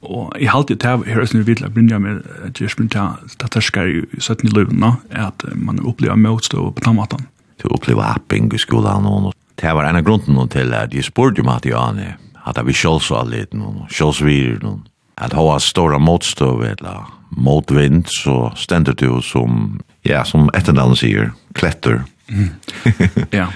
Og 0.00 0.32
jeg 0.40 0.48
halte 0.48 0.72
i 0.72 0.76
det 0.80 0.88
her 0.88 1.20
øsne 1.20 1.44
vidla 1.44 1.68
brinja 1.68 1.98
med 2.00 2.22
at 2.46 2.60
jeg 2.60 2.72
sprinja 2.72 3.18
sterskere 3.28 4.00
i 4.00 4.20
17 4.20 4.48
i 4.48 4.52
løven, 4.56 4.84
at 5.10 5.44
man 5.54 5.80
opplever 5.84 6.16
motstå 6.16 6.70
på 6.72 6.84
den 6.84 6.96
maten. 6.96 7.26
Du 7.60 7.68
opplever 7.68 8.08
apping 8.08 8.48
i 8.54 8.58
skolan, 8.58 9.04
og 9.04 9.34
det 9.60 9.74
var 9.76 9.84
en 9.84 9.98
av 10.00 10.04
grunden 10.06 10.48
til 10.52 10.74
at 10.74 10.94
jeg 10.94 11.04
spurte 11.04 11.42
om 11.44 11.50
at 11.52 11.66
jeg 11.68 11.76
ane, 11.76 12.14
at 12.46 12.56
jeg 12.56 12.68
vil 12.70 12.78
sjåls 12.82 13.10
og 13.12 13.20
alle 13.24 13.44
noen, 13.52 13.84
sjåls 13.92 14.22
virer 14.24 14.60
noen. 14.64 14.84
At 15.20 15.34
ha 15.36 15.58
stora 15.60 15.98
motstøv 16.00 16.62
eller 16.64 17.10
motvind, 17.36 18.08
så 18.08 18.50
stender 18.56 18.96
du 18.96 19.20
som, 19.22 19.80
ja, 20.08 20.24
som 20.24 20.48
etternavn 20.56 20.96
sier, 20.96 21.34
kletter. 21.54 22.02
Mm. 22.32 22.54
ja, 23.40 23.50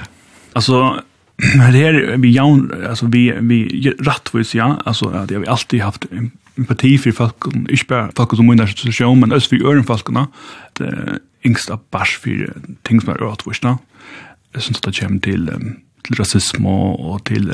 altså, 0.52 1.00
det 1.40 1.72
her 1.80 2.16
vi 2.20 2.34
jaun, 2.34 2.68
altså 2.86 3.08
vi, 3.10 3.30
vi 3.48 3.90
rattvis, 4.06 4.54
ja, 4.54 4.74
altså 4.86 5.08
at 5.08 5.32
jeg 5.32 5.40
har 5.40 5.56
alltid 5.56 5.80
haft 5.80 6.06
empati 6.58 6.96
for 6.98 7.16
folk, 7.16 7.48
ikke 7.68 7.88
bare 7.90 8.12
folk 8.16 8.36
som 8.36 8.46
munner 8.46 8.70
seg 8.70 8.94
sjøen, 8.94 9.22
men 9.22 9.34
også 9.34 9.54
for 9.54 9.72
ørenfolkene, 9.72 10.26
det 10.78 10.92
yngste 11.44 11.78
bars 11.90 12.14
for 12.20 12.52
ting 12.86 13.02
som 13.02 13.14
er 13.14 13.24
rattvis, 13.24 13.64
da. 13.64 13.76
Jeg 14.54 14.68
synes 14.68 14.84
det 14.84 14.94
kommer 15.00 15.20
til, 15.20 15.48
um, 15.50 15.74
till 16.04 16.16
rasism 16.16 16.66
och 16.66 17.24
till 17.24 17.52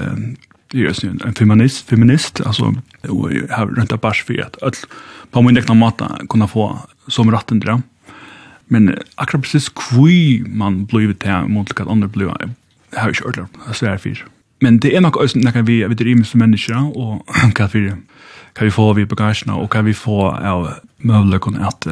just 0.72 1.02
nu 1.02 1.18
en 1.24 1.34
feminist 1.34 1.88
feminist 1.88 2.40
alltså 2.40 2.74
och 3.08 3.30
har 3.50 3.66
runt 3.66 4.00
bars 4.00 4.24
för 4.24 4.40
att 4.40 4.62
all 4.62 4.72
på 5.30 5.42
min 5.42 5.56
egna 5.56 5.74
matta 5.74 6.18
kunna 6.28 6.48
få 6.48 6.78
som 7.08 7.30
rätten 7.30 7.60
där 7.60 7.82
men 8.64 8.98
akkurat 9.14 9.42
precis 9.42 9.68
kvui 9.68 10.44
man 10.46 10.84
blivit 10.84 11.20
där 11.20 11.46
mot 11.48 11.80
att 11.80 11.88
andra 11.88 12.08
blå 12.08 12.36
har 12.96 13.08
ju 13.08 13.14
kört 13.14 13.38
så 13.72 13.86
är 13.86 13.98
fyr 13.98 14.26
men 14.60 14.78
det 14.78 14.94
er 14.94 15.00
nok 15.00 15.16
også 15.16 15.40
noe 15.40 15.62
vi 15.64 15.80
vet 15.88 15.98
det 15.98 16.26
som 16.26 16.40
mennesker, 16.40 16.76
og 16.96 17.24
hva 17.56 17.68
vi 17.72 17.86
hva 18.58 18.66
vi 18.66 18.70
får 18.70 18.94
vi 18.94 19.04
bagasjene, 19.04 19.54
og 19.56 19.68
hva 19.72 19.82
vi 19.82 19.92
får 19.92 20.44
av 20.44 20.74
möjligheten 20.98 21.56
att 21.56 21.86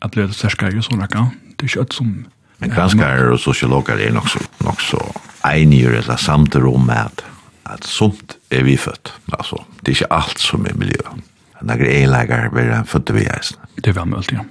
at 0.00 0.10
bli 0.10 0.26
det 0.26 0.34
särskar 0.34 0.70
ju 0.70 0.82
sådana 0.82 1.06
kan 1.06 1.30
det 1.56 1.62
er 1.62 1.64
ikke 1.64 1.80
alt 1.80 1.92
som 1.92 2.26
Men 2.58 2.70
granskare 2.70 3.32
och 3.32 3.40
sosiologer 3.40 3.98
er 3.98 4.12
nok 4.12 4.28
så, 4.28 4.38
nok 4.64 4.80
så 4.80 4.98
einiger 5.44 5.90
eller 5.90 6.16
samter 6.16 6.66
om 6.66 6.90
at, 6.90 7.24
at 7.64 7.84
sumt 7.84 8.36
er 8.50 8.64
vi 8.64 8.76
født. 8.76 9.12
Altså, 9.32 9.62
det 9.80 9.88
er 9.88 9.96
ikke 9.98 10.12
alt 10.12 10.40
som 10.40 10.66
er 10.66 10.76
miljø. 10.76 11.02
Några 11.62 11.86
elägar 11.86 12.50
blir 12.50 12.70
han 12.70 12.86
födde 12.86 13.12
vi 13.12 13.24
eisen. 13.24 13.58
Det 13.84 13.96
var 13.96 14.04
möjligt, 14.04 14.32
ja. 14.32 14.44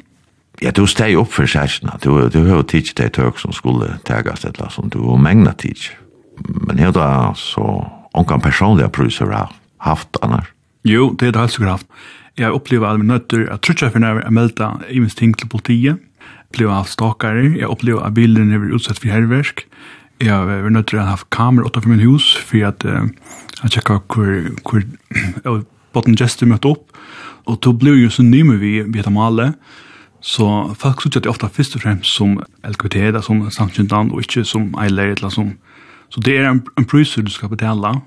Ja, 0.61 0.71
du 0.71 0.87
steg 0.87 1.15
upp 1.15 1.33
för 1.33 1.45
särskilna. 1.45 1.97
Du, 2.01 2.29
du 2.29 2.49
har 2.49 2.63
tidigt 2.63 2.95
det 2.95 3.09
tök 3.09 3.39
som 3.39 3.53
skulle 3.53 3.97
tägas 4.03 4.45
ett 4.45 4.59
lass 4.59 4.73
som 4.73 4.89
du 4.89 4.99
har 4.99 5.17
mängna 5.17 5.53
tidigt. 5.53 5.91
Men 6.37 6.77
helt 6.77 6.95
då 6.95 7.33
så 7.35 7.91
omkan 8.11 8.41
personliga 8.41 8.89
priser 8.89 9.25
har 9.25 9.51
haft 9.77 10.17
annars. 10.21 10.45
Jo, 10.83 11.15
det 11.19 11.27
er 11.27 11.31
det 11.31 11.39
helst 11.39 11.55
sikkert 11.55 11.71
haft. 11.71 11.87
Jag 12.35 12.53
upplever 12.53 12.87
alla 12.87 12.97
mina 12.97 13.13
nötter. 13.13 13.39
Jag 13.39 13.61
tror 13.61 13.85
inte 13.85 13.99
jag 13.99 14.23
att 14.23 14.33
mälta 14.33 14.79
i 14.89 14.99
minst 14.99 15.17
ting 15.17 15.37
til 15.37 15.47
politiet. 15.47 15.97
Jeg 15.97 16.49
opplever 16.49 16.73
allt 16.73 16.89
stakare. 16.89 17.57
jeg 17.57 17.67
opplever 17.67 18.01
at 18.05 18.13
bilen 18.13 18.51
er 18.51 18.73
utsatt 18.75 18.99
for 18.99 19.07
härverk 19.07 19.65
jeg 20.25 20.63
vi 20.65 20.71
nødt 20.73 20.87
til 20.91 20.99
å 21.01 21.07
ha 21.07 21.17
kamera 21.33 21.67
utenfor 21.67 21.91
min 21.91 22.03
hus, 22.05 22.33
for 22.37 22.67
at 22.67 22.83
uh, 22.87 23.07
jeg 23.61 23.77
sjekket 23.77 24.13
hvor, 24.13 24.29
hvor 24.67 24.83
uh, 25.47 25.63
botten 25.93 26.17
gestet 26.19 26.49
møtte 26.49 26.71
opp, 26.71 26.93
og 27.45 27.59
då 27.63 27.73
blir 27.73 27.99
jo 27.99 28.09
så 28.09 28.23
nymme 28.23 28.57
vi 28.61 28.79
vet 28.87 29.07
om 29.07 29.19
alle, 29.19 29.53
så 30.23 30.47
folk 30.79 31.01
synes 31.01 31.17
at 31.17 31.25
det 31.25 31.31
ofte 31.31 31.49
først 31.51 31.75
og 31.75 31.83
fremst 31.83 32.15
som 32.15 32.37
LKT, 32.63 32.95
da, 33.11 33.21
som 33.21 33.43
samkjøntan, 33.51 34.13
og 34.13 34.23
ikke 34.23 34.45
som 34.47 34.71
eiler, 34.79 35.17
eller 35.17 35.33
sånn. 35.33 35.57
Så 36.13 36.23
det 36.23 36.37
er 36.39 36.47
en, 36.47 36.63
en 36.79 36.87
priser 36.87 37.25
du 37.25 37.31
skal 37.33 37.51
betale, 37.51 37.97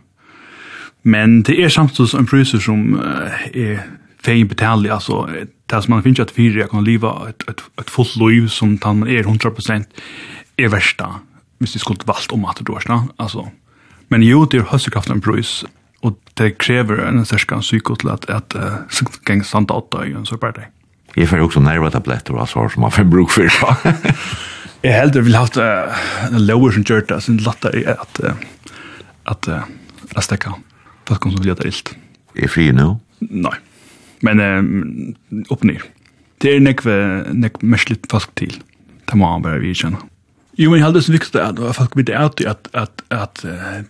men 1.05 1.43
det 1.47 1.59
er 1.63 1.71
samtidig 1.71 2.17
en 2.19 2.27
priser 2.27 2.63
som 2.63 2.97
uh, 2.97 3.47
er 3.53 3.85
fein 4.25 4.49
betale, 4.49 4.91
altså 4.91 5.27
det 5.71 5.83
som 5.83 5.93
man 5.95 6.03
finner 6.03 6.25
at 6.25 6.35
fire, 6.35 6.65
jeg 6.65 6.71
kan 6.73 6.85
leva 6.87 7.13
et, 7.29 7.45
et, 7.51 7.63
et 7.79 7.91
fullt 7.91 8.17
liv 8.19 8.49
som 8.51 8.79
man 8.83 9.05
er 9.07 9.27
100% 9.27 9.87
er 10.57 10.73
versta 10.73 11.19
hvis 11.59 11.73
de 11.77 11.83
skulle 11.83 12.07
valgt 12.07 12.33
om 12.33 12.45
at 12.49 12.61
det 12.61 12.73
årsna, 12.73 13.07
altså. 13.19 13.49
Men 14.13 14.23
jo, 14.23 14.45
det 14.45 14.61
er 14.61 14.71
høstekraften 14.71 15.17
en 15.17 15.25
brus, 15.25 15.65
og 16.05 16.17
det 16.39 16.57
krever 16.63 17.01
en 17.07 17.25
særskans 17.27 17.67
psyko 17.71 17.97
til 18.01 18.13
at, 18.13 18.29
at 18.31 18.55
uh, 18.55 19.15
gang 19.27 19.43
standa 19.45 19.75
åtta 19.75 20.05
i 20.07 20.15
en 20.15 20.27
sårbar 20.29 20.55
dag. 20.59 20.71
Jeg 21.17 21.31
får 21.31 21.41
jo 21.41 21.49
også 21.49 21.63
nerva 21.65 21.91
tabletter 21.91 22.37
og 22.37 22.45
altså, 22.45 22.67
som 22.73 22.85
man 22.85 22.93
får 22.93 23.09
bruk 23.09 23.33
for. 23.33 23.49
jeg 24.85 24.93
heldur 24.93 25.25
vil 25.27 25.39
haft 25.39 25.57
uh, 25.57 25.97
en 26.29 26.45
lower 26.45 26.77
som 26.77 26.85
gjør 26.85 27.07
det, 27.09 27.23
sin 27.25 27.41
latter 27.43 27.75
i 27.75 27.87
at, 27.89 28.21
uh, 28.23 28.37
at, 29.33 29.49
uh, 29.49 29.65
at 30.13 30.27
stekka 30.27 30.59
folk 31.09 31.25
som 31.25 31.39
vil 31.41 31.53
gjøre 31.53 31.63
det 31.65 31.73
ilt. 31.73 31.95
Er 32.37 32.53
fri 32.53 32.69
nå? 32.77 32.93
Nei, 33.25 33.57
men 34.27 34.45
uh, 34.45 35.49
opp 35.55 35.65
ned. 35.65 35.83
Det 36.45 36.53
er 36.53 36.61
nekve, 36.61 36.97
nekve 37.33 37.73
merslitt 37.73 38.05
fast 38.13 38.29
til. 38.37 38.59
Det 39.07 39.17
må 39.17 39.31
han 39.31 39.45
bare 39.45 39.63
vidkjenne. 39.63 40.03
Jo, 40.57 40.71
men 40.71 40.81
jeg 40.81 40.87
heldig 40.87 41.03
så 41.05 41.13
viktig 41.13 41.41
at 41.43 41.59
folk 41.77 41.97
vet 41.99 42.11
at, 42.17 42.41
at, 42.41 42.69
at, 42.73 43.03
at 43.13 43.43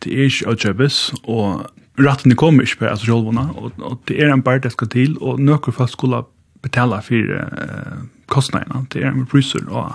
det 0.03 0.11
er 0.11 0.27
ikke 0.27 0.49
avkjøpes, 0.51 0.97
og 1.31 1.67
rattene 2.03 2.35
kommer 2.35 2.67
ikke 2.67 2.81
på 2.81 2.89
altså 2.89 3.05
asosialvåna, 3.07 3.45
og, 3.55 3.77
og 3.79 4.01
det 4.09 4.19
er 4.19 4.33
en 4.33 4.43
bare 4.43 4.65
det 4.65 4.73
skal 4.75 4.91
til, 4.91 5.15
og 5.21 5.41
nøkker 5.41 5.73
folk 5.73 5.93
skulle 5.93 6.25
betala 6.67 6.99
for 7.07 7.31
uh, 7.39 8.03
kostnadene, 8.33 8.83
det 8.93 9.05
er 9.05 9.13
en 9.13 9.29
priser, 9.31 9.63
og 9.71 9.95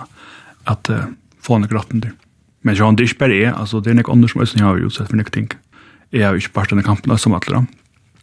at 0.70 0.88
uh, 0.88 1.12
få 1.42 1.60
noen 1.60 1.76
ratten 1.76 2.02
til. 2.06 2.16
Men 2.62 2.78
John, 2.78 2.96
det 2.96 3.04
er 3.04 3.12
ikke 3.12 3.24
bare 3.26 3.36
jeg, 3.36 3.52
altså 3.52 3.82
det 3.82 3.92
er 3.92 4.00
noen 4.00 4.12
andre 4.16 4.32
som 4.32 4.40
øyne 4.40 4.64
har 4.64 4.82
utsett 4.86 5.12
for 5.12 5.18
noen 5.18 5.34
ting. 5.34 5.52
Jeg 6.12 6.24
har 6.24 6.38
ikke 6.38 6.56
bare 6.56 6.72
denne 6.72 6.86
kampen 6.86 7.12
som 7.18 7.36
alle, 7.36 7.64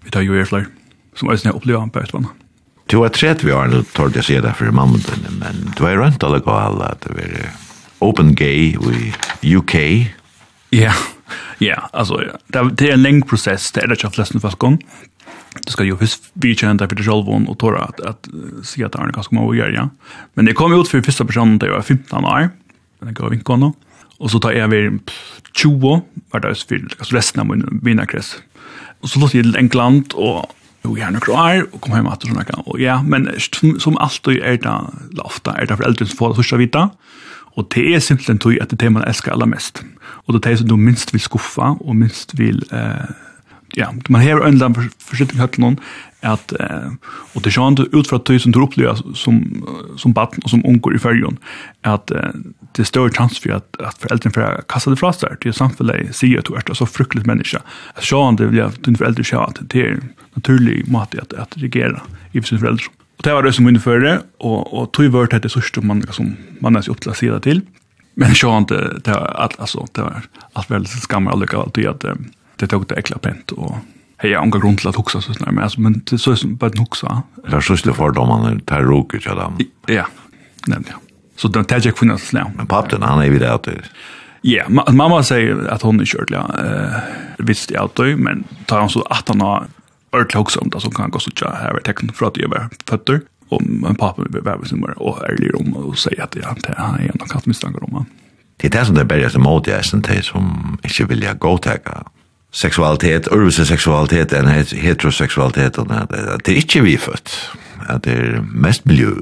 vi 0.04 0.14
tar 0.16 0.26
jo 0.26 0.34
er 0.34 0.50
flere, 0.50 0.70
som 1.14 1.30
øyne 1.30 1.52
har 1.52 1.58
opplevd 1.60 1.94
på 1.94 2.06
Østvannet. 2.08 2.46
Du 2.90 3.04
har 3.04 3.14
tredje 3.14 3.46
vi 3.46 3.54
har, 3.54 3.70
tål 3.94 4.16
jeg 4.18 4.26
sier 4.26 4.42
det 4.42 4.56
for 4.58 4.74
mannen, 4.74 5.04
men 5.38 5.68
du 5.78 5.84
har 5.86 6.00
rønt 6.02 6.24
alle 6.26 6.42
gale 6.42 6.88
at 6.90 7.06
det 7.06 7.28
er 7.28 7.52
Open 8.02 8.36
Gay 8.36 8.76
i 9.44 9.56
UK. 9.56 9.76
Ja, 10.72 10.94
ja, 11.60 11.76
altså, 11.94 12.22
det 12.54 12.88
er 12.88 12.94
en 12.94 13.04
lengre 13.04 13.28
prosess, 13.28 13.72
det 13.76 13.84
er 13.84 13.90
det 13.90 14.00
ikke 14.00 14.12
av 14.12 14.16
fleste 14.16 14.40
første 14.40 14.62
gang. 14.64 14.78
Det 15.60 15.74
skal 15.74 15.90
jo 15.90 15.98
husk 16.00 16.30
vi 16.40 16.54
kjent 16.56 16.84
for 16.86 16.96
det 16.96 17.06
Sjolvon 17.06 17.48
og 17.50 17.58
tåre 17.60 17.82
at, 17.90 18.00
at 18.06 18.30
si 18.68 18.84
at 18.86 18.94
det 18.94 19.02
er 19.02 19.16
ganske 19.16 19.36
mange 19.36 19.52
å 19.52 19.58
gjøre, 19.58 19.76
ja. 19.76 19.88
Men 20.38 20.48
det 20.48 20.56
kom 20.58 20.76
ut 20.76 20.88
for 20.88 21.04
første 21.06 21.26
personen 21.28 21.58
da 21.60 21.68
jeg 21.68 21.76
var 21.76 21.88
15 21.88 22.30
år, 22.30 22.52
men 23.00 23.12
jeg 23.12 23.18
gav 23.18 23.34
vinkene, 23.34 23.72
og 24.20 24.32
så 24.32 24.40
tar 24.44 24.56
jeg 24.56 24.70
over 24.70 24.88
20 25.58 26.06
hver 26.30 26.46
dag 26.46 26.56
for 26.60 26.96
altså 27.00 27.18
resten 27.18 27.42
av 27.42 27.50
min 27.50 27.66
vinnerkrets. 27.84 28.38
Og 29.02 29.12
så 29.12 29.20
låt 29.22 29.36
jeg 29.36 29.48
til 29.48 29.60
England 29.60 30.16
og 30.20 30.52
jo 30.86 30.96
gjerne 30.96 31.20
klar, 31.24 31.66
og 31.66 31.80
kom 31.84 31.96
hjem 31.98 32.08
etter 32.08 32.32
sånn, 32.32 32.64
og 32.64 32.80
ja, 32.80 33.02
men 33.04 33.28
som, 33.44 33.76
som 33.84 33.98
alltid 34.00 34.40
er 34.40 34.62
det, 34.64 34.76
ofte 35.26 35.52
er 35.52 35.68
det 35.68 35.76
for 35.76 35.88
eldre 35.88 36.08
som 36.08 36.20
får 36.20 36.32
det 36.32 36.40
første 36.40 36.60
vita, 36.62 36.84
Og 37.58 37.70
det 37.76 37.86
er 37.96 38.04
simpelthen 38.04 38.40
tog 38.40 38.60
at 38.60 38.70
det 38.70 38.80
er 38.80 38.86
det 38.86 38.94
man 38.98 39.08
elsker 39.08 39.34
aller 39.34 39.50
mest. 39.50 39.84
Og 40.28 40.34
det 40.34 40.44
er 40.44 40.50
det 40.50 40.60
som 40.62 40.70
du 40.70 40.78
minst 40.78 41.14
vil 41.14 41.24
skuffa, 41.24 41.76
og 41.80 41.96
minst 41.96 42.38
vil... 42.38 42.64
Eh, 42.72 43.10
ja, 43.78 43.94
man 44.10 44.22
har 44.22 44.42
en 44.42 44.58
land 44.58 44.78
forsiktig 44.98 45.38
høyt 45.38 45.54
til 45.54 45.62
noen, 45.62 45.76
at, 46.26 46.52
eh, 46.60 46.90
og 47.34 47.44
det 47.44 47.52
er 47.52 47.56
sånn 47.56 47.78
ut 47.80 48.10
fra 48.10 48.20
tøy 48.26 48.40
som 48.42 48.54
du 48.54 48.60
opplever 48.64 48.98
som, 49.18 49.40
som 50.00 50.16
batten 50.16 50.44
og 50.44 50.52
som 50.52 50.64
unger 50.68 50.98
i 50.98 51.02
fyrjon, 51.02 51.38
at 51.88 52.12
eh, 52.12 52.42
det 52.76 52.84
er 52.84 52.90
større 52.90 53.14
chans 53.16 53.40
for 53.40 53.60
at, 53.60 53.68
at 53.80 54.02
foreldrene 54.02 54.36
får 54.36 54.66
kasta 54.72 54.94
det 54.94 55.00
fra 55.02 55.14
seg, 55.16 55.38
til 55.44 55.56
samfunnet 55.56 56.16
sier 56.18 56.42
at 56.42 56.50
du 56.50 56.58
er 56.58 56.78
så 56.78 56.88
fryktelig 56.90 57.28
menneske. 57.30 57.62
At 57.96 58.10
sånn 58.10 58.40
det 58.40 58.50
vil 58.50 58.64
jeg, 58.64 58.82
dine 58.88 59.00
foreldre 59.00 59.28
sier 59.28 59.46
at 59.46 59.62
det 59.72 59.86
er 59.86 60.02
naturlig 60.36 60.82
måte 60.92 61.22
at, 61.22 61.36
at 61.38 61.60
reagere 61.62 62.02
i 62.34 62.42
sin 62.42 62.62
foreldre. 62.62 62.99
Og 63.20 63.26
det 63.28 63.34
var 63.36 63.44
det 63.44 63.52
som 63.56 63.68
hun 63.68 63.80
fører, 63.84 64.22
og, 64.40 64.70
og 64.72 64.92
tog 64.96 65.12
vørt 65.12 65.34
etter 65.36 65.52
sørste 65.52 65.84
man, 65.84 66.06
som 66.16 66.38
man 66.64 66.80
er 66.80 66.86
så 66.88 66.96
til 66.96 67.12
å 67.12 67.18
si 67.20 67.28
det 67.28 67.42
til. 67.44 67.62
Men 68.20 68.36
så 68.36 68.54
han 68.54 68.68
det, 68.72 68.80
det 69.04 69.16
var 69.16 69.56
altså, 69.60 69.84
det 69.96 70.06
var 70.06 70.28
alt 70.56 70.72
väldigt 70.72 71.04
skammer 71.04 71.36
alle 71.36 71.48
galt 71.48 71.78
i 71.80 71.88
at 71.88 72.04
det 72.04 72.70
tog 72.72 72.88
det 72.88 72.98
ekla 73.00 73.20
pent, 73.24 73.52
og 73.56 73.76
hei, 74.20 74.32
jeg 74.32 74.40
omgår 74.40 74.64
grunn 74.64 74.80
til 74.80 74.92
at 74.92 75.00
hoksa, 75.00 75.22
så 75.24 75.36
snart, 75.36 75.56
men, 75.56 75.76
men 75.84 76.00
det 76.08 76.20
så 76.24 76.36
som 76.40 76.56
bare 76.60 76.76
en 76.76 76.86
hoksa. 76.86 77.22
Det 77.44 77.60
er 77.60 77.68
sørste 77.68 77.96
fordommene, 77.96 78.58
det 78.60 78.80
er 78.80 78.88
roket 78.88 79.28
til 79.28 79.40
dem. 79.40 79.60
Ja, 79.92 80.08
nemlig, 80.68 80.96
ja. 80.96 81.04
Så 81.40 81.48
det 81.48 81.68
tar 81.72 81.80
ikke 81.80 82.02
kvinner 82.02 82.20
som. 82.20 82.56
Men 82.58 82.68
pappen, 82.68 83.04
han 83.04 83.22
er 83.24 83.32
videre 83.32 83.60
til. 83.64 83.84
Ja, 84.42 84.66
mamma 84.70 85.24
säger 85.24 85.68
att 85.68 85.82
hon 85.82 86.00
är 86.00 86.06
kört, 86.06 86.32
ja. 86.32 86.52
Uh, 86.60 87.00
visst, 87.38 87.72
jag 87.72 88.20
men 88.20 88.44
tar 88.66 88.80
han 88.80 88.90
så 88.90 89.02
att 89.02 89.28
han 89.28 89.42
har 89.42 89.68
ordentlig 90.12 90.42
også 90.42 90.64
om 90.64 90.70
det, 90.70 90.82
så 90.82 90.90
kan 90.94 91.12
gå 91.14 91.22
så 91.24 91.34
tja, 91.36 91.52
her 91.62 91.78
er 91.78 91.86
tekken 91.86 92.14
for 92.16 92.30
at 92.30 92.40
jeg 92.40 92.52
var 92.52 92.70
føtter, 92.90 93.22
og 93.50 93.66
min 93.66 93.98
pappa 93.98 94.28
vil 94.30 94.46
være 94.46 94.70
sin 94.70 94.82
mor, 94.82 94.94
og 94.98 95.24
ærlig 95.30 95.52
om 95.58 95.74
å 95.78 95.96
si 95.98 96.14
at 96.22 96.36
jeg 96.38 96.46
har 96.46 97.00
en 97.02 97.22
og 97.22 97.30
katt 97.32 97.48
mistanker 97.50 97.86
om 97.88 98.02
han. 98.02 98.10
Det 98.60 98.70
er 98.70 98.78
det 98.78 98.86
som 98.88 98.96
det 98.96 99.06
er 99.08 99.22
som 99.22 99.28
etter 99.30 99.44
måte, 99.46 99.72
jeg 99.72 99.86
synes 99.88 100.08
det 100.08 100.24
som 100.28 100.80
ikke 100.84 101.08
vil 101.14 101.24
jeg 101.24 101.40
gå 101.40 101.58
tega 101.64 102.04
seksualitet, 102.52 103.30
urvise 103.32 103.66
seksualitet 103.66 104.34
enn 104.34 104.50
heteroseksualitet, 104.50 105.78
det 105.78 106.54
er 106.54 106.62
ikke 106.62 106.84
vi 106.86 106.98
født, 106.98 107.36
det 108.06 108.16
er 108.16 108.42
mest 108.42 108.86
miljø. 108.90 109.14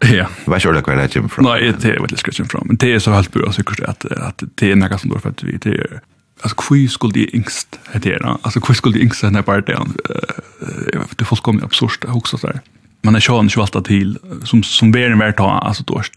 Ja. 0.00 0.24
Jeg 0.24 0.48
vet 0.48 0.62
ikke 0.62 0.70
ordentlig 0.70 0.96
hva 0.96 1.02
det 1.02 1.12
kommer 1.12 1.32
fra. 1.34 1.42
Nei, 1.44 1.72
det 1.76 1.90
er 1.92 2.00
veldig 2.00 2.18
skrevet 2.22 2.48
fra, 2.48 2.62
men 2.64 2.78
det 2.80 2.94
er 2.94 3.02
så 3.04 3.12
helt 3.12 3.32
bra 3.34 3.50
sikkert 3.52 3.82
at, 3.84 4.06
at 4.16 4.44
det 4.60 4.70
er 4.72 4.78
noe 4.80 4.98
som 4.98 5.12
du 5.12 5.18
har 5.18 5.24
født 5.26 5.44
vi, 5.44 5.58
det 5.60 5.74
er 5.76 5.98
alltså 6.42 6.56
kvui 6.56 6.88
skulle 6.88 7.12
det 7.12 7.34
ängst 7.34 7.78
det 7.92 7.98
där 7.98 8.36
alltså 8.42 8.60
kvui 8.60 8.74
skulle 8.74 8.98
det 8.98 9.02
ängst 9.02 9.22
när 9.22 9.42
bara 9.42 9.60
det 9.60 9.78
det 11.16 11.24
får 11.24 11.36
komma 11.36 11.62
absurt 11.64 12.04
också 12.08 12.38
så 12.38 12.46
där 12.46 12.60
man 13.02 13.16
är 13.16 13.20
sjön 13.20 13.48
ju 13.48 13.60
alltid 13.60 13.84
till 13.84 14.18
som 14.44 14.62
som 14.62 14.92
ber 14.92 15.10
en 15.10 15.18
vart 15.18 15.36
ta 15.36 15.50
alltså 15.50 15.82
dåst 15.82 16.12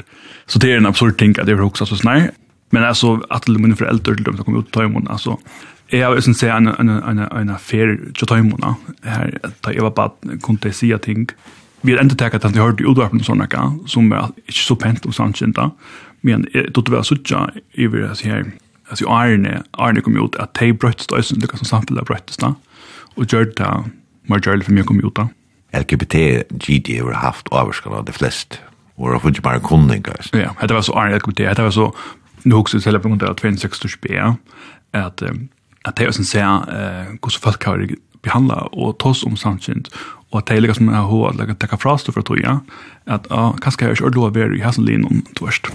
så 0.46 0.60
det 0.60 0.72
är 0.72 0.78
en 0.78 0.86
absurd 0.86 1.18
ting 1.18 1.36
att 1.40 1.46
det 1.46 1.52
är 1.52 1.62
också 1.62 1.86
så 1.86 1.98
snär 1.98 2.32
men 2.70 2.84
alltså 2.84 3.22
att 3.30 3.46
de 3.46 3.62
mina 3.62 3.76
föräldrar 3.76 4.16
till 4.16 4.24
dem 4.24 4.36
som 4.36 4.46
kommer 4.46 4.60
ut 4.60 4.72
ta 4.72 4.84
imorgon 4.84 5.08
alltså 5.08 5.38
Jag 5.88 6.08
har 6.08 6.22
sen 6.22 6.34
säga 6.34 6.56
en 6.56 6.68
en 6.68 6.90
en 6.90 7.20
en 7.20 7.50
affär 7.50 8.00
till 8.14 8.28
tajmona. 8.28 8.76
Här 9.04 9.40
jeg 9.66 9.82
var 9.82 9.92
bad 9.92 10.12
kunde 10.44 10.74
se 10.74 10.98
ting. 10.98 11.28
Vi 11.82 11.94
har 11.94 12.04
inte 12.04 12.16
tagit 12.16 12.46
att 12.46 12.56
jag 12.56 12.64
hörde 12.64 12.84
utvarpen 12.84 13.20
och 13.20 13.26
sådana 13.26 13.48
som 13.86 14.12
är 14.12 14.26
inte 14.26 14.34
så 14.52 14.76
pent 14.76 15.06
om 15.06 15.14
sannsynta. 15.14 15.72
Men 16.22 16.48
det 16.52 16.90
var 16.90 17.04
så 17.04 17.16
i 17.16 17.86
över 17.86 18.00
det 18.00 18.30
här 18.30 18.52
alltså 18.94 19.08
Arne 19.10 19.64
Arne 19.72 20.02
kom 20.02 20.26
ut 20.26 20.36
att 20.36 20.54
te 20.54 20.74
brötts 20.74 21.08
då 21.08 21.22
sen 21.22 21.40
det 21.40 21.58
som 21.58 21.66
samfällt 21.66 22.06
brötts 22.06 22.38
då 22.38 22.56
och 23.16 23.34
gjorde 23.34 23.52
det 23.52 23.84
majority 24.28 24.66
för 24.66 24.74
mig 24.74 24.84
kom 24.84 25.00
ut 25.00 25.16
då 25.16 25.28
LGBT 25.80 26.16
GD 26.50 27.02
har 27.02 27.14
haft 27.14 27.54
överskan 27.54 28.06
de 28.06 28.12
flest 28.12 28.60
och 28.96 29.10
har 29.10 29.20
funnits 29.20 29.42
bara 29.42 29.60
kunningar. 29.60 30.20
Ja, 30.32 30.68
det 30.68 30.74
var 30.74 30.82
så 30.82 30.94
Arne 30.94 31.16
LGBT, 31.16 31.38
det 31.38 31.64
var 31.64 31.72
så 31.72 31.96
nu 32.44 32.56
också 32.56 32.80
till 32.80 33.00
på 33.00 33.08
grund 33.08 33.24
av 33.24 33.36
26-årsbe 33.36 34.36
att 34.92 35.24
att 35.86 35.96
det 35.96 36.04
är 36.04 36.12
sen 36.12 36.26
säga 36.26 36.66
eh 36.70 37.16
hur 37.22 37.30
så 37.30 37.40
folk 37.40 37.66
har 37.66 37.90
behandla 38.22 38.56
och 38.56 39.00
tas 39.00 39.24
om 39.24 39.38
samtidigt 39.38 39.90
och 40.30 40.40
att 40.40 40.46
det 40.46 40.74
som 40.74 40.90
en 40.90 40.96
hår 40.96 41.30
att 41.30 41.36
lägga 41.36 41.56
ta 41.56 41.78
frast 41.78 42.14
för 42.14 42.20
att 42.20 42.40
ja 42.40 42.60
att 43.06 43.28
ja 43.30 43.56
kanske 43.62 43.86
jag 43.86 43.98
kör 43.98 44.10
då 44.10 44.28
över 44.28 44.56
i 44.56 44.62
hasen 44.62 44.86
linjen 44.86 45.22
tvärst. 45.40 45.68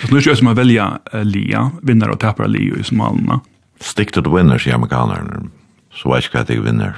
Så 0.00 0.14
nu 0.14 0.18
är 0.18 0.24
det 0.24 0.36
som 0.36 0.46
att 0.46 0.58
välja 0.58 0.98
uh, 1.14 1.24
lia, 1.24 1.70
vinnare 1.82 2.12
och 2.12 2.20
tappare 2.20 2.48
lia 2.48 2.76
i 2.76 2.84
smalna. 2.84 3.40
Stick 3.80 4.12
to 4.12 4.22
the 4.22 4.30
winners 4.30 4.66
i 4.66 4.72
amerikanerna. 4.72 5.42
Så 5.92 6.14
vet 6.14 6.24
jag 6.32 6.42
att 6.42 6.48
jag 6.48 6.62
vinner. 6.62 6.96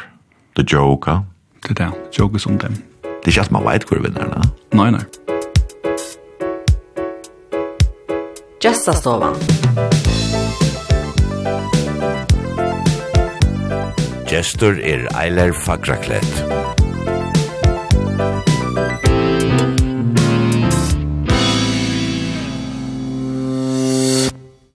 The 0.57 0.63
joker. 0.67 1.21
Det 1.69 1.81
är 1.81 1.85
det. 1.85 1.93
joker 2.13 2.39
som 2.39 2.57
dem. 2.57 2.75
Det 3.03 3.09
är 3.09 3.29
inte 3.29 3.41
att 3.41 3.51
man 3.51 3.65
vet 3.65 3.93
hur 3.93 4.01
vinnarna. 4.01 4.43
Nej, 4.71 4.91
nej. 4.91 5.01
Gästastovan. 8.63 9.35
Gestur 14.31 14.81
er 14.81 15.09
Eiler 15.15 15.53
Fagraklett. 15.53 16.66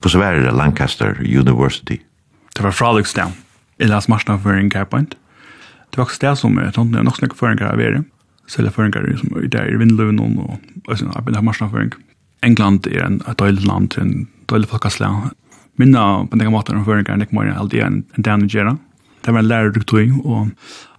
på 0.01 0.09
Sverige 0.09 0.51
Lancaster 0.51 1.17
University. 1.21 2.01
Det 2.55 2.63
var 2.63 2.71
Frolicstown. 2.71 3.33
Jeg 3.79 3.89
las 3.89 4.09
marsna 4.09 4.37
for 4.37 4.53
en 4.53 4.69
gaipoint. 4.69 5.15
Det 5.91 5.97
var 5.97 6.05
også 6.05 6.21
det 6.21 6.37
som 6.37 6.59
jeg 6.59 6.73
tante 6.73 6.97
jeg 6.97 7.05
nok 7.05 7.17
snakker 7.17 7.37
for 7.37 7.51
en 7.51 7.57
gaivere. 7.57 8.03
Selv 8.47 8.71
for 8.75 8.83
en 8.83 8.91
gaivere 8.91 9.17
som 9.17 9.37
er 9.37 9.47
der 9.47 9.69
i 9.71 9.77
vindløven 9.79 10.19
og 10.19 10.59
og 10.87 10.97
sånn 10.97 11.13
arbeid 11.15 11.37
av 11.37 11.43
marsna 11.45 11.69
for 11.69 11.79
en. 11.83 11.91
England 12.43 12.87
er 12.89 13.05
en 13.05 13.19
døylig 13.37 13.65
land, 13.67 13.97
en 14.01 14.27
døylig 14.49 14.69
folkeslag. 14.71 15.31
Minna 15.77 16.25
på 16.25 16.37
den 16.37 16.51
måten 16.51 16.77
om 16.77 16.85
for 16.85 16.97
en 16.97 17.05
gaivere 17.05 17.27
ikke 17.27 17.37
mer 17.37 17.53
alltid 17.53 17.83
en 17.85 18.03
dan 18.17 18.47
gjerne. 18.49 18.77
Det 19.21 19.33
var 19.33 19.43
en 19.43 19.47
lærerduktori 19.51 20.07
og 20.23 20.49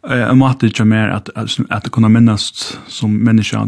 en 0.07 0.38
måte 0.38 0.66
ikke 0.66 0.84
mer 0.86 1.11
at, 1.16 1.30
at, 1.36 1.59
at 1.70 1.84
det 1.84 1.92
kunne 1.92 2.11
minnes 2.11 2.44
som 2.86 3.11
mennesker. 3.11 3.66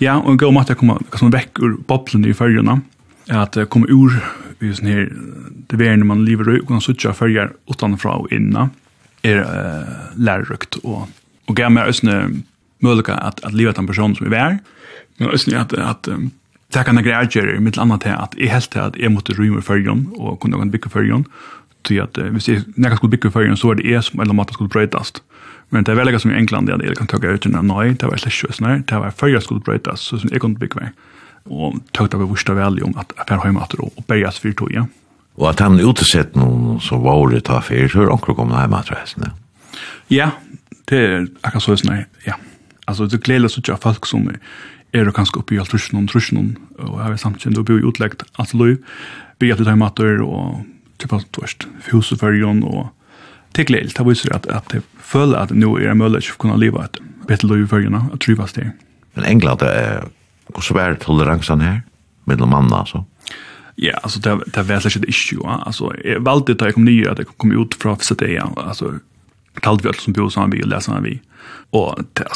Ja, 0.00 0.16
og 0.18 0.32
en 0.32 0.40
god 0.40 0.52
måte 0.56 0.76
å 0.76 0.80
komme 0.80 1.32
vekk 1.32 1.60
ur 1.60 1.76
boblen 1.88 2.24
i 2.24 2.32
følgene 2.32 2.80
at 3.32 3.56
det 3.56 3.68
kommer 3.72 3.90
ur 3.92 4.16
i 4.60 4.72
sånn 4.74 4.90
her 4.90 5.08
det 5.70 5.78
verden 5.80 6.06
man 6.08 6.24
lever 6.26 6.54
i, 6.54 6.60
og 6.60 6.68
kan 6.68 6.82
sitte 6.84 7.12
følger 7.16 7.54
utenfra 7.70 8.18
og 8.20 8.32
inna, 8.34 8.68
er 9.24 9.40
uh, 9.40 10.12
lærerøkt. 10.20 10.80
Og, 10.84 11.08
og 11.48 11.56
gav 11.56 11.72
meg 11.72 11.88
også 11.88 12.06
mulighet 12.84 13.14
at, 13.16 13.40
at 13.44 13.56
livet 13.56 13.78
av 13.78 13.84
en 13.84 13.90
person 13.90 14.16
som 14.16 14.28
er 14.28 14.34
vær, 14.34 14.56
men 15.18 15.30
også 15.30 15.54
at, 15.56 15.72
at 15.78 16.08
um, 16.12 16.30
det 16.74 16.84
kan 16.86 16.98
jeg 16.98 17.06
greie 17.06 17.30
gjøre, 17.30 17.60
mitt 17.62 17.78
annet 17.78 18.02
til 18.02 18.16
at 18.18 18.34
jeg 18.38 18.50
helt 18.50 18.70
til 18.72 18.82
at 18.82 18.96
jeg 19.00 19.12
måtte 19.14 19.36
rymme 19.38 19.62
følgen, 19.62 20.08
og 20.18 20.40
kunne 20.42 20.58
noen 20.58 20.72
bygge 20.74 20.92
følgen, 20.92 21.24
til 21.84 22.02
at 22.04 22.18
uh, 22.20 22.28
hvis 22.34 22.50
jeg 22.50 22.66
nekker 22.76 23.00
skulle 23.00 23.16
bygge 23.16 23.32
følgen, 23.32 23.56
så 23.56 23.72
er 23.72 23.80
det 23.80 23.88
jeg 23.88 24.04
som 24.04 24.20
eller 24.20 24.36
måtte 24.36 24.56
skulle 24.56 24.72
brøytast. 24.72 25.22
Men 25.72 25.86
det 25.86 25.94
er 25.94 25.98
veldig 25.98 26.20
som 26.20 26.30
i 26.30 26.36
England, 26.38 26.68
at 26.70 26.84
jeg 26.84 26.96
kan 26.98 27.08
tøkke 27.08 27.32
ut 27.34 27.42
til 27.42 27.56
nei, 27.56 27.94
det 27.96 28.06
var 28.06 28.20
slett 28.20 28.36
kjøsner, 28.36 28.84
det 28.84 29.00
var 29.00 29.16
følgen 29.16 29.42
skulle 29.42 29.64
brøytast, 29.64 30.10
så 30.10 30.20
som 30.20 30.30
jeg 30.32 30.44
kunne 30.44 30.60
bygge 30.60 30.80
følgen 30.80 30.98
og 31.50 31.80
tøkta 31.96 32.20
vi 32.20 32.28
vursta 32.28 32.56
vel 32.56 32.80
om 32.86 32.94
at 33.00 33.12
jeg 33.16 33.28
fer 33.28 33.42
hjemme 33.44 33.64
etter 33.64 33.82
og 33.84 34.04
berges 34.08 34.40
for 34.42 34.56
tog, 34.58 34.72
ja. 34.74 34.86
Og 35.34 35.48
at 35.50 35.60
han 35.64 35.80
utesett 35.82 36.36
noen 36.38 36.78
som 36.82 37.02
var 37.02 37.26
det 37.32 37.44
ta 37.48 37.58
fyr, 37.64 37.88
så 37.90 38.04
er 38.04 38.12
anker 38.14 38.36
kommet 38.38 38.60
hjemme 38.60 38.80
etter 38.80 39.00
hesten, 39.00 39.32
ja. 40.12 40.30
Det 40.84 41.00
er 41.00 41.26
akkurat 41.42 41.64
så 41.64 41.76
sånn, 41.80 42.04
ja. 42.26 42.38
Altså, 42.84 43.08
det 43.08 43.22
gleder 43.24 43.48
seg 43.48 43.64
ikke 43.64 43.78
av 43.78 43.84
folk 43.86 44.06
som 44.08 44.26
er 44.28 44.40
er 44.94 45.10
kanskje 45.10 45.40
oppe 45.40 45.56
i 45.56 45.58
alt 45.58 45.72
trusjen 45.72 45.98
om 45.98 46.06
trusjen, 46.06 46.52
og 46.78 46.98
jeg 47.02 47.14
vet 47.14 47.22
samtidig, 47.22 47.58
og 47.58 47.66
bor 47.66 47.80
blir 47.80 47.88
utleggt 47.90 48.22
alt 48.38 48.54
løy, 48.54 48.76
bygge 49.42 49.56
at 49.56 49.60
du 49.60 49.64
tar 49.64 49.74
hjemme 49.74 50.20
og 50.22 50.60
typ 51.02 51.14
av 51.16 51.24
tvørst, 51.34 51.66
huset 51.90 52.20
for 52.20 52.30
og 52.44 52.92
det 53.54 53.66
gleder, 53.66 53.90
det 53.90 54.06
viser 54.06 54.34
at, 54.34 54.46
at 54.46 54.70
jeg 54.72 54.82
føler 54.98 55.38
at 55.38 55.50
nå 55.50 55.76
er 55.78 55.90
det 55.92 55.98
mulig 55.98 56.30
å 56.30 56.38
kunne 56.38 56.58
leve 56.58 56.82
et 56.82 56.98
bedre 57.26 57.50
løy 57.50 57.64
i 57.64 57.70
førjen, 57.70 57.94
at 57.94 58.20
trivas 58.22 58.54
det. 58.54 58.72
Men 59.14 59.26
England 59.26 59.62
er 59.62 60.08
Hvordan 60.46 60.74
var 60.76 60.94
toleransen 60.94 61.60
her, 61.60 61.82
mellom 62.24 62.50
mannen 62.50 62.72
altså? 62.72 63.04
Ja, 63.76 63.92
alltså 64.02 64.20
det 64.20 64.40
det 64.54 64.62
var 64.62 64.80
släkt 64.80 64.96
ett 64.96 65.08
issue. 65.08 65.46
Alltså 65.46 65.92
jag 66.04 66.20
valde 66.20 66.52
att 66.52 66.60
jag 66.60 66.74
kom 66.74 66.84
nya 66.84 67.12
att 67.12 67.18
jag 67.18 67.28
kom 67.36 67.52
ut 67.52 67.74
från 67.74 67.96
FCD 67.96 68.40
alltså 68.56 68.98
kallt 69.60 69.84
vi 69.84 69.92
som 69.92 70.12
bor 70.12 70.30
som 70.30 70.50
vi 70.50 70.62
läser 70.62 71.00
vi. 71.00 71.20
Och 71.70 71.98
det 72.12 72.26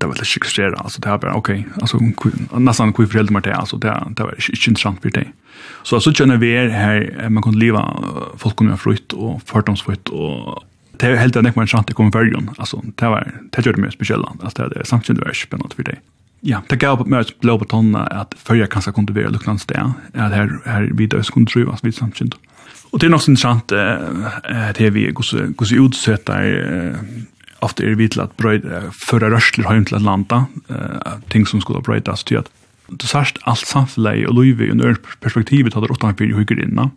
det 0.00 0.06
var 0.06 0.14
lite 0.14 0.24
skrära 0.24 0.76
alltså 0.76 1.00
det 1.00 1.08
här 1.08 1.18
bara 1.18 1.34
okej. 1.34 1.66
Alltså 1.80 1.98
nästan 2.58 2.92
kul 2.92 3.06
för 3.06 3.18
helt 3.18 3.30
mer 3.30 3.40
det 3.40 3.54
alltså 3.54 3.76
det 3.76 4.06
det 4.16 4.22
var 4.22 4.34
inte 4.34 4.68
intressant 4.68 5.02
för 5.02 5.10
det. 5.10 5.26
Så 5.82 6.00
så 6.00 6.12
känner 6.12 6.36
vi 6.36 6.68
här 6.70 7.28
man 7.28 7.42
kan 7.42 7.58
leva 7.58 8.04
folk 8.36 8.56
kommer 8.56 8.76
frukt 8.76 9.12
och 9.12 9.42
fördomsfritt 9.42 10.08
och 10.08 10.64
det 10.96 11.06
är 11.06 11.16
helt 11.16 11.36
enkelt 11.36 11.56
man 11.56 11.66
chans 11.66 11.86
det 11.86 11.94
kommer 11.94 12.10
färgen. 12.10 12.50
Alltså 12.58 12.82
det 12.84 13.08
var 13.08 13.32
det 13.52 13.66
gjorde 13.66 13.80
mig 13.80 13.92
speciellt. 13.92 14.26
Alltså 14.42 14.68
det 14.68 14.80
är 14.80 14.84
samtidigt 14.84 15.22
är 15.26 15.32
spännande 15.32 15.74
för 15.74 15.82
det 15.82 15.98
ja, 16.42 16.62
det 16.68 16.76
gav 16.76 16.96
på 16.96 17.04
mig 17.04 17.24
blå 17.40 17.58
på 17.58 17.64
tonna 17.64 18.06
att 18.06 18.34
förra 18.38 18.66
kanske 18.66 18.92
kunde 18.92 19.12
vara 19.12 19.28
liknande 19.28 19.60
stä. 19.60 19.92
Att 20.14 20.32
här 20.32 20.60
här 20.64 20.90
vi 20.94 21.06
då 21.06 21.22
skulle 21.22 21.46
tro 21.46 21.70
att 21.70 21.84
vi 21.84 21.92
samtidigt. 21.92 22.34
Och 22.90 22.98
det 22.98 23.06
är 23.06 23.10
nog 23.10 23.20
intressant 23.28 23.72
eh 23.72 24.68
att 24.70 24.80
vi 24.80 25.12
går 25.12 25.52
går 25.52 25.64
så 25.64 25.74
utsätta 25.74 26.32
ofta 27.58 27.82
är 27.82 27.86
det 27.88 27.94
vitt 27.94 28.18
att 28.18 28.36
bröd 28.36 28.92
förra 28.92 29.30
rörsler 29.30 29.64
hem 29.64 29.84
till 29.84 29.96
Atlanta 29.96 30.46
eh 30.68 31.12
ting 31.28 31.46
som 31.46 31.60
skulle 31.60 31.80
brödas 31.80 32.24
till 32.24 32.38
att 32.38 32.50
det 32.88 33.06
särskilt 33.06 33.42
allt 33.42 33.66
samhälle 33.66 34.26
och 34.26 34.34
Louis 34.34 34.70
under 34.70 34.96
perspektivet 35.20 35.74
hade 35.74 35.86
åtta 35.86 36.14
för 36.14 36.24
hur 36.24 36.44
grinna. 36.44 36.90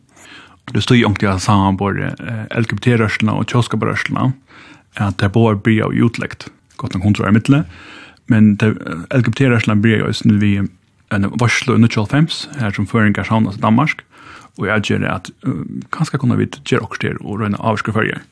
Det 0.73 0.81
står 0.81 0.97
ju 0.97 1.05
omkring 1.05 1.39
samman 1.39 1.77
både 1.77 2.15
LGBT-rörelserna 2.55 3.33
och 3.33 3.49
kioskabrörelserna 3.49 4.33
att 4.93 5.17
det 5.17 5.29
bara 5.29 5.55
blir 5.55 6.05
utläckt. 6.05 6.47
Gott 6.75 6.93
nog 6.93 7.19
i 7.19 7.31
mittlet 7.31 7.65
men 8.31 8.55
det 8.61 8.73
LGBT-rørsland 9.13 9.83
blir 9.83 10.01
jo 10.01 10.11
nu 10.25 10.37
vi 10.41 10.57
en 11.13 11.27
varslo 11.39 11.75
i 11.77 11.87
12-5, 11.87 12.59
her 12.59 12.73
som 12.73 12.87
føringar 12.89 13.27
sauna 13.27 13.53
til 13.53 13.61
Danmark, 13.61 14.03
og 14.57 14.67
jeg 14.69 14.87
gjør 14.89 15.05
at 15.11 15.29
kanskje 15.93 16.19
kunne 16.21 16.37
vi 16.39 16.47
gjøre 16.63 16.87
også 16.87 17.01
der 17.03 17.19
og 17.21 17.41
røyne 17.41 17.59
avvarske 17.59 17.93
førjer. 17.93 18.23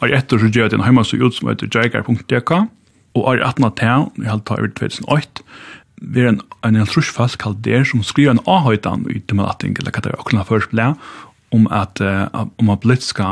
Og 0.00 0.12
etter 0.16 0.40
så 0.40 0.48
gjør 0.48 0.68
jeg 0.68 0.78
en 0.78 0.84
heimasug 0.84 1.22
ut 1.22 1.36
som 1.36 1.50
heter 1.50 1.70
jaikar.dk, 1.72 2.52
og 3.14 3.36
i 3.36 3.42
18 3.42 3.70
tal, 3.76 4.08
i 4.22 4.28
halv 4.28 4.42
tar 4.46 4.62
over 4.62 4.72
2008, 4.78 5.44
vi 6.00 6.22
er 6.24 6.30
en, 6.32 6.40
en 6.64 6.78
helt 6.80 6.92
trusfast 6.94 7.38
kalt 7.42 7.60
der 7.64 7.84
som 7.84 8.02
skriver 8.06 8.32
en 8.32 8.44
avhøytan 8.48 9.04
i 9.12 9.20
demalatting, 9.28 9.76
eller 9.78 9.92
hva 9.92 10.04
det 10.04 10.14
er 10.14 10.22
åkna 10.22 10.46
først 10.48 10.72
ble, 10.72 10.94
om 11.52 11.66
at, 11.74 12.00
uh, 12.00 12.46
om 12.62 12.70
at 12.72 12.80
politiska 12.80 13.26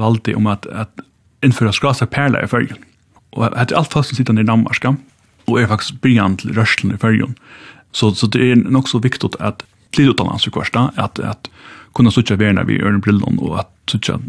valgte, 0.00 0.36
om 0.38 0.46
at, 0.48 0.66
at 0.70 1.04
innføra 1.44 1.74
skrasa 1.74 2.08
perla 2.08 2.44
i 2.44 2.48
førjen. 2.48 2.80
Og 3.34 3.50
det 3.50 3.74
er 3.74 3.76
alt 3.76 3.92
fast 3.92 4.12
som 4.12 4.16
sitter 4.16 4.38
i 4.40 4.46
Danmark, 4.46 4.78
og 5.46 5.60
er 5.60 5.66
faktisk 5.66 6.00
brygjant 6.00 6.40
til 6.40 6.54
rørslen 6.56 6.94
i 6.94 6.96
färgen. 6.96 7.36
Så, 7.92 8.14
så 8.14 8.26
det 8.26 8.52
är 8.52 8.56
nok 8.56 8.88
så 8.88 8.98
viktigt 8.98 9.36
att 9.40 9.62
flytta 9.94 10.10
utomlands 10.10 10.46
i 10.46 10.50
kvarsta, 10.50 10.90
att, 10.96 11.18
att 11.18 11.50
kunna 11.94 12.10
sutja 12.10 12.36
verna 12.36 12.64
vid 12.64 13.00
brillon, 13.00 13.38
och 13.38 13.60
att 13.60 13.70
sutja 13.86 14.20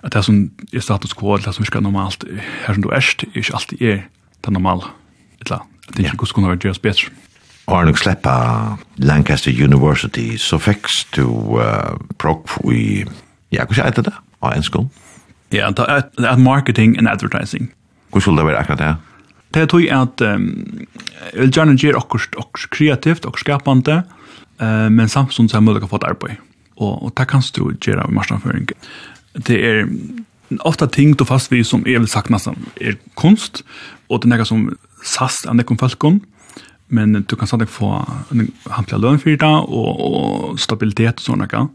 att 0.00 0.12
det 0.12 0.22
som 0.22 0.50
är 0.72 0.80
status 0.80 1.12
quo, 1.12 1.36
det 1.36 1.52
som 1.52 1.62
virkar 1.62 1.80
normalt 1.80 2.24
her 2.66 2.74
som 2.74 2.82
du 2.82 2.88
är, 2.88 2.96
är 2.96 3.38
ikke 3.38 3.54
alltid 3.54 3.82
er 3.82 4.08
det 4.40 4.50
normala. 4.50 4.84
Eller, 5.40 5.56
att 5.56 5.96
det 5.96 6.02
inte 6.02 6.16
ja. 6.20 6.26
kunna 6.34 6.46
vara 6.46 6.58
göras 6.64 6.82
bättre. 6.82 7.10
Har 7.68 7.84
nok 7.84 7.98
sleppa 7.98 8.78
Lancaster 8.96 9.62
University, 9.64 10.38
så 10.38 10.58
fikk 10.58 10.88
du 11.16 11.26
uh, 11.60 11.98
prok 12.18 12.48
i, 12.72 13.04
ja, 13.52 13.66
hva 13.68 13.84
er 13.84 13.92
det 13.92 14.06
da, 14.06 14.14
av 14.40 14.54
en 14.56 14.62
skål? 14.62 14.86
Ja, 15.52 15.68
det 15.70 15.84
er 16.24 16.36
marketing 16.36 16.96
and 16.98 17.08
advertising. 17.08 17.68
Hvor 18.10 18.20
skulle 18.20 18.40
det 18.40 18.46
være 18.46 18.58
akkurat 18.58 18.78
det? 18.78 18.96
Det 19.54 19.62
er 19.62 19.70
tog 19.70 19.84
at 19.94 20.22
um, 20.24 20.48
jeg 21.32 21.40
vil 21.40 21.52
gjerne 21.56 21.76
gjøre 21.80 22.00
akkurat 22.02 22.64
kreativt, 22.74 23.26
akkurat 23.26 23.44
skapende, 23.44 23.98
uh, 24.60 24.88
men 24.92 25.08
samtidig 25.08 25.50
så 25.50 25.58
er 25.60 25.66
mulig 25.66 25.84
å 25.86 25.90
få 25.90 26.00
et 26.02 26.08
arbeid. 26.10 26.40
Og, 26.78 26.94
og 27.02 27.12
det 27.18 27.28
kan 27.30 27.42
du 27.56 27.62
gjøre 27.72 28.06
i 28.06 28.14
marsnaføring. 28.14 28.68
Det 29.48 29.58
er 29.64 29.86
ofta 30.64 30.86
ting 30.86 31.16
du 31.16 31.24
fast 31.28 31.52
vi 31.52 31.62
som 31.66 31.84
er 31.86 31.98
vel 31.98 32.08
sagt 32.10 32.30
nesten 32.32 32.56
er 32.80 32.98
kunst, 33.18 33.64
og 34.08 34.22
det 34.22 34.30
er 34.30 34.36
noe 34.36 34.48
som 34.48 34.68
sast 35.04 35.48
av 35.48 35.58
noen 35.58 35.80
folkene, 35.80 36.20
men 36.88 37.18
du 37.28 37.34
kan 37.36 37.48
stadig 37.48 37.68
få 37.68 37.90
en 38.32 38.46
hantelig 38.72 39.02
løn 39.02 39.20
for 39.20 39.36
det, 39.36 39.50
og, 39.68 40.00
og 40.08 40.60
stabilitet 40.60 41.20
og 41.20 41.26
sånne. 41.26 41.66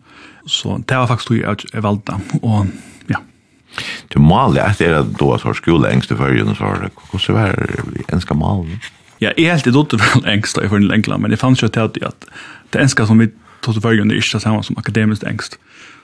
Så 0.49 0.79
det 0.81 0.97
var 0.97 1.11
faktisk 1.11 1.29
tog 1.29 1.69
jeg 1.69 1.85
valgte, 1.85 2.17
og 2.41 2.71
Du 4.13 4.19
maler 4.21 4.67
etter 4.67 4.91
er 4.91 4.99
at 5.01 5.13
du 5.19 5.25
har 5.31 5.57
skole 5.57 5.89
engst 5.89 6.11
i 6.13 6.17
førgen, 6.19 6.51
og 6.51 6.59
så 6.59 6.69
har 6.69 6.83
det, 6.85 6.91
hvordan 7.11 7.39
er 7.43 7.55
det 7.57 8.05
enska 8.13 8.37
malen? 8.37 8.81
Ja, 9.21 9.31
jeg 9.37 9.47
er 9.47 9.55
helt 9.55 9.69
i 9.69 9.73
dotter 9.73 10.01
vel 10.01 10.27
engst 10.33 10.59
i 10.59 10.67
førjen 10.67 10.89
lengla, 10.89 11.17
men 11.17 11.31
jeg 11.31 11.41
fanns 11.41 11.63
jo 11.63 11.71
til 11.71 11.87
at 12.05 12.27
det 12.73 12.81
enska 12.81 13.07
som 13.07 13.21
vi 13.21 13.29
tog 13.63 13.77
til 13.77 13.83
førgen 13.83 14.11
er 14.11 14.19
ikke 14.19 14.37
det 14.37 14.43
samme 14.43 14.63
som 14.65 14.77
akademisk 14.81 15.23
engst. 15.29 15.57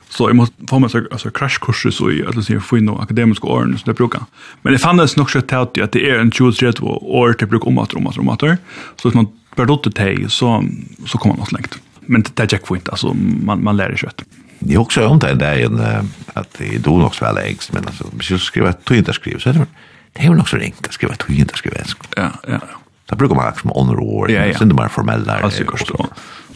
Så 0.10 0.26
jeg 0.30 0.40
måtte 0.40 0.66
få 0.70 0.80
meg 0.82 0.96
altså, 1.12 1.30
krasjkurser 1.30 1.94
så 1.94 2.08
i 2.10 2.22
at 2.26 2.38
så 2.40 2.56
jeg 2.56 2.64
får 2.66 2.80
inn 2.80 2.88
noen 2.90 3.04
akademiske 3.04 3.46
årene 3.46 3.78
som 3.78 3.92
jeg 3.92 4.00
bruker. 4.00 4.24
Men 4.64 4.74
jeg 4.74 4.82
fanns 4.82 5.18
nok 5.20 5.30
så 5.30 5.44
til 5.46 5.84
at 5.86 5.94
det 5.94 6.02
er 6.02 6.24
en 6.24 6.32
23 6.34 6.72
år 6.72 7.36
til 7.38 7.46
jeg 7.46 7.52
bruker 7.52 7.70
omater, 7.70 8.00
omater, 8.02 8.24
omater. 8.24 8.58
Så 8.98 9.10
hvis 9.10 9.20
man 9.20 9.30
bare 9.58 9.70
dotter 9.70 9.94
til, 9.94 10.26
så, 10.34 10.58
så 11.06 11.22
kommer 11.22 11.38
man 11.38 11.46
også 11.46 11.60
lengt. 11.60 11.78
Men 12.10 12.26
det 12.26 12.40
er 12.42 12.58
ikke 12.58 12.74
fint, 12.74 12.90
altså 12.90 13.14
man, 13.14 13.62
man 13.62 13.78
lærer 13.78 13.94
ikke 13.94 14.10
etter 14.10 14.39
jag 14.60 14.82
också 14.82 15.08
om 15.08 15.20
det 15.20 15.34
där 15.34 15.58
en 15.66 16.10
att 16.34 16.54
det 16.58 16.76
är 16.76 16.80
då 16.80 16.98
nog 16.98 17.16
så 17.16 17.26
väl 17.26 17.38
ängst 17.38 17.74
men 17.74 17.86
alltså 17.86 18.06
hvis 18.12 18.32
jag 18.32 18.40
skriver 18.40 18.70
att 18.70 18.86
du 18.86 19.04
skriver 19.14 19.40
så 19.40 19.50
är 19.50 19.54
det 19.54 19.66
det 20.14 20.26
är 20.26 20.30
väl 20.30 20.40
också 20.40 20.58
ringt 20.58 20.88
att 20.88 20.94
skriva 20.94 21.14
att 21.14 21.24
du 21.28 21.36
inte 21.36 21.58
skriver 21.58 21.78
ängst. 21.78 21.98
Ja, 22.16 22.30
ja. 22.48 22.60
Det 23.06 23.16
brukar 23.16 23.36
man 23.36 23.48
också 23.48 23.68
med 23.68 23.76
honor 23.76 24.00
ord, 24.00 24.30
ja, 24.30 24.46
ja. 24.46 24.58
sen 24.58 24.70
det 24.70 24.76
man 24.76 24.90
formellt 24.90 25.26
där. 25.26 25.42
Alltså 25.42 25.64
förstå. 25.66 26.08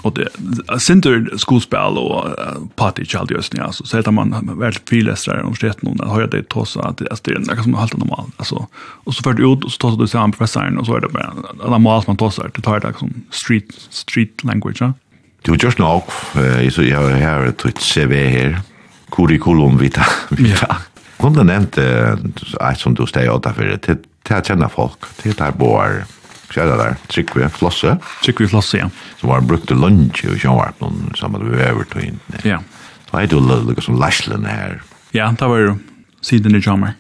Och 0.01 0.13
det 0.13 0.27
center 0.79 1.29
skolspel 1.37 1.97
och 1.97 2.25
party 2.75 3.05
child 3.05 3.31
just 3.31 3.53
nu 3.53 3.61
alltså 3.61 3.85
så 3.85 3.97
heter 3.97 4.11
man 4.11 4.59
väl 4.59 4.73
fylästrar 4.89 5.43
om 5.43 5.55
stet 5.55 5.81
någon 5.81 6.09
har 6.09 6.21
jag 6.21 6.31
det 6.31 6.49
tossa 6.49 6.81
att 6.81 6.97
det 6.97 7.31
är 7.31 7.39
något 7.39 7.63
som 7.63 7.75
helt 7.75 7.97
normalt 7.97 8.33
alltså 8.37 8.67
och 8.75 9.13
så 9.13 9.23
för 9.23 9.33
det 9.33 9.43
ut 9.43 9.63
och 9.63 9.71
så 9.71 9.77
tossar 9.77 9.97
du 9.97 10.07
sen 10.07 10.31
professorn 10.31 10.77
och 10.77 10.85
så 10.85 10.95
är 10.95 11.01
det 11.01 11.09
bara 11.09 11.33
alla 11.63 11.77
mål 11.77 12.03
man 12.07 12.17
tossar 12.17 12.51
det 12.55 12.61
tar 12.61 12.79
det 12.79 12.93
som 12.99 13.13
street 13.29 13.65
street 13.89 14.43
language 14.43 14.77
ja 14.79 14.93
Du 15.43 15.55
just 15.59 15.79
nok, 15.79 16.07
så 16.71 16.85
jeg 16.85 16.95
har 16.95 17.17
her 17.19 17.49
et 17.49 17.79
CV 17.83 18.13
her, 18.31 18.61
curriculum 19.11 19.75
vita, 19.81 20.05
vita. 20.39 20.77
Kunne 21.19 21.41
du 21.41 21.47
nevnt 21.47 21.77
et 21.77 22.79
som 22.79 22.95
du 22.95 23.03
steg 23.07 23.27
åtta 23.31 23.51
for, 23.55 23.75
til 23.83 23.99
å 23.99 24.39
kjenne 24.39 24.69
folk, 24.71 25.09
til 25.19 25.35
der 25.35 25.51
boar, 25.59 26.05
hva 26.53 26.63
er 26.63 26.69
det 26.69 26.77
der, 26.79 26.97
Tryggve 27.11 27.49
Flosse? 27.51 27.97
Tryggve 28.23 28.47
Flosse, 28.51 28.79
ja. 28.79 28.89
Som 29.19 29.33
har 29.33 29.43
brukt 29.47 29.67
til 29.67 29.79
lunch 29.83 30.23
i 30.23 30.35
Sjønvarpen, 30.37 31.09
sammen 31.19 31.43
med 31.47 31.63
Øvertøyen. 31.65 32.19
Ja. 32.45 32.61
Da 33.09 33.23
er 33.23 33.31
du 33.31 33.39
litt 33.41 33.81
som 33.83 33.97
Lashlen 33.99 34.45
her. 34.47 34.79
Ja, 35.15 35.31
det 35.33 35.49
var 35.49 35.59
jo 35.59 35.75
siden 36.23 36.55
i 36.55 36.61
Sjønvarpen. 36.63 36.99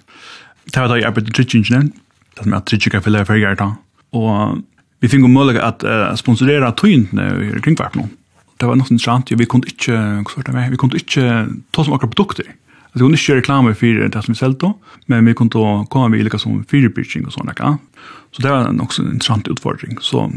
Det 0.67 0.79
var 0.79 0.91
da 0.91 0.97
jeg 0.99 1.07
arbeidde 1.07 1.31
Tryggingeniør, 1.35 1.87
det 2.33 2.43
som 2.43 2.57
er 2.57 2.67
Tryggve 2.67 3.03
Fyller 3.05 3.27
Fergert 3.29 3.61
da. 3.61 3.69
Og 4.17 4.59
vi 5.03 5.11
fikk 5.11 5.25
jo 5.25 5.31
mulighet 5.31 5.63
at 5.63 5.83
uh, 5.83 6.11
sponsorere 6.19 6.69
tøyentene 6.79 7.29
i 7.43 7.63
kringvarpen 7.63 8.07
det 8.59 8.69
var 8.69 8.77
nesten 8.79 8.99
sant, 9.01 9.31
vi 9.31 9.47
kunne 9.49 9.69
ikke, 9.69 9.95
hva 10.27 10.43
det 10.45 10.55
var, 10.55 10.69
vi 10.71 10.79
kunne 10.79 10.99
ikke 10.99 11.29
ta 11.73 11.85
som 11.85 11.95
akkurat 11.95 12.13
produkter. 12.13 12.51
Altså, 12.93 13.01
vi 13.01 13.05
kunne 13.05 13.17
ikke 13.17 13.29
gjøre 13.31 13.41
reklame 13.41 13.75
for 13.77 14.01
det 14.13 14.23
som 14.23 14.33
vi 14.33 14.39
selv 14.39 14.57
da, 14.61 14.73
men 15.11 15.25
vi 15.25 15.33
kunne 15.37 15.85
komme 15.89 16.09
med 16.13 16.25
like 16.25 16.39
som 16.39 16.61
fyrbyrking 16.69 17.25
og 17.25 17.33
sånne, 17.35 17.55
ja. 17.59 17.75
Så 18.33 18.43
det 18.43 18.51
var 18.51 18.69
en 18.69 18.81
også 18.81 19.03
en 19.03 19.15
interessant 19.15 19.49
utfordring. 19.49 19.97
Så 20.01 20.27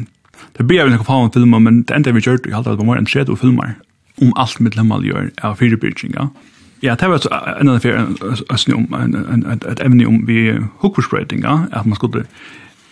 det 0.56 0.66
ble 0.68 0.82
vi 0.84 0.92
noen 0.92 1.04
faen 1.04 1.32
filmer, 1.32 1.60
men 1.60 1.82
det 1.84 1.96
enda 1.96 2.12
vi 2.16 2.24
gjør 2.24 2.40
det, 2.40 2.50
jeg 2.50 2.56
halte 2.56 2.72
at 2.72 2.80
det 2.80 2.84
var 2.84 2.94
mer 2.94 3.02
enn 3.02 3.08
tredje 3.08 3.36
filmer 3.40 3.76
om 4.24 4.32
alt 4.40 4.60
mitt 4.64 4.76
lemmal 4.76 5.04
gjør 5.04 5.30
av 5.44 5.58
fyrbyrking, 5.60 6.16
ja. 6.16 6.30
Ja, 6.84 6.94
det 6.96 7.08
var 7.08 7.24
en 7.60 7.70
av 7.72 7.80
det 7.80 7.92
et 9.72 9.80
evne 9.80 10.06
om 10.08 10.20
vi 10.28 10.52
hukkersprøyting, 10.82 11.44
ja, 11.44 11.66
at 11.72 11.88
man 11.88 11.96
skulle 11.96 12.26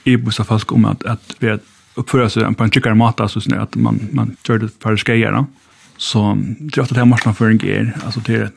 i 0.09 0.17
bussa 0.17 0.45
folk 0.45 0.73
om 0.73 0.87
at, 0.89 1.05
at 1.09 1.37
vi 1.41 1.53
er 1.53 1.61
uppföra 1.95 2.29
sig 2.29 2.55
på 2.55 2.65
en 2.65 2.71
tryckare 2.71 2.95
mat 2.95 3.31
så 3.31 3.41
snö 3.41 3.63
att 3.63 3.75
man 3.75 4.09
man 4.13 4.37
gör 4.49 4.59
det 4.59 4.69
för 4.81 4.97
skejarna. 4.97 5.47
Så 5.97 6.39
det 6.59 6.79
är 6.79 6.83
ofta 6.83 6.95
det 6.95 7.01
här 7.01 7.51
en 7.51 7.61
är 7.65 7.97
alltså 8.05 8.21
det 8.21 8.35
är 8.35 8.51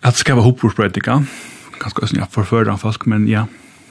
att 0.00 0.16
skapa 0.16 0.40
hopprospredikan 0.40 1.26
ganska 1.80 2.06
snö 2.06 2.26
för 2.30 2.42
förra 2.42 2.78
fast 2.78 3.06
men 3.06 3.28
ja. 3.28 3.46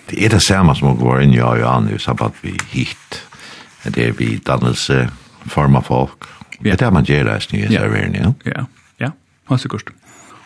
Det 0.06 0.26
är 0.26 0.30
det 0.30 0.40
samma 0.40 0.76
som 0.76 0.98
går 0.98 1.22
in 1.22 1.34
ja, 1.34 1.58
ja, 1.58 1.80
nu, 1.80 2.00
så 2.00 2.12
att 2.12 2.34
vi 2.42 2.58
hit. 2.70 3.22
Det 3.84 4.08
är 4.08 4.12
vi 4.12 4.40
dannelse 4.44 5.10
forma 5.46 5.82
folk. 5.82 6.24
Det 6.60 6.82
är 6.82 6.92
man 6.92 7.04
gör 7.04 7.26
det 7.26 7.42
snö 7.42 7.68
ja. 7.70 7.82
är 7.82 8.22
Ja. 8.24 8.34
Ja. 8.44 8.66
Ja. 8.98 9.12
Fast 9.48 9.64
det 9.64 9.70
går. 9.70 9.82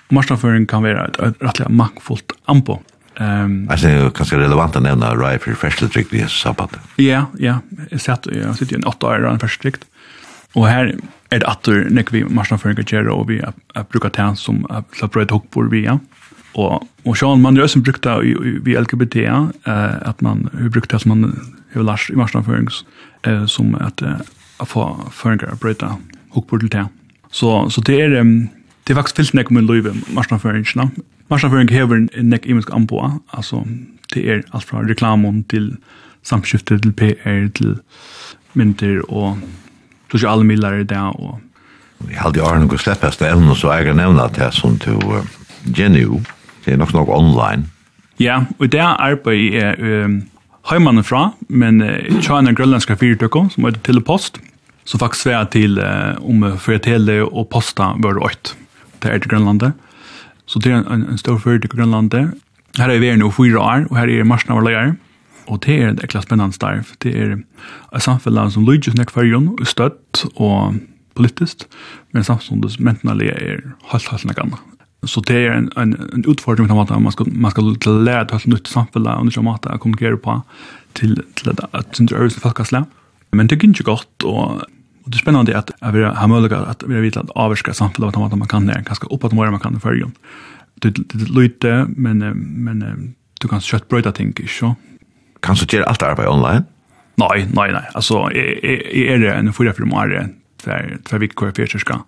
Marknadsföring 0.10 0.66
kan 0.66 0.84
vara 0.84 1.08
ett 1.08 1.36
rättligt 1.40 1.70
maktfullt 1.70 2.32
ambo 2.46 2.80
Ehm 3.20 3.70
alltså 3.70 3.88
det 3.88 4.12
kanske 4.16 4.38
relevant 4.38 4.76
att 4.76 4.84
nämna 4.84 5.16
Rye 5.16 5.40
för 5.40 5.54
fresh 5.54 5.84
district 5.84 6.14
vi 6.14 6.28
sabbat. 6.28 6.78
Ja, 6.96 7.26
ja, 7.38 7.60
jag 7.90 8.02
satt 8.02 8.28
jag 8.32 8.56
sitter 8.56 8.74
ju 8.74 8.78
en 8.78 8.84
8 8.84 9.08
år 9.08 9.28
en 9.28 9.40
fresh 9.40 9.54
district. 9.54 9.86
Och 10.54 10.68
här 10.68 10.96
är 11.30 11.40
det 11.40 11.46
åter 11.46 11.88
när 11.90 12.06
vi 12.12 12.24
marsna 12.24 12.58
för 12.58 12.70
att 12.70 13.08
och 13.08 13.30
vi 13.30 13.42
att 13.74 13.90
bruka 13.90 14.10
tän 14.10 14.36
som 14.36 14.66
att 14.70 15.12
bröd 15.12 15.32
hook 15.32 15.52
på 15.52 15.62
vi. 15.62 15.90
Och 16.54 16.84
och 17.04 17.18
Sean 17.18 17.42
man 17.42 17.56
gör 17.56 17.68
som 17.68 17.82
brukta 17.82 18.20
vi 18.64 18.78
LGBT 18.80 19.16
eh 19.16 19.50
att 20.02 20.22
man 20.22 20.50
hur 20.54 20.70
brukta 20.70 21.00
som 21.00 21.10
man 21.10 21.40
hur 21.70 21.84
lars 21.84 22.10
i 22.10 22.16
marsna 22.16 22.44
för 22.44 22.68
eh 23.24 23.46
som 23.46 23.76
att 23.76 24.02
att 24.58 24.70
få 24.70 25.00
förringar 25.12 25.56
bröda 25.62 25.98
hook 26.30 26.48
på 26.48 26.58
det. 26.58 26.88
Så 27.32 27.70
så 27.70 27.82
det 27.82 28.02
är 28.02 28.10
det 28.84 28.94
är 28.94 28.96
faktiskt 28.96 29.16
fyllt 29.16 29.34
när 29.34 29.44
kommer 29.44 29.62
löva 29.62 29.94
marsna 30.14 30.40
för 30.40 30.64
Marknadsføring 31.28 31.72
hever 31.72 32.06
nek 32.24 32.46
imensk 32.48 32.70
anboa, 32.74 33.18
altså 33.36 33.64
det 34.14 34.24
er 34.24 34.44
alt 34.56 34.68
fra 34.68 34.84
reklamon 34.86 35.44
til 35.52 35.74
samskifte 36.24 36.78
til 36.80 36.94
PR 36.96 37.50
til 37.56 37.76
mynter 38.58 39.02
og 39.10 39.38
sosiale 40.12 40.44
midler 40.48 40.68
alle 40.68 40.86
i 40.86 40.88
det 40.88 40.98
og 40.98 41.40
Jeg 42.10 42.20
hadde 42.22 42.40
jo 42.40 42.46
Arne 42.46 42.70
og 42.70 42.80
sleppest 42.80 43.22
evne, 43.22 43.56
så 43.56 43.74
jeg 43.74 43.86
kan 43.86 43.98
nevne 43.98 44.24
at 44.24 44.36
det 44.36 44.44
er 44.46 44.54
sånn 44.54 44.78
til 44.80 45.00
uh, 45.02 45.26
Genu, 45.74 46.22
det 46.66 46.74
er 46.74 46.78
nok 46.78 46.94
nok 46.94 47.10
online. 47.10 47.66
Ja, 48.22 48.44
og 48.60 48.70
det 48.72 48.84
arbeid 48.84 49.58
er 49.58 50.06
um, 50.06 50.22
heimannen 50.70 51.04
fra, 51.04 51.32
men 51.50 51.82
uh, 51.82 52.22
tjene 52.22 52.54
grønlandske 52.54 52.96
fyrtøkken 53.02 53.50
som 53.50 53.66
heter 53.66 53.82
Telepost, 53.84 54.38
så 54.86 55.02
faktisk 55.02 55.34
er 55.34 55.50
til 55.50 55.82
uh, 55.82 56.22
om 56.22 56.46
for 56.62 56.78
tele 56.78 57.24
og 57.26 57.50
posta 57.50 57.96
var 57.98 58.22
åkt. 58.22 58.54
Det 59.02 59.12
er 59.12 59.18
til 59.18 59.34
Grønlandet. 59.34 59.74
Så 60.48 60.60
det 60.64 60.72
er 60.72 60.84
en, 60.84 61.04
en 61.12 61.18
stor 61.20 61.38
fördel 61.38 61.68
i 61.68 61.72
Grønlandet. 61.76 62.34
Her 62.78 62.94
er 62.94 63.02
vi 63.02 63.12
nå 63.20 63.30
fyra 63.36 63.60
år 63.60 63.88
og 63.90 63.98
her 63.98 64.12
er 64.12 64.28
marsna 64.28 64.56
vår 64.56 64.68
leier. 64.68 64.96
Og 65.48 65.62
det 65.64 65.76
er 65.80 65.92
et 65.92 66.04
ekla 66.04 66.22
spennende 66.24 66.56
starv. 66.56 66.94
Det 67.04 67.14
er 67.16 67.36
et 67.96 68.04
samfunn 68.04 68.52
som 68.52 68.66
lyder 68.68 68.92
snäck 68.92 69.12
for 69.12 69.24
och 69.24 69.68
støtt 69.68 70.26
og 70.36 70.80
politiskt. 71.16 71.68
Men 72.12 72.24
samtidigt 72.24 72.72
som 72.72 72.86
mentalliga 72.86 73.34
är 73.34 73.76
helt, 73.92 74.08
helt 74.08 74.26
något 74.26 74.40
annat. 74.40 74.60
Så 75.04 75.22
det 75.22 75.36
er 75.36 75.54
en, 75.54 75.70
en, 75.78 75.94
en 76.14 76.26
utfordring 76.26 76.68
med 76.68 76.92
at 76.92 77.02
man 77.02 77.12
skal, 77.12 77.28
man 77.32 77.52
skal 77.52 77.64
lære 78.04 78.22
et 78.22 78.32
helt 78.32 78.48
nytt 78.48 78.68
samfunn 78.68 79.08
og 79.08 79.26
nytt 79.26 79.44
måte 79.44 79.70
å 79.70 79.78
kommunikere 79.78 80.18
på 80.18 80.42
til, 80.94 81.22
til 81.36 81.50
at 81.50 81.60
att, 81.60 82.00
er 82.00 82.26
att, 82.26 82.46
att, 82.46 82.74
att, 82.74 82.88
Men 83.32 83.48
det 83.48 83.64
er 83.64 83.70
ikke 83.70 83.84
godt, 83.84 84.24
og 84.24 84.62
Og 85.08 85.14
det 85.14 85.22
er 85.22 85.24
spennende 85.24 85.56
at 85.56 85.70
jeg 85.72 85.96
vil 85.96 86.10
ha 86.12 86.28
mulighet 86.28 86.68
at 86.68 86.82
vi 86.84 86.98
har 86.98 87.02
vitt 87.06 87.18
att 87.18 87.30
avskriva 87.32 87.74
samtliga 87.74 88.12
av 88.12 88.24
att 88.24 88.38
man 88.38 88.48
kan 88.48 88.68
det 88.68 88.84
ganska 88.86 89.08
uppåt 89.08 89.32
mål 89.32 89.52
man 89.52 89.60
kan 89.60 89.74
det 89.74 89.80
förrjön. 89.80 90.12
Det 90.82 90.90
det 90.90 91.30
lite 91.32 91.86
men 91.88 92.18
men 92.66 93.16
du 93.42 93.48
kan 93.48 93.62
kött 93.62 93.88
bröda 93.88 94.12
tänker 94.12 94.48
så. 94.48 94.76
Kan 95.42 95.56
du 95.56 95.66
gjøre 95.66 95.86
alt 95.86 96.04
arbeid 96.04 96.28
online? 96.28 96.66
Nei, 97.16 97.46
nei, 97.54 97.72
nei. 97.72 97.86
Altså, 97.96 98.30
jeg, 98.36 98.60
jeg, 98.64 98.82
jeg 98.94 99.14
er 99.14 99.18
det 99.18 99.32
en 99.34 99.54
fyra 99.54 99.74
för 99.74 99.86
månader 99.86 100.30
tver 100.58 100.88
tvär 100.88 100.98
tvär 101.04 101.20
vikt 101.20 101.36
kvar 101.36 101.52
peterska 101.52 102.00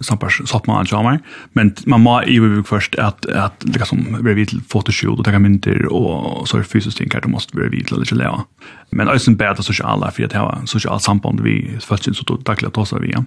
sampar 0.00 0.46
sapman 0.46 0.86
jamar 0.90 1.18
men 1.52 1.74
man 1.86 2.00
må 2.00 2.22
ju 2.22 2.56
vi 2.56 2.62
först 2.62 2.94
at 2.98 3.26
att 3.26 3.64
liksom 3.64 4.16
blir 4.20 4.34
vi 4.34 4.46
till 4.46 4.60
fotoshoot 4.68 5.18
og 5.18 5.24
ta 5.24 5.38
mynter 5.38 5.86
og 5.92 6.48
så 6.48 6.58
er 6.58 6.62
fysisk 6.62 6.98
ting 6.98 7.10
tänker 7.10 7.28
du 7.28 7.32
måste 7.32 7.56
bli 7.56 7.68
vi 7.68 7.84
till 7.84 7.98
lite 7.98 8.14
lära 8.14 8.44
men 8.90 9.08
alltså 9.08 9.30
bättre 9.30 9.62
sociala 9.62 10.10
för 10.10 10.24
att 10.24 10.32
ha 10.32 10.66
social 10.66 11.00
samband 11.00 11.40
vi 11.40 11.78
först 11.80 12.16
så 12.16 12.24
då 12.24 12.36
dagliga 12.36 12.70
tossa 12.70 12.98
vi 12.98 13.10
ja. 13.12 13.24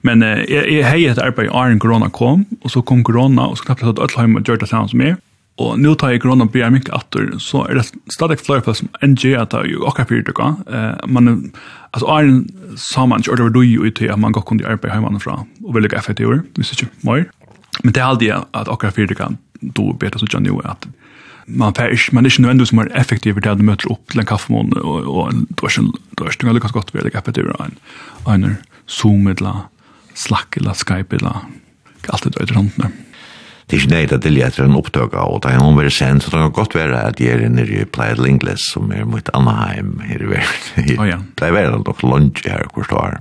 Men 0.00 0.22
eh 0.22 0.38
jag 0.48 0.84
hejat 0.84 1.18
arbete 1.18 1.42
i 1.42 1.46
Iron 1.46 1.78
Corona 1.78 2.10
kom 2.10 2.44
og 2.62 2.70
så 2.70 2.82
kom 2.82 3.04
Corona 3.04 3.46
og 3.46 3.58
så 3.58 3.64
knappt 3.64 3.82
att 3.82 3.98
alla 3.98 4.22
hem 4.22 4.44
gjort 4.46 4.60
det 4.60 4.66
som 4.66 5.00
är 5.00 5.16
Og 5.58 5.78
nu 5.82 5.94
tar 5.98 6.12
jeg 6.14 6.22
korona 6.22 6.46
blir 6.46 6.70
mye 6.70 6.92
atter, 6.94 7.32
så 7.42 7.64
er 7.66 7.80
det 7.80 7.88
stadig 8.14 8.38
flere 8.38 8.62
plass 8.62 8.78
som 8.78 8.90
NG 9.02 9.32
at 9.34 9.50
det 9.50 9.64
er 9.64 9.72
jo 9.72 9.88
akkurat 9.90 10.12
fyrt 10.12 10.30
dere. 10.30 10.52
Men 11.10 11.50
altså, 11.92 12.06
er 12.06 12.28
en 12.28 12.76
sammen 12.78 13.24
ikke 13.24 13.34
ordentlig 13.34 13.56
døy 13.56 13.88
ut 13.88 13.98
til 13.98 14.12
at 14.14 14.20
man 14.22 14.36
godt 14.36 14.46
kunne 14.46 14.66
arbeide 14.66 15.00
hjemmefra, 15.00 15.40
og 15.64 15.74
vil 15.74 15.88
ikke 15.88 15.98
effektiv 15.98 16.30
år, 16.30 16.44
hvis 16.54 16.72
ikke 16.76 16.90
mer. 17.02 17.26
Men 17.82 17.94
det 17.94 18.02
er 18.02 18.06
aldri 18.06 18.30
at 18.30 18.70
akkurat 18.70 18.94
fyrir 18.94 19.10
dere 19.10 19.34
då 19.60 19.92
bedre 19.92 20.18
så 20.18 20.26
gjør 20.30 20.46
jo 20.46 20.60
at 20.64 20.86
man 21.46 21.74
får 21.74 21.94
ikke, 21.96 22.14
man 22.14 22.24
er 22.24 22.30
ikke 22.30 22.42
nødvendig 22.42 22.66
som 22.68 22.78
er 22.78 22.92
effektiv 22.94 23.40
til 23.40 23.48
at 23.48 23.58
du 23.58 23.64
møter 23.64 23.90
opp 23.90 24.10
til 24.10 24.20
en 24.20 24.26
kaffemån, 24.26 24.72
og, 24.76 25.08
og 25.08 25.30
en, 25.32 25.46
du 25.50 25.64
er 25.64 25.72
ikke, 25.72 25.92
du 26.18 26.24
er 26.24 26.30
ikke 26.30 26.60
ganske 26.60 26.76
godt 26.76 26.94
ved 26.94 27.02
det 27.02 27.14
effektiv 27.16 27.48
år, 27.48 27.70
en 28.28 28.56
Zoom 28.88 29.26
eller 29.28 29.70
Slack 30.14 30.56
eller 30.56 30.72
Skype 30.72 31.16
eller 31.16 31.48
alt 32.12 32.24
det 32.24 32.34
du 32.34 32.42
er 32.42 32.46
til 32.46 32.56
hånden 32.56 32.82
der 32.82 33.07
det 33.68 33.76
er 33.76 33.82
ikke 33.82 33.92
nøyde 33.92 34.16
at 34.16 34.24
det 34.24 34.30
etter 34.40 34.64
en 34.64 34.76
opptøk 34.78 35.12
av, 35.12 35.34
og 35.34 35.42
da 35.44 35.50
hun 35.60 35.76
var 35.76 35.90
sendt, 35.92 36.24
så 36.24 36.30
det 36.32 36.38
kan 36.40 36.54
godt 36.56 36.74
være 36.76 37.02
at 37.10 37.18
jeg 37.20 37.36
er 37.36 37.50
nere 37.52 37.82
i 37.82 37.84
Playa 37.84 38.16
Lingles, 38.16 38.64
som 38.72 38.88
er 38.96 39.04
mot 39.04 39.28
Anaheim 39.36 39.98
her 40.08 40.24
i 40.24 40.30
verden. 40.30 40.94
Oh, 40.96 41.04
ja. 41.04 41.18
Det 41.36 41.50
er 41.50 41.52
veldig 41.52 41.82
nok 41.82 42.00
lunge 42.02 42.44
her, 42.46 42.64
hvor 42.72 42.88
det 42.88 43.02
er. 43.02 43.18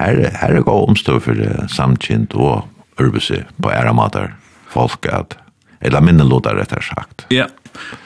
Her, 0.00 0.22
her 0.40 0.56
er 0.56 0.64
god 0.64 0.88
omstå 0.88 1.18
for 1.20 1.36
uh, 1.36 1.66
samkjent 1.68 2.32
og 2.32 2.64
urbese 3.00 3.42
på 3.60 3.72
æramater, 3.76 4.32
folk 4.72 5.04
at, 5.12 5.36
eller 5.84 6.00
minnelåter, 6.00 6.56
rettere 6.56 6.86
sagt. 6.86 7.26
Ja, 7.34 7.50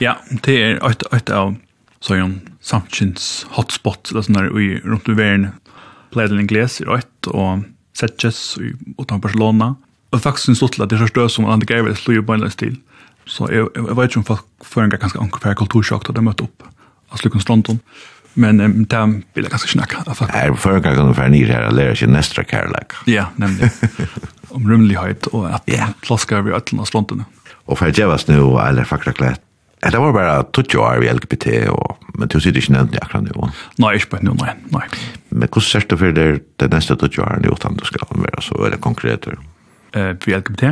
ja, 0.02 0.16
det 0.42 0.58
er 0.58 0.82
et, 0.90 1.06
et 1.14 1.30
av 1.30 1.54
sånn 2.02 2.40
samkjents 2.58 3.44
hotspot, 3.54 4.10
eller 4.10 4.26
sånn 4.26 4.40
der, 4.40 4.50
rundt 4.82 5.06
i 5.06 5.14
verden. 5.14 5.52
Pleid 6.10 6.34
Lingles 6.34 6.80
er 6.82 6.90
et, 6.98 7.30
og 7.30 7.62
Setjes 7.94 8.56
utan 8.98 9.22
Barcelona. 9.22 9.76
Og 10.14 10.22
faktisk 10.22 10.48
synes 10.48 10.62
Lotla, 10.62 10.86
det 10.86 10.96
er 10.96 11.04
så 11.04 11.10
støv 11.10 11.28
som 11.32 11.46
andre 11.50 11.66
greier 11.66 11.90
det 11.90 11.98
slår 11.98 12.20
jo 12.20 12.26
på 12.26 12.36
en 12.36 12.48
til. 12.50 12.78
Så 13.26 13.48
jeg, 13.50 13.66
jeg 13.74 13.86
jeg 13.88 13.96
vet 13.98 14.10
ikke 14.10 14.20
om 14.20 14.26
folk 14.28 14.44
får 14.62 14.82
en 14.84 14.90
ganske 14.94 15.20
anker 15.20 15.42
for 15.42 15.60
kultursjokk 15.62 16.06
da 16.08 16.14
de 16.14 16.24
møtte 16.24 16.46
opp 16.46 16.66
av 17.10 17.22
slukken 17.22 17.42
stronton. 17.42 17.80
Men 18.34 18.60
um, 18.60 18.82
det 18.90 19.02
vil 19.34 19.46
jeg 19.46 19.52
ganske 19.52 19.70
snakke. 19.70 20.02
Jeg 20.06 20.50
er 20.50 20.54
for 20.58 20.74
en 20.74 20.82
gang 20.82 20.98
ganske 20.98 21.28
nyr 21.30 21.52
her, 21.52 21.68
og 21.68 21.76
lære 21.78 21.94
seg 21.98 22.10
nestra 22.10 22.42
kærlek. 22.46 22.96
Ja, 23.10 23.28
nemlig. 23.38 23.70
om 24.54 24.68
rymlighet 24.70 25.30
og 25.32 25.48
at 25.50 25.66
yeah. 25.70 25.94
plasker 26.04 26.44
vi 26.46 26.54
øtlen 26.54 26.82
av 26.82 26.90
strontene. 26.90 27.26
Og 27.66 27.78
for 27.78 27.88
jeg 27.88 28.02
gjevast 28.02 28.30
nå, 28.30 28.44
eller 28.60 28.86
faktisk 28.86 29.18
klett, 29.22 29.40
Det 29.84 30.00
var 30.00 30.12
bara 30.16 30.42
20 30.48 30.78
år 30.80 31.02
i 31.04 31.10
LGBT, 31.12 31.68
og, 31.68 31.98
men 32.16 32.28
du 32.28 32.38
sitter 32.40 32.56
ikke 32.60 32.72
nevnt 32.72 32.94
i 32.94 33.00
akkurat 33.02 33.26
nå. 33.28 33.48
Nei, 33.82 33.90
ikke 33.98 34.14
på 34.14 34.20
nå, 34.24 34.32
nei. 34.40 34.54
nei. 34.72 34.84
Men 35.28 35.48
hvordan 35.48 35.66
ser 35.68 35.84
du 35.90 35.98
for 36.00 36.14
det, 36.16 36.28
det 36.56 36.70
neste 36.72 36.96
20 36.96 37.20
årene 37.20 37.44
i 37.44 37.52
utan 37.52 37.76
du 37.76 37.84
skal 37.84 38.06
være 38.08 38.40
så 38.46 38.56
veldig 38.62 38.80
konkret? 38.80 39.28
Nei 39.28 39.53
eh 39.94 40.16
för 40.20 40.38
LGBT. 40.38 40.62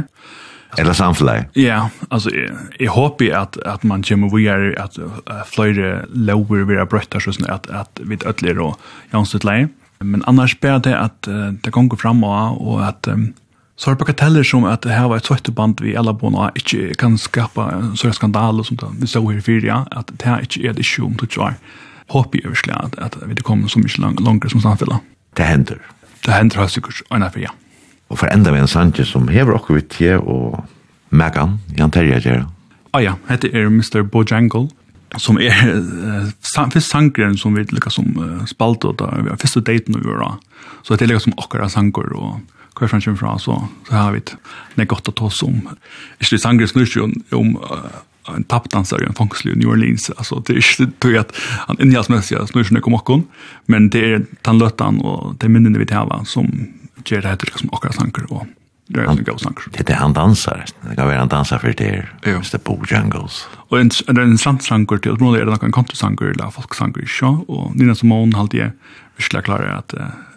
Eller 0.79 0.93
samfunnet. 0.93 1.47
Ja, 1.53 1.91
alltså 2.09 2.31
jag 2.79 2.93
hoppas 2.93 3.29
att 3.29 3.57
att 3.57 3.83
man 3.83 4.03
kommer 4.03 4.37
vi 4.37 4.49
är 4.49 4.79
att 4.79 4.99
lover 6.13 6.57
vil 6.57 6.65
vi 6.65 6.75
är 6.77 6.87
her, 6.87 7.21
så 7.21 7.53
att 7.53 7.71
att 7.71 8.01
vi 8.03 8.19
ödler 8.27 8.59
och 8.59 8.81
Jansut 9.11 9.45
leie. 9.45 9.69
Men 9.99 10.25
annars 10.27 10.61
ber 10.61 10.79
det 10.79 10.99
att 10.99 11.23
det 11.63 11.71
går 11.71 11.97
fram 11.97 12.25
och 12.25 12.87
att 12.87 13.09
så 13.77 13.91
har 13.91 13.97
bagateller 13.97 14.43
som 14.43 14.65
att 14.65 14.83
det 14.83 14.93
här 14.93 15.09
var 15.09 15.17
ett 15.17 15.25
tvättband 15.25 15.81
vi 15.81 15.97
alla 15.97 16.15
på 16.15 16.27
och 16.27 16.51
inte 16.55 16.95
kan 16.95 17.19
skapa 17.19 17.71
sådana 17.97 18.13
skandaler 18.13 18.61
og 18.61 18.67
sånt, 18.67 18.83
vi 19.01 19.07
så 19.07 19.31
her 19.31 19.39
i 19.39 19.41
för 19.41 19.67
ja, 19.67 19.87
att 19.91 20.11
det 20.19 20.25
her 20.25 20.41
inte 20.41 20.61
er 20.61 20.71
et 20.71 20.79
issue 20.79 21.07
om 21.07 21.17
det 21.17 21.39
år. 21.39 21.55
hopp 22.13 22.35
i 22.35 22.47
överslag 22.47 22.77
att, 22.77 22.99
at 22.99 23.17
vi 23.27 23.35
kommer 23.35 23.69
så 23.69 23.79
mycket 23.79 23.99
lång, 23.99 24.43
som 24.49 24.61
samfunnet. 24.61 25.01
Det 25.35 25.43
händer. 25.43 25.79
Det 26.25 26.33
händer 26.33 26.59
har 26.59 26.69
säkert 26.69 27.03
ena 27.11 27.31
för 27.31 27.41
ja. 27.41 27.51
Og 28.13 28.19
for 28.21 28.29
enda 28.29 28.53
vi 28.53 28.61
en 28.61 28.69
sanje 28.69 29.07
som 29.09 29.31
hever 29.33 29.57
okkur 29.57 29.79
vidt 29.79 29.95
til 29.97 30.21
og 30.21 30.61
Megan, 31.13 31.59
Jan 31.79 31.93
Terje 31.93 32.21
Gjera. 32.21 32.47
Ah 32.93 33.01
ja, 33.01 33.17
hette 33.29 33.49
er 33.57 33.71
Mr. 33.73 34.03
Bojangle, 34.05 34.69
som 35.21 35.39
er 35.41 35.57
uh, 35.73 36.29
fyrst 36.73 36.93
sangren 36.93 37.39
som 37.41 37.57
vi 37.57 37.65
lika 37.73 37.93
som 37.93 38.11
uh, 38.17 38.43
spalte 38.49 38.91
og 38.91 38.99
da 39.01 39.09
vi 39.17 39.33
har 39.33 39.41
fyrste 39.41 39.65
daten 39.65 39.97
vi 39.97 40.09
var 40.09 40.39
Så 40.83 40.97
det 40.97 41.07
er 41.07 41.15
lika 41.15 41.25
som 41.25 41.37
okkara 41.39 41.69
sanger 41.69 42.13
og 42.13 42.41
hver 42.79 42.89
fram 42.89 43.01
kommer 43.01 43.19
fra, 43.19 43.39
så, 43.39 43.69
så 43.89 43.93
har 43.93 44.13
vi 44.13 44.21
det 44.77 44.89
godt 44.89 45.09
å 45.09 45.13
ta 45.13 45.29
oss 45.29 45.43
om. 45.45 45.61
Ikke 46.19 46.37
det 46.37 46.41
sangren 46.43 46.69
snur 46.69 46.89
jo 46.89 47.09
om 47.37 47.57
uh, 47.57 48.01
en 48.29 48.45
tappdansare 48.45 49.05
i 49.05 49.09
en 49.09 49.17
fångslig 49.17 49.53
i 49.53 49.59
New 49.61 49.73
Orleans. 49.73 50.11
Alltså, 50.17 50.43
det 50.47 50.53
är 50.53 50.59
ikke 50.59 50.93
det 50.99 51.19
att 51.19 51.37
han 51.67 51.81
innehållsmässiga 51.81 52.47
snurrsen 52.47 52.83
om 52.83 52.95
okkon, 52.95 53.25
men 53.67 53.91
det 53.91 54.13
är 54.13 54.27
den 54.43 54.59
lötan 54.59 55.01
och 55.01 55.35
det 55.39 55.49
minnene 55.49 55.79
vi 55.79 55.87
tävlar 55.87 56.25
som 56.25 56.49
gjør 57.09 57.25
det 57.25 57.37
etter 57.37 57.53
liksom 57.53 57.73
akkurat 57.73 57.99
tanker 58.01 58.29
og 58.31 58.47
det 58.93 59.01
er 59.01 59.09
en 59.09 59.23
god 59.25 59.39
tanker. 59.41 59.71
Det 59.73 59.89
er 59.95 60.01
han 60.03 60.13
dansar, 60.13 60.65
det 60.83 60.97
kan 60.99 61.07
være 61.09 61.23
han 61.23 61.31
dansar 61.33 61.63
for 61.63 61.73
det 61.79 61.87
er, 61.87 62.09
hvis 62.27 62.51
det 62.53 62.61
bor 62.67 62.83
jungles. 62.91 63.39
Og 63.71 63.79
en, 63.79 63.93
en, 64.11 64.19
en 64.21 64.41
sant 64.41 64.61
tanker 64.67 65.01
til, 65.01 65.17
og 65.17 65.37
er 65.39 65.47
det 65.47 65.55
noen 65.55 65.73
kontosanker 65.73 66.35
eller 66.35 66.53
folksanker 66.53 67.07
ikke, 67.07 67.31
og 67.49 67.77
Nina 67.79 67.95
Simone 67.97 68.37
halte 68.37 68.59
jeg 68.59 68.75
virkelig 69.17 69.47
klarer 69.49 69.79
at, 69.79 69.95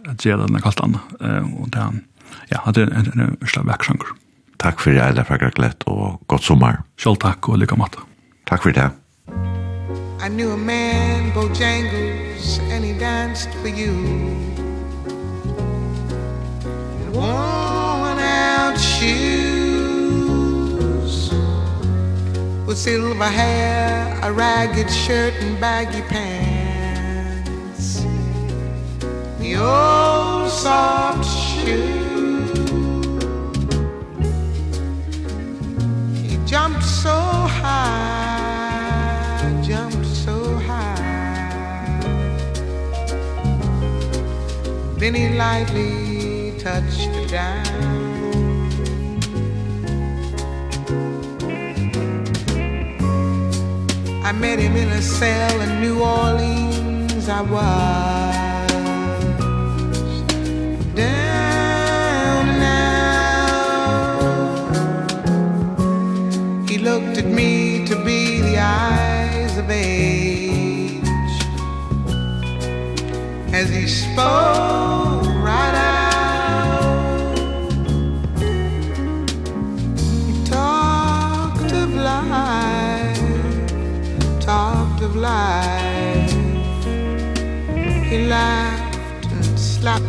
at 0.07 0.23
gjør 0.23 0.45
det 0.45 0.53
noe 0.53 0.63
kalt 0.63 0.83
annet, 0.85 1.17
og 1.19 1.71
det 1.73 1.81
er 1.83 1.97
ja, 2.51 2.61
det 2.71 2.85
er 2.85 2.93
en 2.93 3.35
virkelig 3.41 3.65
veksanker. 3.65 4.15
Takk 4.61 4.79
for 4.79 4.93
det, 4.93 5.01
Eila 5.03 5.25
Fagraklett, 5.27 5.83
og 5.87 6.21
godt 6.31 6.45
sommer. 6.45 6.83
Selv 7.01 7.19
takk, 7.21 7.49
og 7.49 7.59
lykke 7.59 7.77
matta. 7.79 8.05
Takk 8.47 8.63
for 8.63 8.71
det. 8.71 8.91
I 10.21 10.29
knew 10.29 10.51
a 10.51 10.57
man, 10.57 11.31
Bojangles, 11.33 12.59
and 12.71 12.85
he 12.85 12.93
danced 12.97 13.49
for 13.61 13.67
you. 13.67 14.44
with 22.75 22.83
silver 22.83 23.25
hair 23.25 24.19
a 24.23 24.33
ragged 24.33 24.91
shirt 24.91 25.33
and 25.41 25.59
baggy 25.59 26.01
pants. 26.01 28.03
The 29.39 29.55
old 29.55 30.49
soft 30.49 31.25
shoe. 31.25 32.03
He 36.21 36.37
jumped 36.45 36.83
so 36.83 37.17
high 37.61 37.93
jumped 39.63 40.05
so 40.05 40.57
high. 40.67 40.95
Then 44.97 45.13
he 45.13 45.29
lightly 45.29 46.53
touched 46.59 47.13
the 47.13 47.25
ground 47.29 47.94
I 54.25 54.31
met 54.31 54.57
him 54.57 54.75
in 54.75 54.89
a 54.89 55.03
cell 55.03 55.61
in 55.61 55.81
New 55.81 56.01
Orleans. 56.01 57.29
I 57.29 57.41
was 57.41 58.71
Down 60.95 62.49
and 62.49 62.63
out. 66.57 66.67
He 66.67 66.79
looked 66.79 67.19
at 67.19 67.25
me 67.25 67.85
to 67.85 67.95
be 68.03 68.41
the 68.41 68.57
eyes 68.57 69.59
of 69.59 69.69
age. 69.69 71.05
As 73.53 73.69
he 73.69 73.87
spoke 73.87 75.14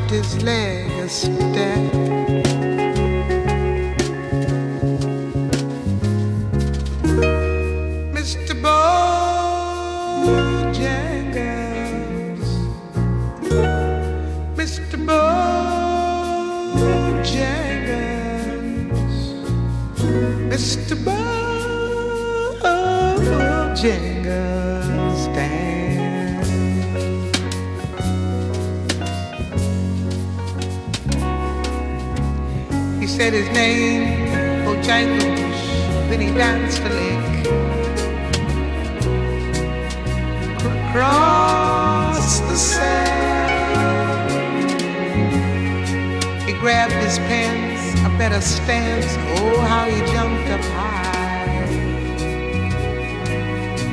left 0.07 0.25
his 0.25 0.43
leg 0.43 0.91
a 1.01 1.09
step 1.09 1.79
Mr. 8.15 8.55
Bojangles 8.63 9.27
Mr. 14.57 14.97
Bojangles 15.07 15.57
Mr. 20.51 20.95
Bojangles 21.05 21.37
said 33.17 33.33
his 33.33 33.49
name 33.49 34.29
Bojangles 34.67 35.59
Then 36.11 36.21
he 36.21 36.31
danced 36.33 36.83
a 36.83 36.91
lick. 37.01 37.47
Across 40.73 42.41
the 42.41 42.57
sand 42.57 43.71
He 46.47 46.53
grabbed 46.53 46.93
his 46.93 47.19
pants 47.21 47.99
A 48.03 48.11
better 48.19 48.43
stance 48.43 49.17
Oh 49.39 49.61
how 49.61 49.87
he 49.87 49.99
jumped 50.12 50.51
up 50.51 50.64
high. 50.77 51.67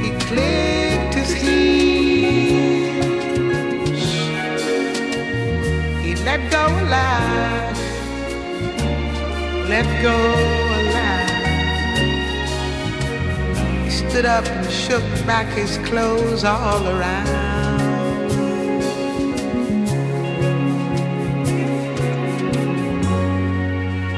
He 0.03 0.09
clicked 0.27 1.13
his 1.13 1.31
heels. 1.31 2.73
He 6.03 6.11
let 6.25 6.41
go 6.51 6.63
alive 6.67 7.32
let 9.73 9.89
go 10.03 10.17
alive. 10.81 11.31
Stood 13.91 14.27
up 14.37 14.45
and 14.45 14.69
shook 14.71 15.07
back 15.25 15.47
his 15.61 15.79
clothes 15.89 16.43
all 16.43 16.83
around. 16.87 18.29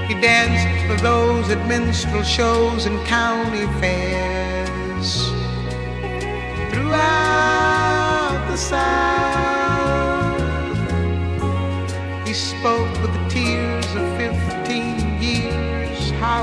He 0.10 0.14
danced 0.30 0.68
for 0.88 0.98
those 1.02 1.50
at 1.50 1.62
minstrel 1.70 2.24
shows 2.24 2.86
and 2.86 2.98
county 3.08 3.66
fairs. 3.80 5.10
Throughout 6.72 8.40
the 8.50 8.58
South 8.58 9.16
He 12.28 12.34
spoke 12.34 12.92
with 13.02 13.15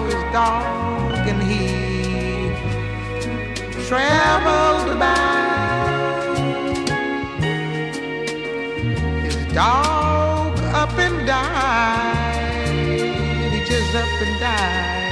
was 0.04 0.22
dark 0.32 1.26
and 1.28 1.42
he 1.42 1.66
traveled 3.88 4.88
about. 4.96 5.32
His 9.22 9.36
dog 9.54 10.58
up 10.74 10.98
and 10.98 11.26
died 11.26 12.32
he 13.52 13.60
just 13.64 13.94
up 13.94 14.22
and 14.26 14.40
died 14.40 15.02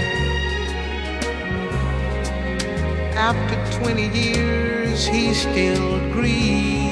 after 3.17 3.57
20 3.85 4.09
years 4.09 5.07
he 5.07 5.35
still 5.35 6.01
grieves. 6.13 6.90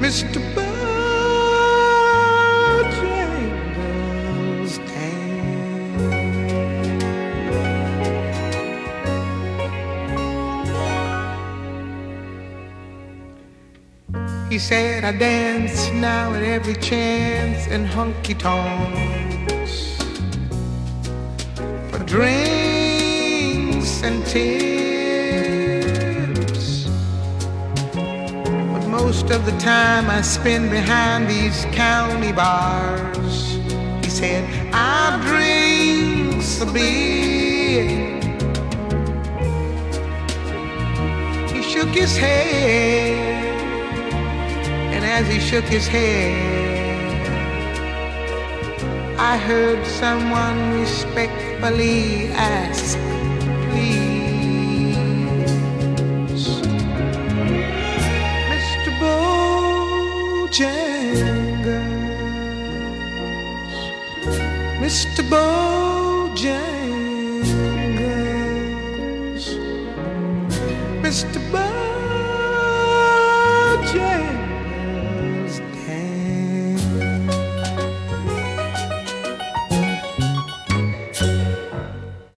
Mr. 0.00 0.40
Bojangles 0.54 0.74
He 14.50 14.58
said 14.58 15.04
I 15.04 15.12
dance 15.12 15.92
now 15.92 16.32
at 16.32 16.42
every 16.42 16.76
chance 16.76 17.66
and 17.68 17.86
honky-tonk 17.86 19.27
tips. 24.28 25.68
But 28.72 28.86
most 28.86 29.30
of 29.30 29.46
the 29.46 29.56
time 29.58 30.10
I 30.10 30.20
spend 30.20 30.70
behind 30.70 31.28
these 31.28 31.64
county 31.72 32.32
bars. 32.32 33.58
He 34.04 34.10
said, 34.10 34.44
I 34.72 35.18
drink 35.26 36.42
some 36.42 36.72
beer. 36.72 38.18
He 41.52 41.62
shook 41.62 41.88
his 41.88 42.16
head 42.16 43.18
And 44.94 45.04
as 45.04 45.26
he 45.32 45.38
shook 45.40 45.64
his 45.64 45.86
head 45.86 46.68
I 49.18 49.36
heard 49.36 49.84
someone 49.86 50.80
respectfully 50.80 52.28
ask 52.28 52.98